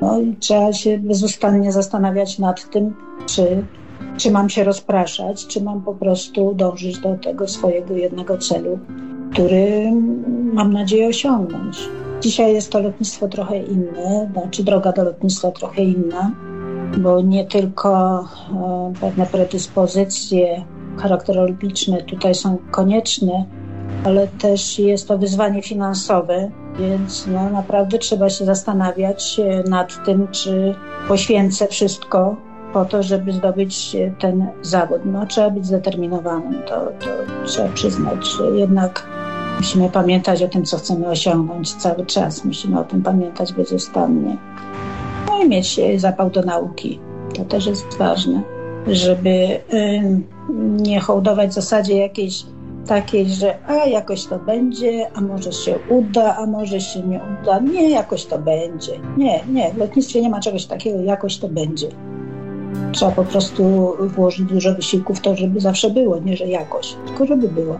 no 0.00 0.20
i 0.20 0.36
trzeba 0.36 0.72
się 0.72 0.98
bezustannie 0.98 1.72
zastanawiać 1.72 2.38
nad 2.38 2.70
tym, 2.70 2.94
czy, 3.26 3.64
czy 4.16 4.30
mam 4.30 4.48
się 4.48 4.64
rozpraszać, 4.64 5.46
czy 5.46 5.60
mam 5.60 5.82
po 5.82 5.94
prostu 5.94 6.54
dążyć 6.54 6.98
do 6.98 7.16
tego 7.16 7.48
swojego 7.48 7.94
jednego 7.94 8.38
celu, 8.38 8.78
który 9.36 9.92
mam 10.52 10.72
nadzieję 10.72 11.08
osiągnąć. 11.08 11.88
Dzisiaj 12.20 12.54
jest 12.54 12.72
to 12.72 12.80
lotnictwo 12.80 13.28
trochę 13.28 13.58
inne, 13.58 14.30
znaczy 14.32 14.64
droga 14.64 14.92
do 14.92 15.04
lotnictwa 15.04 15.50
trochę 15.50 15.82
inna. 15.82 16.30
bo 16.98 17.20
nie 17.20 17.44
tylko 17.44 18.20
e, 18.20 18.92
pewne 19.00 19.26
predyspozycje 19.26 20.64
charakterologiczne 20.96 22.02
tutaj 22.02 22.34
są 22.34 22.58
konieczne, 22.70 23.44
ale 24.04 24.28
też 24.28 24.78
jest 24.78 25.08
to 25.08 25.18
wyzwanie 25.18 25.62
finansowe, 25.62 26.50
więc 26.78 27.26
no, 27.26 27.50
naprawdę 27.50 27.98
trzeba 27.98 28.30
się 28.30 28.44
zastanawiać 28.44 29.40
e, 29.40 29.70
nad 29.70 30.04
tym, 30.04 30.28
czy 30.28 30.74
poświęcę 31.08 31.66
wszystko 31.66 32.36
po 32.72 32.84
to, 32.84 33.02
żeby 33.02 33.32
zdobyć 33.32 33.96
ten 34.18 34.46
zawód. 34.62 35.00
No, 35.04 35.26
trzeba 35.26 35.50
być 35.50 35.66
zdeterminowanym, 35.66 36.62
to, 36.68 36.74
to 36.74 37.06
trzeba 37.46 37.68
przyznać, 37.68 38.36
jednak 38.54 39.06
musimy 39.56 39.90
pamiętać 39.90 40.42
o 40.42 40.48
tym, 40.48 40.64
co 40.64 40.76
chcemy 40.76 41.06
osiągnąć 41.06 41.74
cały 41.74 42.06
czas. 42.06 42.44
Musimy 42.44 42.80
o 42.80 42.84
tym 42.84 43.02
pamiętać 43.02 43.52
bezustannie. 43.52 44.36
No 45.26 45.42
i 45.42 45.48
mieć 45.48 45.80
zapał 45.96 46.30
do 46.30 46.42
nauki. 46.42 47.00
To 47.36 47.44
też 47.44 47.66
jest 47.66 47.98
ważne, 47.98 48.42
żeby 48.86 49.60
nie 50.58 51.00
hołdować 51.00 51.50
w 51.50 51.54
zasadzie 51.54 51.96
jakiejś 51.96 52.44
takiej, 52.86 53.28
że 53.28 53.54
a 53.66 53.86
jakoś 53.86 54.26
to 54.26 54.38
będzie, 54.38 55.06
a 55.14 55.20
może 55.20 55.52
się 55.52 55.78
uda, 55.88 56.36
a 56.36 56.46
może 56.46 56.80
się 56.80 57.02
nie 57.02 57.20
uda. 57.42 57.58
Nie, 57.58 57.90
jakoś 57.90 58.24
to 58.24 58.38
będzie. 58.38 58.92
Nie, 59.16 59.40
nie, 59.52 59.70
w 59.70 59.76
lotnictwie 59.76 60.22
nie 60.22 60.28
ma 60.28 60.40
czegoś 60.40 60.66
takiego, 60.66 61.00
jakoś 61.00 61.38
to 61.38 61.48
będzie. 61.48 61.88
Trzeba 62.92 63.12
po 63.12 63.24
prostu 63.24 63.92
włożyć 64.00 64.46
dużo 64.46 64.74
wysiłku 64.74 65.14
w 65.14 65.20
to, 65.20 65.36
żeby 65.36 65.60
zawsze 65.60 65.90
było, 65.90 66.18
nie 66.18 66.36
że 66.36 66.46
jakoś, 66.46 66.96
tylko 67.06 67.26
żeby 67.26 67.48
było. 67.48 67.78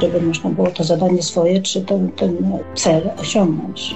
Żeby 0.00 0.20
można 0.20 0.50
było 0.50 0.70
to 0.70 0.84
zadanie 0.84 1.22
swoje, 1.22 1.62
czy 1.62 1.82
ten, 1.82 2.10
ten 2.12 2.36
cel 2.74 3.10
osiągnąć. 3.20 3.94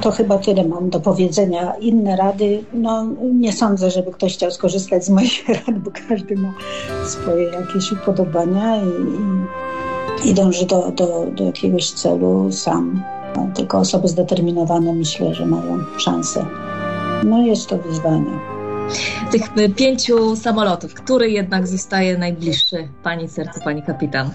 To 0.00 0.10
chyba 0.10 0.38
tyle 0.38 0.64
mam 0.64 0.90
do 0.90 1.00
powiedzenia. 1.00 1.74
Inne 1.74 2.16
rady, 2.16 2.64
no 2.72 3.06
nie 3.34 3.52
sądzę, 3.52 3.90
żeby 3.90 4.10
ktoś 4.12 4.34
chciał 4.34 4.50
skorzystać 4.50 5.04
z 5.04 5.10
moich 5.10 5.48
rad, 5.66 5.78
bo 5.78 5.90
każdy 6.08 6.36
ma 6.36 6.54
swoje 7.06 7.44
jakieś 7.44 7.92
upodobania 7.92 8.76
i, 8.76 8.88
i, 10.26 10.30
i 10.30 10.34
dąży 10.34 10.66
do, 10.66 10.92
do, 10.92 11.26
do 11.36 11.44
jakiegoś 11.44 11.90
celu 11.90 12.52
sam. 12.52 13.02
No, 13.36 13.48
tylko 13.54 13.78
osoby 13.78 14.08
zdeterminowane 14.08 14.92
myślę, 14.92 15.34
że 15.34 15.46
mają 15.46 15.78
szansę. 15.98 16.46
No 17.24 17.42
jest 17.42 17.68
to 17.68 17.78
wyzwanie 17.78 18.59
tych 19.30 19.74
pięciu 19.76 20.36
samolotów, 20.36 20.94
który 20.94 21.30
jednak 21.30 21.66
zostaje 21.66 22.18
najbliższy 22.18 22.88
Pani 23.02 23.28
sercu, 23.28 23.60
Pani 23.64 23.82
kapitan? 23.82 24.30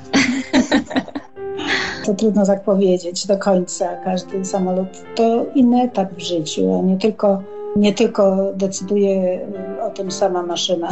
To 2.06 2.14
trudno 2.14 2.46
tak 2.46 2.64
powiedzieć 2.64 3.28
do 3.28 3.38
końca. 3.38 3.96
Każdy 3.96 4.46
samolot 4.46 4.88
to 5.16 5.46
inny 5.56 5.82
etap 5.82 6.14
w 6.14 6.20
życiu, 6.20 6.80
a 6.80 6.82
nie 6.82 6.98
tylko, 6.98 7.44
nie 7.76 7.94
tylko 7.94 8.52
decyduje 8.56 9.40
o 9.88 9.90
tym 9.90 10.12
sama 10.12 10.44
maszyna, 10.44 10.90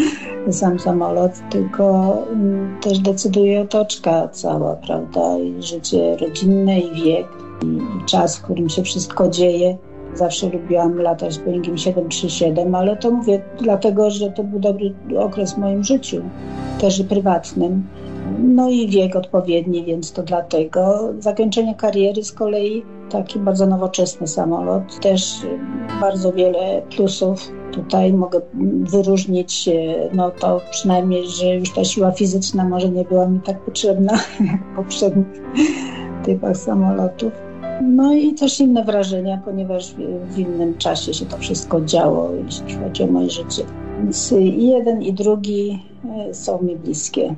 sam 0.50 0.78
samolot, 0.78 1.32
tylko 1.50 2.14
mm, 2.32 2.80
też 2.80 2.98
decyduje 2.98 3.60
otoczka 3.60 4.28
cała, 4.28 4.76
prawda? 4.76 5.38
I 5.38 5.62
życie 5.62 6.16
rodzinne, 6.16 6.80
i 6.80 7.02
wiek, 7.02 7.26
i 7.64 8.04
czas, 8.04 8.38
w 8.38 8.42
którym 8.42 8.68
się 8.68 8.82
wszystko 8.82 9.28
dzieje. 9.28 9.76
Zawsze 10.18 10.48
lubiłam 10.48 10.98
latać 10.98 11.38
Boeingiem 11.38 11.78
737, 11.78 12.74
ale 12.74 12.96
to 12.96 13.10
mówię 13.10 13.40
dlatego, 13.58 14.10
że 14.10 14.30
to 14.30 14.44
był 14.44 14.58
dobry 14.58 14.94
okres 15.18 15.54
w 15.54 15.58
moim 15.58 15.84
życiu, 15.84 16.22
też 16.80 16.98
i 16.98 17.04
prywatnym. 17.04 17.86
No 18.38 18.68
i 18.68 18.88
wiek 18.88 19.16
odpowiedni, 19.16 19.84
więc 19.84 20.12
to 20.12 20.22
dlatego. 20.22 21.12
Zakończenie 21.18 21.74
kariery 21.74 22.24
z 22.24 22.32
kolei 22.32 22.82
taki 23.10 23.38
bardzo 23.38 23.66
nowoczesny 23.66 24.26
samolot, 24.26 25.00
też 25.00 25.36
bardzo 26.00 26.32
wiele 26.32 26.82
plusów. 26.96 27.52
Tutaj 27.72 28.12
mogę 28.12 28.40
wyróżnić 28.80 29.68
no 30.12 30.30
to 30.30 30.60
przynajmniej, 30.70 31.28
że 31.28 31.54
już 31.54 31.72
ta 31.72 31.84
siła 31.84 32.10
fizyczna 32.10 32.64
może 32.64 32.88
nie 32.88 33.04
była 33.04 33.28
mi 33.28 33.40
tak 33.40 33.60
potrzebna 33.60 34.12
jak 34.52 34.72
w 34.72 34.76
poprzednich 34.76 35.42
typach 36.24 36.56
samolotów. 36.56 37.47
No 37.82 38.14
i 38.14 38.34
też 38.34 38.60
inne 38.60 38.84
wrażenia, 38.84 39.40
ponieważ 39.44 39.94
w 40.30 40.38
innym 40.38 40.78
czasie 40.78 41.14
się 41.14 41.26
to 41.26 41.38
wszystko 41.38 41.80
działo, 41.80 42.30
jeśli 42.44 42.74
chodzi 42.76 43.02
o 43.02 43.06
moje 43.06 43.30
życie. 43.30 43.62
Więc 43.98 44.32
i 44.32 44.68
jeden, 44.68 45.02
i 45.02 45.12
drugi 45.12 45.86
e, 46.28 46.34
są 46.34 46.62
mi 46.62 46.76
bliskie. 46.76 47.34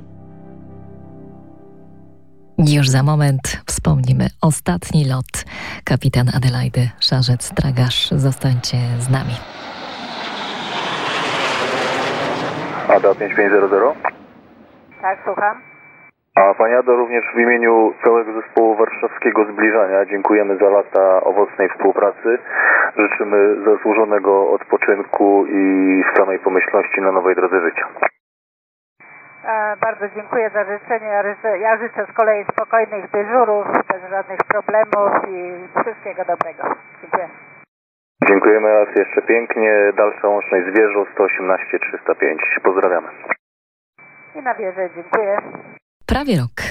Już 2.57 2.89
za 2.89 3.03
moment 3.03 3.61
wspomnimy 3.65 4.27
ostatni 4.41 5.05
lot. 5.05 5.45
Kapitan 5.83 6.29
Adelaidy 6.35 6.89
Szarzec-Tragasz. 6.99 8.17
Zostańcie 8.17 8.77
z 8.99 9.09
nami. 9.09 9.33
Ada 12.87 13.15
5500? 13.15 14.13
Tak, 15.01 15.19
słucham. 15.25 15.70
A 16.41 16.53
Pani 16.53 16.73
Ado, 16.73 16.95
również 16.95 17.25
w 17.35 17.39
imieniu 17.39 17.93
całego 18.03 18.41
zespołu 18.41 18.75
warszawskiego 18.75 19.45
zbliżania 19.45 20.05
dziękujemy 20.05 20.57
za 20.57 20.69
lata 20.69 21.21
owocnej 21.21 21.69
współpracy. 21.69 22.37
Życzymy 22.97 23.55
zasłużonego 23.65 24.49
odpoczynku 24.49 25.45
i 25.47 26.03
samej 26.17 26.39
pomyślności 26.39 27.01
na 27.01 27.11
nowej 27.11 27.35
drodze 27.35 27.61
życia. 27.61 27.87
E, 29.45 29.77
bardzo 29.81 30.09
dziękuję 30.15 30.49
za 30.49 30.63
życzenie. 30.63 31.07
Ja 31.07 31.23
życzę, 31.23 31.57
ja 31.57 31.77
życzę 31.77 32.05
z 32.11 32.15
kolei 32.15 32.45
spokojnych 32.51 33.11
dyżurów, 33.11 33.67
bez 33.67 34.09
żadnych 34.09 34.39
problemów 34.47 35.11
i 35.29 35.67
wszystkiego 35.81 36.25
dobrego. 36.25 36.63
Dziękuję. 37.01 37.29
Dziękujemy 38.27 38.69
raz 38.73 38.95
jeszcze 38.95 39.21
pięknie. 39.21 39.93
Dalsza 39.95 40.27
łączność 40.27 40.65
z 40.65 40.77
wieżą 40.79 41.05
118 41.13 41.79
305. 41.79 42.41
Pozdrawiamy. 42.63 43.07
I 44.35 44.41
na 44.41 44.53
wieżę 44.55 44.89
dziękuję 44.95 45.37
prawie 46.11 46.37
rok 46.37 46.61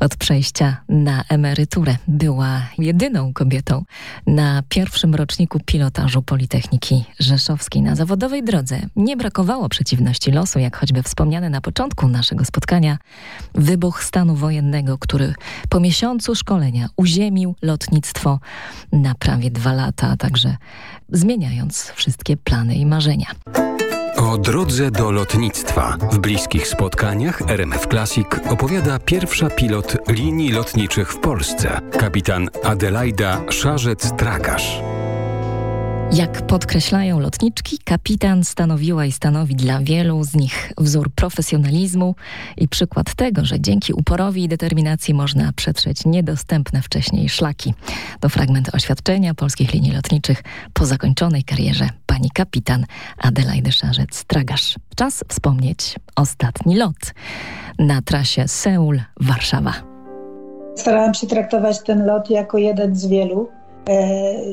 od 0.00 0.16
przejścia 0.16 0.76
na 0.88 1.24
emeryturę. 1.28 1.96
Była 2.08 2.62
jedyną 2.78 3.32
kobietą 3.32 3.84
na 4.26 4.62
pierwszym 4.68 5.14
roczniku 5.14 5.60
pilotażu 5.66 6.22
Politechniki 6.22 7.04
Rzeszowskiej. 7.20 7.82
Na 7.82 7.94
zawodowej 7.94 8.44
drodze 8.44 8.80
nie 8.96 9.16
brakowało 9.16 9.68
przeciwności 9.68 10.32
losu, 10.32 10.58
jak 10.58 10.76
choćby 10.76 11.02
wspomniane 11.02 11.50
na 11.50 11.60
początku 11.60 12.08
naszego 12.08 12.44
spotkania, 12.44 12.98
wybuch 13.54 14.04
stanu 14.04 14.34
wojennego, 14.34 14.98
który 14.98 15.34
po 15.68 15.80
miesiącu 15.80 16.34
szkolenia 16.34 16.88
uziemił 16.96 17.54
lotnictwo 17.62 18.40
na 18.92 19.14
prawie 19.14 19.50
dwa 19.50 19.72
lata, 19.72 20.08
a 20.08 20.16
także 20.16 20.56
zmieniając 21.12 21.92
wszystkie 21.96 22.36
plany 22.36 22.74
i 22.74 22.86
marzenia. 22.86 23.26
O 24.26 24.38
drodze 24.38 24.90
do 24.90 25.10
lotnictwa. 25.10 25.96
W 26.12 26.18
bliskich 26.18 26.68
spotkaniach 26.68 27.42
RMF 27.48 27.86
Classic 27.86 28.26
opowiada 28.48 28.98
pierwsza 28.98 29.50
pilot 29.50 29.96
linii 30.08 30.52
lotniczych 30.52 31.12
w 31.12 31.18
Polsce, 31.18 31.80
kapitan 31.98 32.48
Adelaida 32.64 33.40
Szarzec-Tragasz. 33.48 34.82
Jak 36.12 36.46
podkreślają 36.46 37.20
lotniczki, 37.20 37.78
kapitan 37.78 38.44
stanowiła 38.44 39.04
i 39.06 39.12
stanowi 39.12 39.54
dla 39.54 39.80
wielu 39.80 40.24
z 40.24 40.34
nich 40.34 40.72
wzór 40.78 41.10
profesjonalizmu 41.14 42.14
i 42.56 42.68
przykład 42.68 43.14
tego, 43.14 43.44
że 43.44 43.60
dzięki 43.60 43.92
uporowi 43.92 44.44
i 44.44 44.48
determinacji 44.48 45.14
można 45.14 45.52
przetrzeć 45.52 46.04
niedostępne 46.04 46.82
wcześniej 46.82 47.28
szlaki. 47.28 47.74
To 48.20 48.28
fragment 48.28 48.74
oświadczenia 48.74 49.34
polskich 49.34 49.72
linii 49.72 49.92
lotniczych 49.92 50.42
po 50.72 50.86
zakończonej 50.86 51.44
karierze 51.44 51.88
pani 52.06 52.30
kapitan 52.30 52.84
Adelaidy 53.18 53.70
Szarzec-Tragasz. 53.70 54.76
Czas 54.96 55.24
wspomnieć 55.28 55.94
ostatni 56.16 56.76
lot 56.76 57.14
na 57.78 58.02
trasie 58.02 58.42
Seul-Warszawa. 58.42 59.72
Starałam 60.76 61.14
się 61.14 61.26
traktować 61.26 61.82
ten 61.82 62.06
lot 62.06 62.30
jako 62.30 62.58
jeden 62.58 62.96
z 62.96 63.06
wielu 63.06 63.48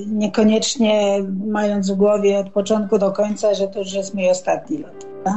niekoniecznie 0.08 1.20
mając 1.48 1.92
w 1.92 1.96
głowie 1.96 2.40
od 2.40 2.50
początku 2.50 3.00
do 3.00 3.12
końca, 3.12 3.54
że 3.54 3.68
to 3.68 3.80
już 3.80 3.94
jest 3.94 4.14
mój 4.14 4.30
ostatni 4.30 4.78
lot. 4.78 5.08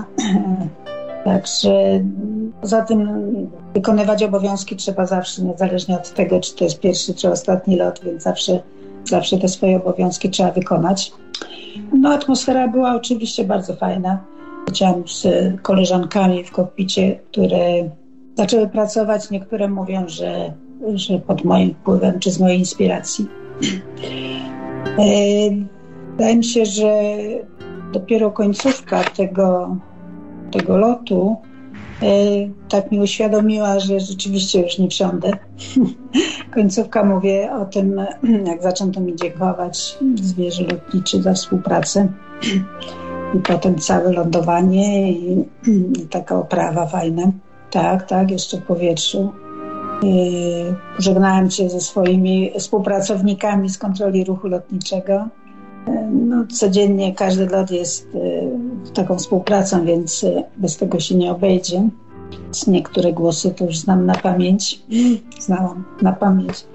Także 1.25 2.05
poza 2.61 2.83
tym 2.83 3.27
wykonywać 3.75 4.23
obowiązki 4.23 4.77
trzeba 4.77 5.07
zawsze, 5.07 5.43
niezależnie 5.43 5.97
od 5.97 6.15
tego, 6.15 6.41
czy 6.41 6.55
to 6.57 6.65
jest 6.65 6.81
pierwszy 6.81 7.15
czy 7.15 7.31
ostatni 7.31 7.77
lot, 7.77 8.01
więc 8.05 8.23
zawsze, 8.23 8.63
zawsze 9.05 9.39
te 9.39 9.49
swoje 9.49 9.77
obowiązki 9.77 10.31
trzeba 10.31 10.51
wykonać. 10.51 11.13
No, 11.93 12.09
atmosfera 12.09 12.69
była 12.69 12.95
oczywiście 12.95 13.45
bardzo 13.45 13.77
fajna. 13.77 14.19
Chciałam 14.69 15.09
z 15.09 15.27
koleżankami 15.63 16.45
w 16.45 16.51
kokpicie, 16.51 17.21
które 17.31 17.59
zaczęły 18.35 18.69
pracować. 18.69 19.31
Niektóre 19.31 19.69
mówią, 19.69 20.09
że, 20.09 20.53
że 20.95 21.19
pod 21.19 21.45
moim 21.45 21.75
wpływem 21.75 22.21
czy 22.21 22.31
z 22.31 22.41
mojej 22.41 22.59
inspiracji. 22.59 23.27
E, 24.99 25.51
wydaje 26.11 26.37
mi 26.37 26.45
się, 26.45 26.67
że 26.67 27.11
dopiero 27.93 28.31
końcówka 28.31 29.05
tego, 29.05 29.77
tego 30.53 30.77
lotu 30.77 31.37
e, 32.03 32.07
tak 32.69 32.93
mi 32.93 33.01
uświadomiła, 33.01 33.81
że 33.81 34.01
rzeczywiście 34.01 34.63
już 34.63 34.79
nie 34.79 34.89
wsiądę. 34.89 35.31
Końcówka 36.55 37.05
mówię 37.05 37.53
o 37.53 37.65
tym, 37.65 38.01
jak 38.51 38.63
zaczęto 38.63 39.01
mi 39.01 39.17
dziękować 39.17 39.99
zwierzę 40.15 40.63
lotniczy 40.63 41.23
za 41.23 41.35
współpracę. 41.35 42.09
i 43.35 43.39
potem 43.39 43.79
całe 43.79 44.13
lądowanie 44.13 45.13
i, 45.13 45.45
taka 46.11 46.37
oprawa 46.37 46.87
fajna. 46.87 47.23
Tak, 47.71 48.09
tak, 48.09 48.31
jeszcze 48.31 48.57
w 48.57 48.63
powietrzu. 48.63 49.33
Żegnałem 50.99 51.51
się 51.51 51.69
ze 51.69 51.81
swoimi 51.81 52.53
współpracownikami 52.59 53.69
z 53.69 53.79
kontroli 53.79 54.25
ruchu 54.25 54.49
lotniczego. 54.49 55.29
No, 56.13 56.45
codziennie 56.53 57.15
każdy 57.15 57.47
lot 57.47 57.71
jest 57.71 58.09
taką 58.95 59.19
współpracą, 59.19 59.85
więc 59.85 60.27
bez 60.57 60.77
tego 60.77 61.01
się 61.01 61.15
nie 61.15 61.31
obejdzie. 61.33 61.89
Niektóre 62.67 63.13
głosy 63.13 63.51
to 63.51 63.65
już 63.65 63.79
znam 63.79 64.07
na 64.07 64.15
pamięć. 64.15 64.83
Znałam 65.41 65.85
na 66.03 66.13
pamięć. 66.13 66.67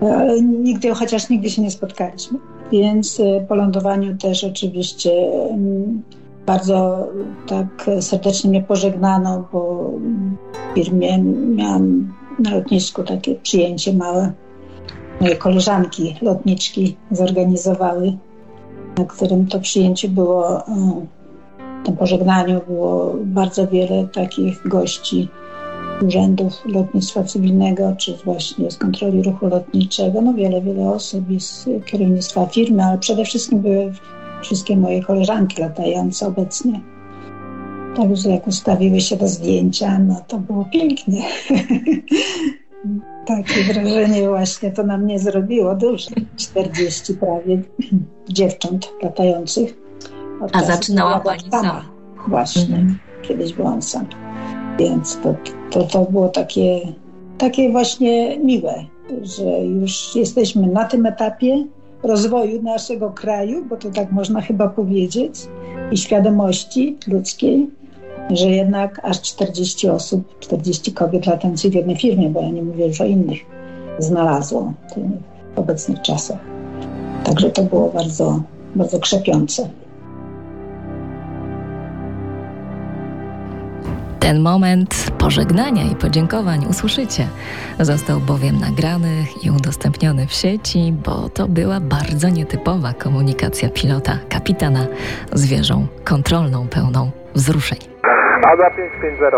Ale 0.00 0.42
nigdy, 0.42 0.94
chociaż 0.94 1.30
nigdy 1.30 1.50
się 1.50 1.62
nie 1.62 1.70
spotkaliśmy. 1.70 2.38
Więc 2.72 3.22
po 3.48 3.54
lądowaniu 3.54 4.16
też 4.16 4.44
oczywiście 4.44 5.10
bardzo 6.46 7.08
tak 7.46 7.90
serdecznie 8.00 8.50
mnie 8.50 8.62
pożegnano, 8.62 9.48
bo 9.52 9.90
w 10.70 10.74
firmie 10.74 11.18
miałam 11.56 12.12
na 12.40 12.54
lotnisku 12.54 13.02
takie 13.02 13.34
przyjęcie 13.34 13.92
małe. 13.92 14.32
Moje 15.20 15.36
koleżanki 15.36 16.16
lotniczki 16.22 16.96
zorganizowały, 17.10 18.16
na 18.98 19.04
którym 19.04 19.46
to 19.46 19.60
przyjęciu 19.60 20.08
było, 20.08 20.64
w 21.82 21.86
tym 21.86 21.96
pożegnaniu 21.96 22.60
było 22.68 23.14
bardzo 23.24 23.66
wiele 23.66 24.08
takich 24.08 24.68
gości 24.68 25.28
urzędów 26.06 26.62
lotnictwa 26.66 27.24
cywilnego, 27.24 27.94
czy 27.98 28.16
właśnie 28.24 28.70
z 28.70 28.76
kontroli 28.76 29.22
ruchu 29.22 29.46
lotniczego, 29.46 30.20
no 30.20 30.34
wiele, 30.34 30.62
wiele 30.62 30.90
osób 30.90 31.24
z 31.38 31.68
kierownictwa 31.86 32.46
firmy, 32.46 32.84
ale 32.84 32.98
przede 32.98 33.24
wszystkim 33.24 33.60
były 33.60 33.92
wszystkie 34.42 34.76
moje 34.76 35.02
koleżanki 35.02 35.62
latające 35.62 36.26
obecnie. 36.26 36.80
Także 37.96 38.30
jak 38.30 38.46
ustawiły 38.46 39.00
się 39.00 39.16
do 39.16 39.28
zdjęcia, 39.28 39.98
no 39.98 40.20
to 40.28 40.38
było 40.38 40.64
pięknie. 40.64 41.22
Takie 43.26 43.64
wrażenie 43.64 44.28
właśnie 44.28 44.70
to 44.70 44.82
na 44.82 44.98
mnie 44.98 45.18
zrobiło 45.18 45.74
duże. 45.74 46.10
40 46.36 47.14
prawie 47.14 47.62
dziewcząt 48.28 48.92
latających. 49.02 49.74
A 50.52 50.64
zaczynała 50.64 51.20
Pani 51.20 51.50
sama. 51.50 51.62
sama. 51.62 51.84
Właśnie, 52.28 52.76
mhm. 52.76 52.98
kiedyś 53.22 53.52
byłam 53.52 53.82
sama. 53.82 54.08
Więc 54.78 55.18
to, 55.22 55.34
to, 55.70 55.82
to 55.82 56.04
było 56.04 56.28
takie, 56.28 56.80
takie 57.38 57.70
właśnie 57.70 58.38
miłe, 58.38 58.84
że 59.22 59.64
już 59.64 60.16
jesteśmy 60.16 60.66
na 60.66 60.84
tym 60.84 61.06
etapie 61.06 61.64
rozwoju 62.02 62.62
naszego 62.62 63.10
kraju, 63.10 63.64
bo 63.64 63.76
to 63.76 63.90
tak 63.90 64.12
można 64.12 64.40
chyba 64.40 64.68
powiedzieć, 64.68 65.34
i 65.92 65.96
świadomości 65.96 66.96
ludzkiej, 67.06 67.70
że 68.30 68.46
jednak 68.46 69.00
aż 69.04 69.20
40 69.20 69.88
osób, 69.88 70.38
40 70.38 70.92
kobiet 70.92 71.26
latających 71.26 71.72
w 71.72 71.74
jednej 71.74 71.96
firmie, 71.96 72.30
bo 72.30 72.40
ja 72.40 72.50
nie 72.50 72.62
mówię 72.62 72.86
już 72.86 73.00
o 73.00 73.04
innych, 73.04 73.38
znalazło 73.98 74.72
w 75.54 75.58
obecnych 75.58 76.02
czasach. 76.02 76.38
Także 77.24 77.50
to 77.50 77.62
było 77.62 77.88
bardzo, 77.88 78.42
bardzo 78.74 78.98
krzepiące. 78.98 79.68
Ten 84.20 84.40
moment 84.40 84.90
pożegnania 85.18 85.82
i 85.92 85.96
podziękowań 85.96 86.60
usłyszycie. 86.70 87.24
Został 87.80 88.20
bowiem 88.20 88.56
nagrany 88.60 89.12
i 89.44 89.50
udostępniony 89.50 90.26
w 90.26 90.32
sieci, 90.32 90.92
bo 91.04 91.28
to 91.28 91.48
była 91.48 91.80
bardzo 91.80 92.28
nietypowa 92.28 92.92
komunikacja 93.04 93.68
pilota, 93.68 94.12
kapitana 94.34 94.86
z 95.32 95.46
wieżą 95.46 95.86
kontrolną 96.04 96.68
pełną 96.68 97.10
wzruszeń. 97.34 97.78
Ada 98.52 98.70
5500 98.70 99.34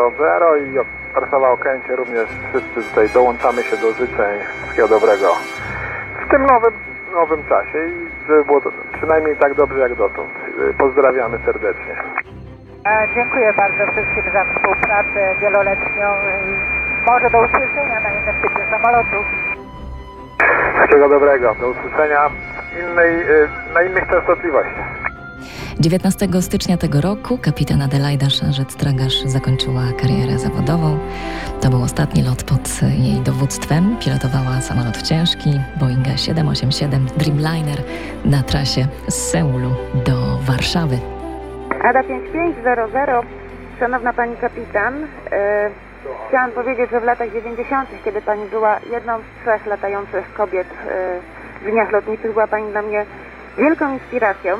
i 0.63 0.67
Warszawa 1.15 1.51
Okęcie 1.51 1.97
również 1.97 2.29
wszyscy 2.49 2.91
tutaj 2.91 3.11
dołączamy 3.15 3.63
się 3.63 3.77
do 3.77 3.93
życzeń 3.93 4.35
wszystkiego 4.63 4.89
dobrego 4.89 5.29
w 6.27 6.31
tym 6.31 6.47
nowym, 6.47 6.75
nowym 7.13 7.43
czasie 7.49 7.79
i 7.89 8.27
żeby 8.29 8.45
było 8.45 8.61
to 8.61 8.71
przynajmniej 8.97 9.37
tak 9.37 9.55
dobrze 9.55 9.79
jak 9.79 9.95
dotąd. 9.95 10.31
Pozdrawiamy 10.79 11.39
serdecznie. 11.47 11.95
Dziękuję 13.15 13.53
bardzo 13.53 13.93
wszystkim 13.93 14.33
za 14.33 14.45
współpracę 14.45 15.35
wieloletnią 15.41 16.09
i 16.47 16.53
może 17.07 17.31
do 17.31 17.39
usłyszenia 17.39 18.01
na 18.01 18.11
innym 18.11 18.35
typie 18.43 18.71
samolotu. 18.71 19.17
Wszystkiego 20.75 21.09
dobrego, 21.09 21.55
do 21.61 21.69
usłyszenia 21.71 22.31
innej, 22.81 23.23
y, 23.31 23.49
na 23.75 23.83
innych 23.83 24.09
częstotliwościach. 24.11 25.03
19 25.81 26.43
stycznia 26.43 26.77
tego 26.77 27.01
roku 27.01 27.39
kapitan 27.39 27.83
Adelaida 27.83 28.27
Szarzec-Tragasz 28.27 29.27
zakończyła 29.27 29.83
karierę 30.01 30.39
zawodową. 30.39 30.99
To 31.61 31.71
był 31.71 31.83
ostatni 31.83 32.23
lot 32.23 32.43
pod 32.43 32.83
jej 32.83 33.21
dowództwem. 33.21 33.97
Pilotowała 34.01 34.61
samolot 34.61 35.03
ciężki 35.03 35.61
Boeinga 35.81 36.17
787 36.17 37.07
Dreamliner 37.17 37.79
na 38.25 38.43
trasie 38.43 38.87
z 39.09 39.15
Seulu 39.15 39.71
do 40.07 40.39
Warszawy. 40.47 41.22
Ada 41.83 42.03
5500, 42.03 43.27
szanowna 43.79 44.13
pani 44.13 44.37
kapitan, 44.37 45.07
e, 45.33 45.71
chciałam 46.29 46.51
powiedzieć, 46.51 46.91
że 46.91 47.01
w 47.01 47.05
latach 47.05 47.33
90., 47.33 47.89
kiedy 48.05 48.23
pani 48.23 48.47
była 48.47 48.79
jedną 48.91 49.19
z 49.19 49.43
trzech 49.43 49.67
latających 49.67 50.35
kobiet 50.35 50.67
e, 50.67 51.21
w 51.63 51.67
liniach 51.67 51.93
lotniczych, 51.93 52.33
była 52.33 52.47
pani 52.47 52.71
dla 52.71 52.83
mnie 52.83 53.07
wielką 53.59 53.93
inspiracją. 53.93 54.57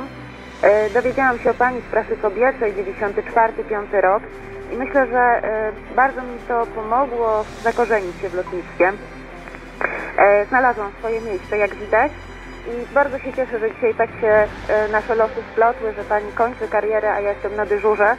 E, 0.63 0.91
dowiedziałam 0.91 1.39
się 1.39 1.51
o 1.51 1.55
pani 1.55 1.81
z 1.81 1.85
prasy 1.85 2.17
kobiecej 2.17 2.75
94-5 2.75 4.01
rok 4.01 4.23
i 4.73 4.77
myślę, 4.77 5.07
że 5.07 5.43
bardzo 5.97 6.23
mi 6.23 6.39
to 6.49 6.67
pomogło 6.67 7.45
zakorzenić 7.63 8.21
się 8.21 8.29
w 8.29 8.35
lotnictwie. 8.35 8.93
Znalazłam 10.49 10.91
swoje 10.99 11.21
miejsce, 11.21 11.59
jak 11.59 11.75
widać. 11.75 12.13
I 12.67 12.95
bardzo 12.95 13.19
się 13.19 13.33
cieszę, 13.33 13.59
że 13.59 13.71
dzisiaj 13.75 13.95
tak 13.95 14.11
się 14.21 14.47
e, 14.69 14.89
nasze 14.89 15.15
losy 15.15 15.43
splotły, 15.53 15.93
że 15.93 16.05
Pani 16.05 16.33
kończy 16.33 16.69
karierę, 16.69 17.15
a 17.15 17.21
ja 17.21 17.31
jestem 17.31 17.57
na 17.57 17.67
dyżurze. 17.67 18.17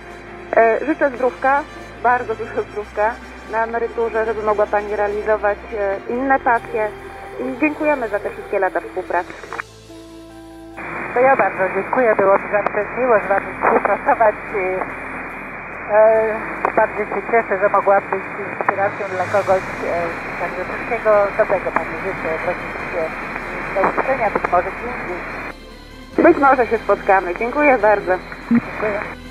E, 0.57 0.85
życzę 0.85 1.09
zdrówka, 1.09 1.63
bardzo 2.03 2.35
dużo 2.35 2.61
zdrówka 2.61 3.13
na 3.51 3.63
emeryturze, 3.63 4.25
żeby 4.25 4.43
mogła 4.43 4.65
Pani 4.65 4.95
realizować 4.95 5.57
e, 5.77 6.13
inne 6.13 6.39
pasje. 6.39 6.89
I 7.39 7.59
dziękujemy 7.59 8.09
za 8.09 8.19
te 8.19 8.29
wszystkie 8.29 8.59
lata 8.59 8.79
współpracy. 8.81 9.33
To 11.13 11.19
ja 11.19 11.35
bardzo 11.35 11.73
dziękuję, 11.75 12.15
było 12.15 12.37
mi 12.37 12.51
zawsze 12.51 12.85
miło 12.97 13.19
z 13.19 13.27
Wami 13.27 13.45
współpracować. 13.61 14.35
Bardzo 16.75 16.97
się 16.97 17.21
cieszę, 17.31 17.59
że 17.61 17.69
mogłam 17.69 18.03
być 18.11 18.23
inspiracją 18.49 19.07
dla 19.07 19.25
kogoś. 19.25 19.61
Także 20.39 20.65
wszystkiego 20.65 21.27
dobrego 21.37 21.71
Pani 21.71 21.95
życzę 22.03 22.37
w 22.37 22.47
rodzinie. 22.47 23.32
Do 23.73 23.89
usłyszenia 23.89 24.29
być 24.29 24.51
może 24.51 24.71
gdzie 26.15 26.23
Być 26.23 26.37
może 26.37 26.67
się 26.67 26.77
spotkamy. 26.77 27.35
Dziękuję 27.39 27.77
bardzo. 27.77 28.11
Dziękuję. 28.51 29.22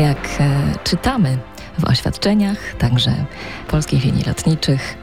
Jak 0.00 0.28
e, 0.40 0.72
czytamy 0.84 1.38
w 1.78 1.84
oświadczeniach, 1.84 2.74
także 2.78 3.14
polskich 3.68 4.04
linii 4.04 4.24
lotniczych, 4.24 4.98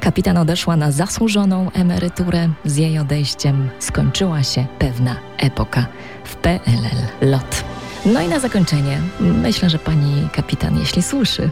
kapitan 0.00 0.36
odeszła 0.36 0.76
na 0.76 0.92
zasłużoną 0.92 1.70
emeryturę. 1.70 2.48
Z 2.64 2.76
jej 2.76 2.98
odejściem 2.98 3.70
skończyła 3.78 4.42
się 4.42 4.66
pewna 4.78 5.16
epoka 5.38 5.86
w 6.24 6.36
PLL 6.36 7.30
LOT. 7.30 7.64
No 8.06 8.20
i 8.20 8.28
na 8.28 8.38
zakończenie, 8.40 8.98
myślę, 9.20 9.70
że 9.70 9.78
pani 9.78 10.28
kapitan, 10.32 10.78
jeśli 10.78 11.02
słyszy, 11.02 11.50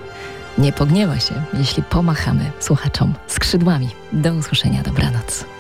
nie 0.58 0.72
pogniewa 0.72 1.20
się, 1.20 1.34
jeśli 1.54 1.82
pomachamy 1.82 2.50
słuchaczom 2.60 3.14
skrzydłami. 3.26 3.88
Do 4.12 4.34
usłyszenia, 4.34 4.82
dobranoc. 4.82 5.51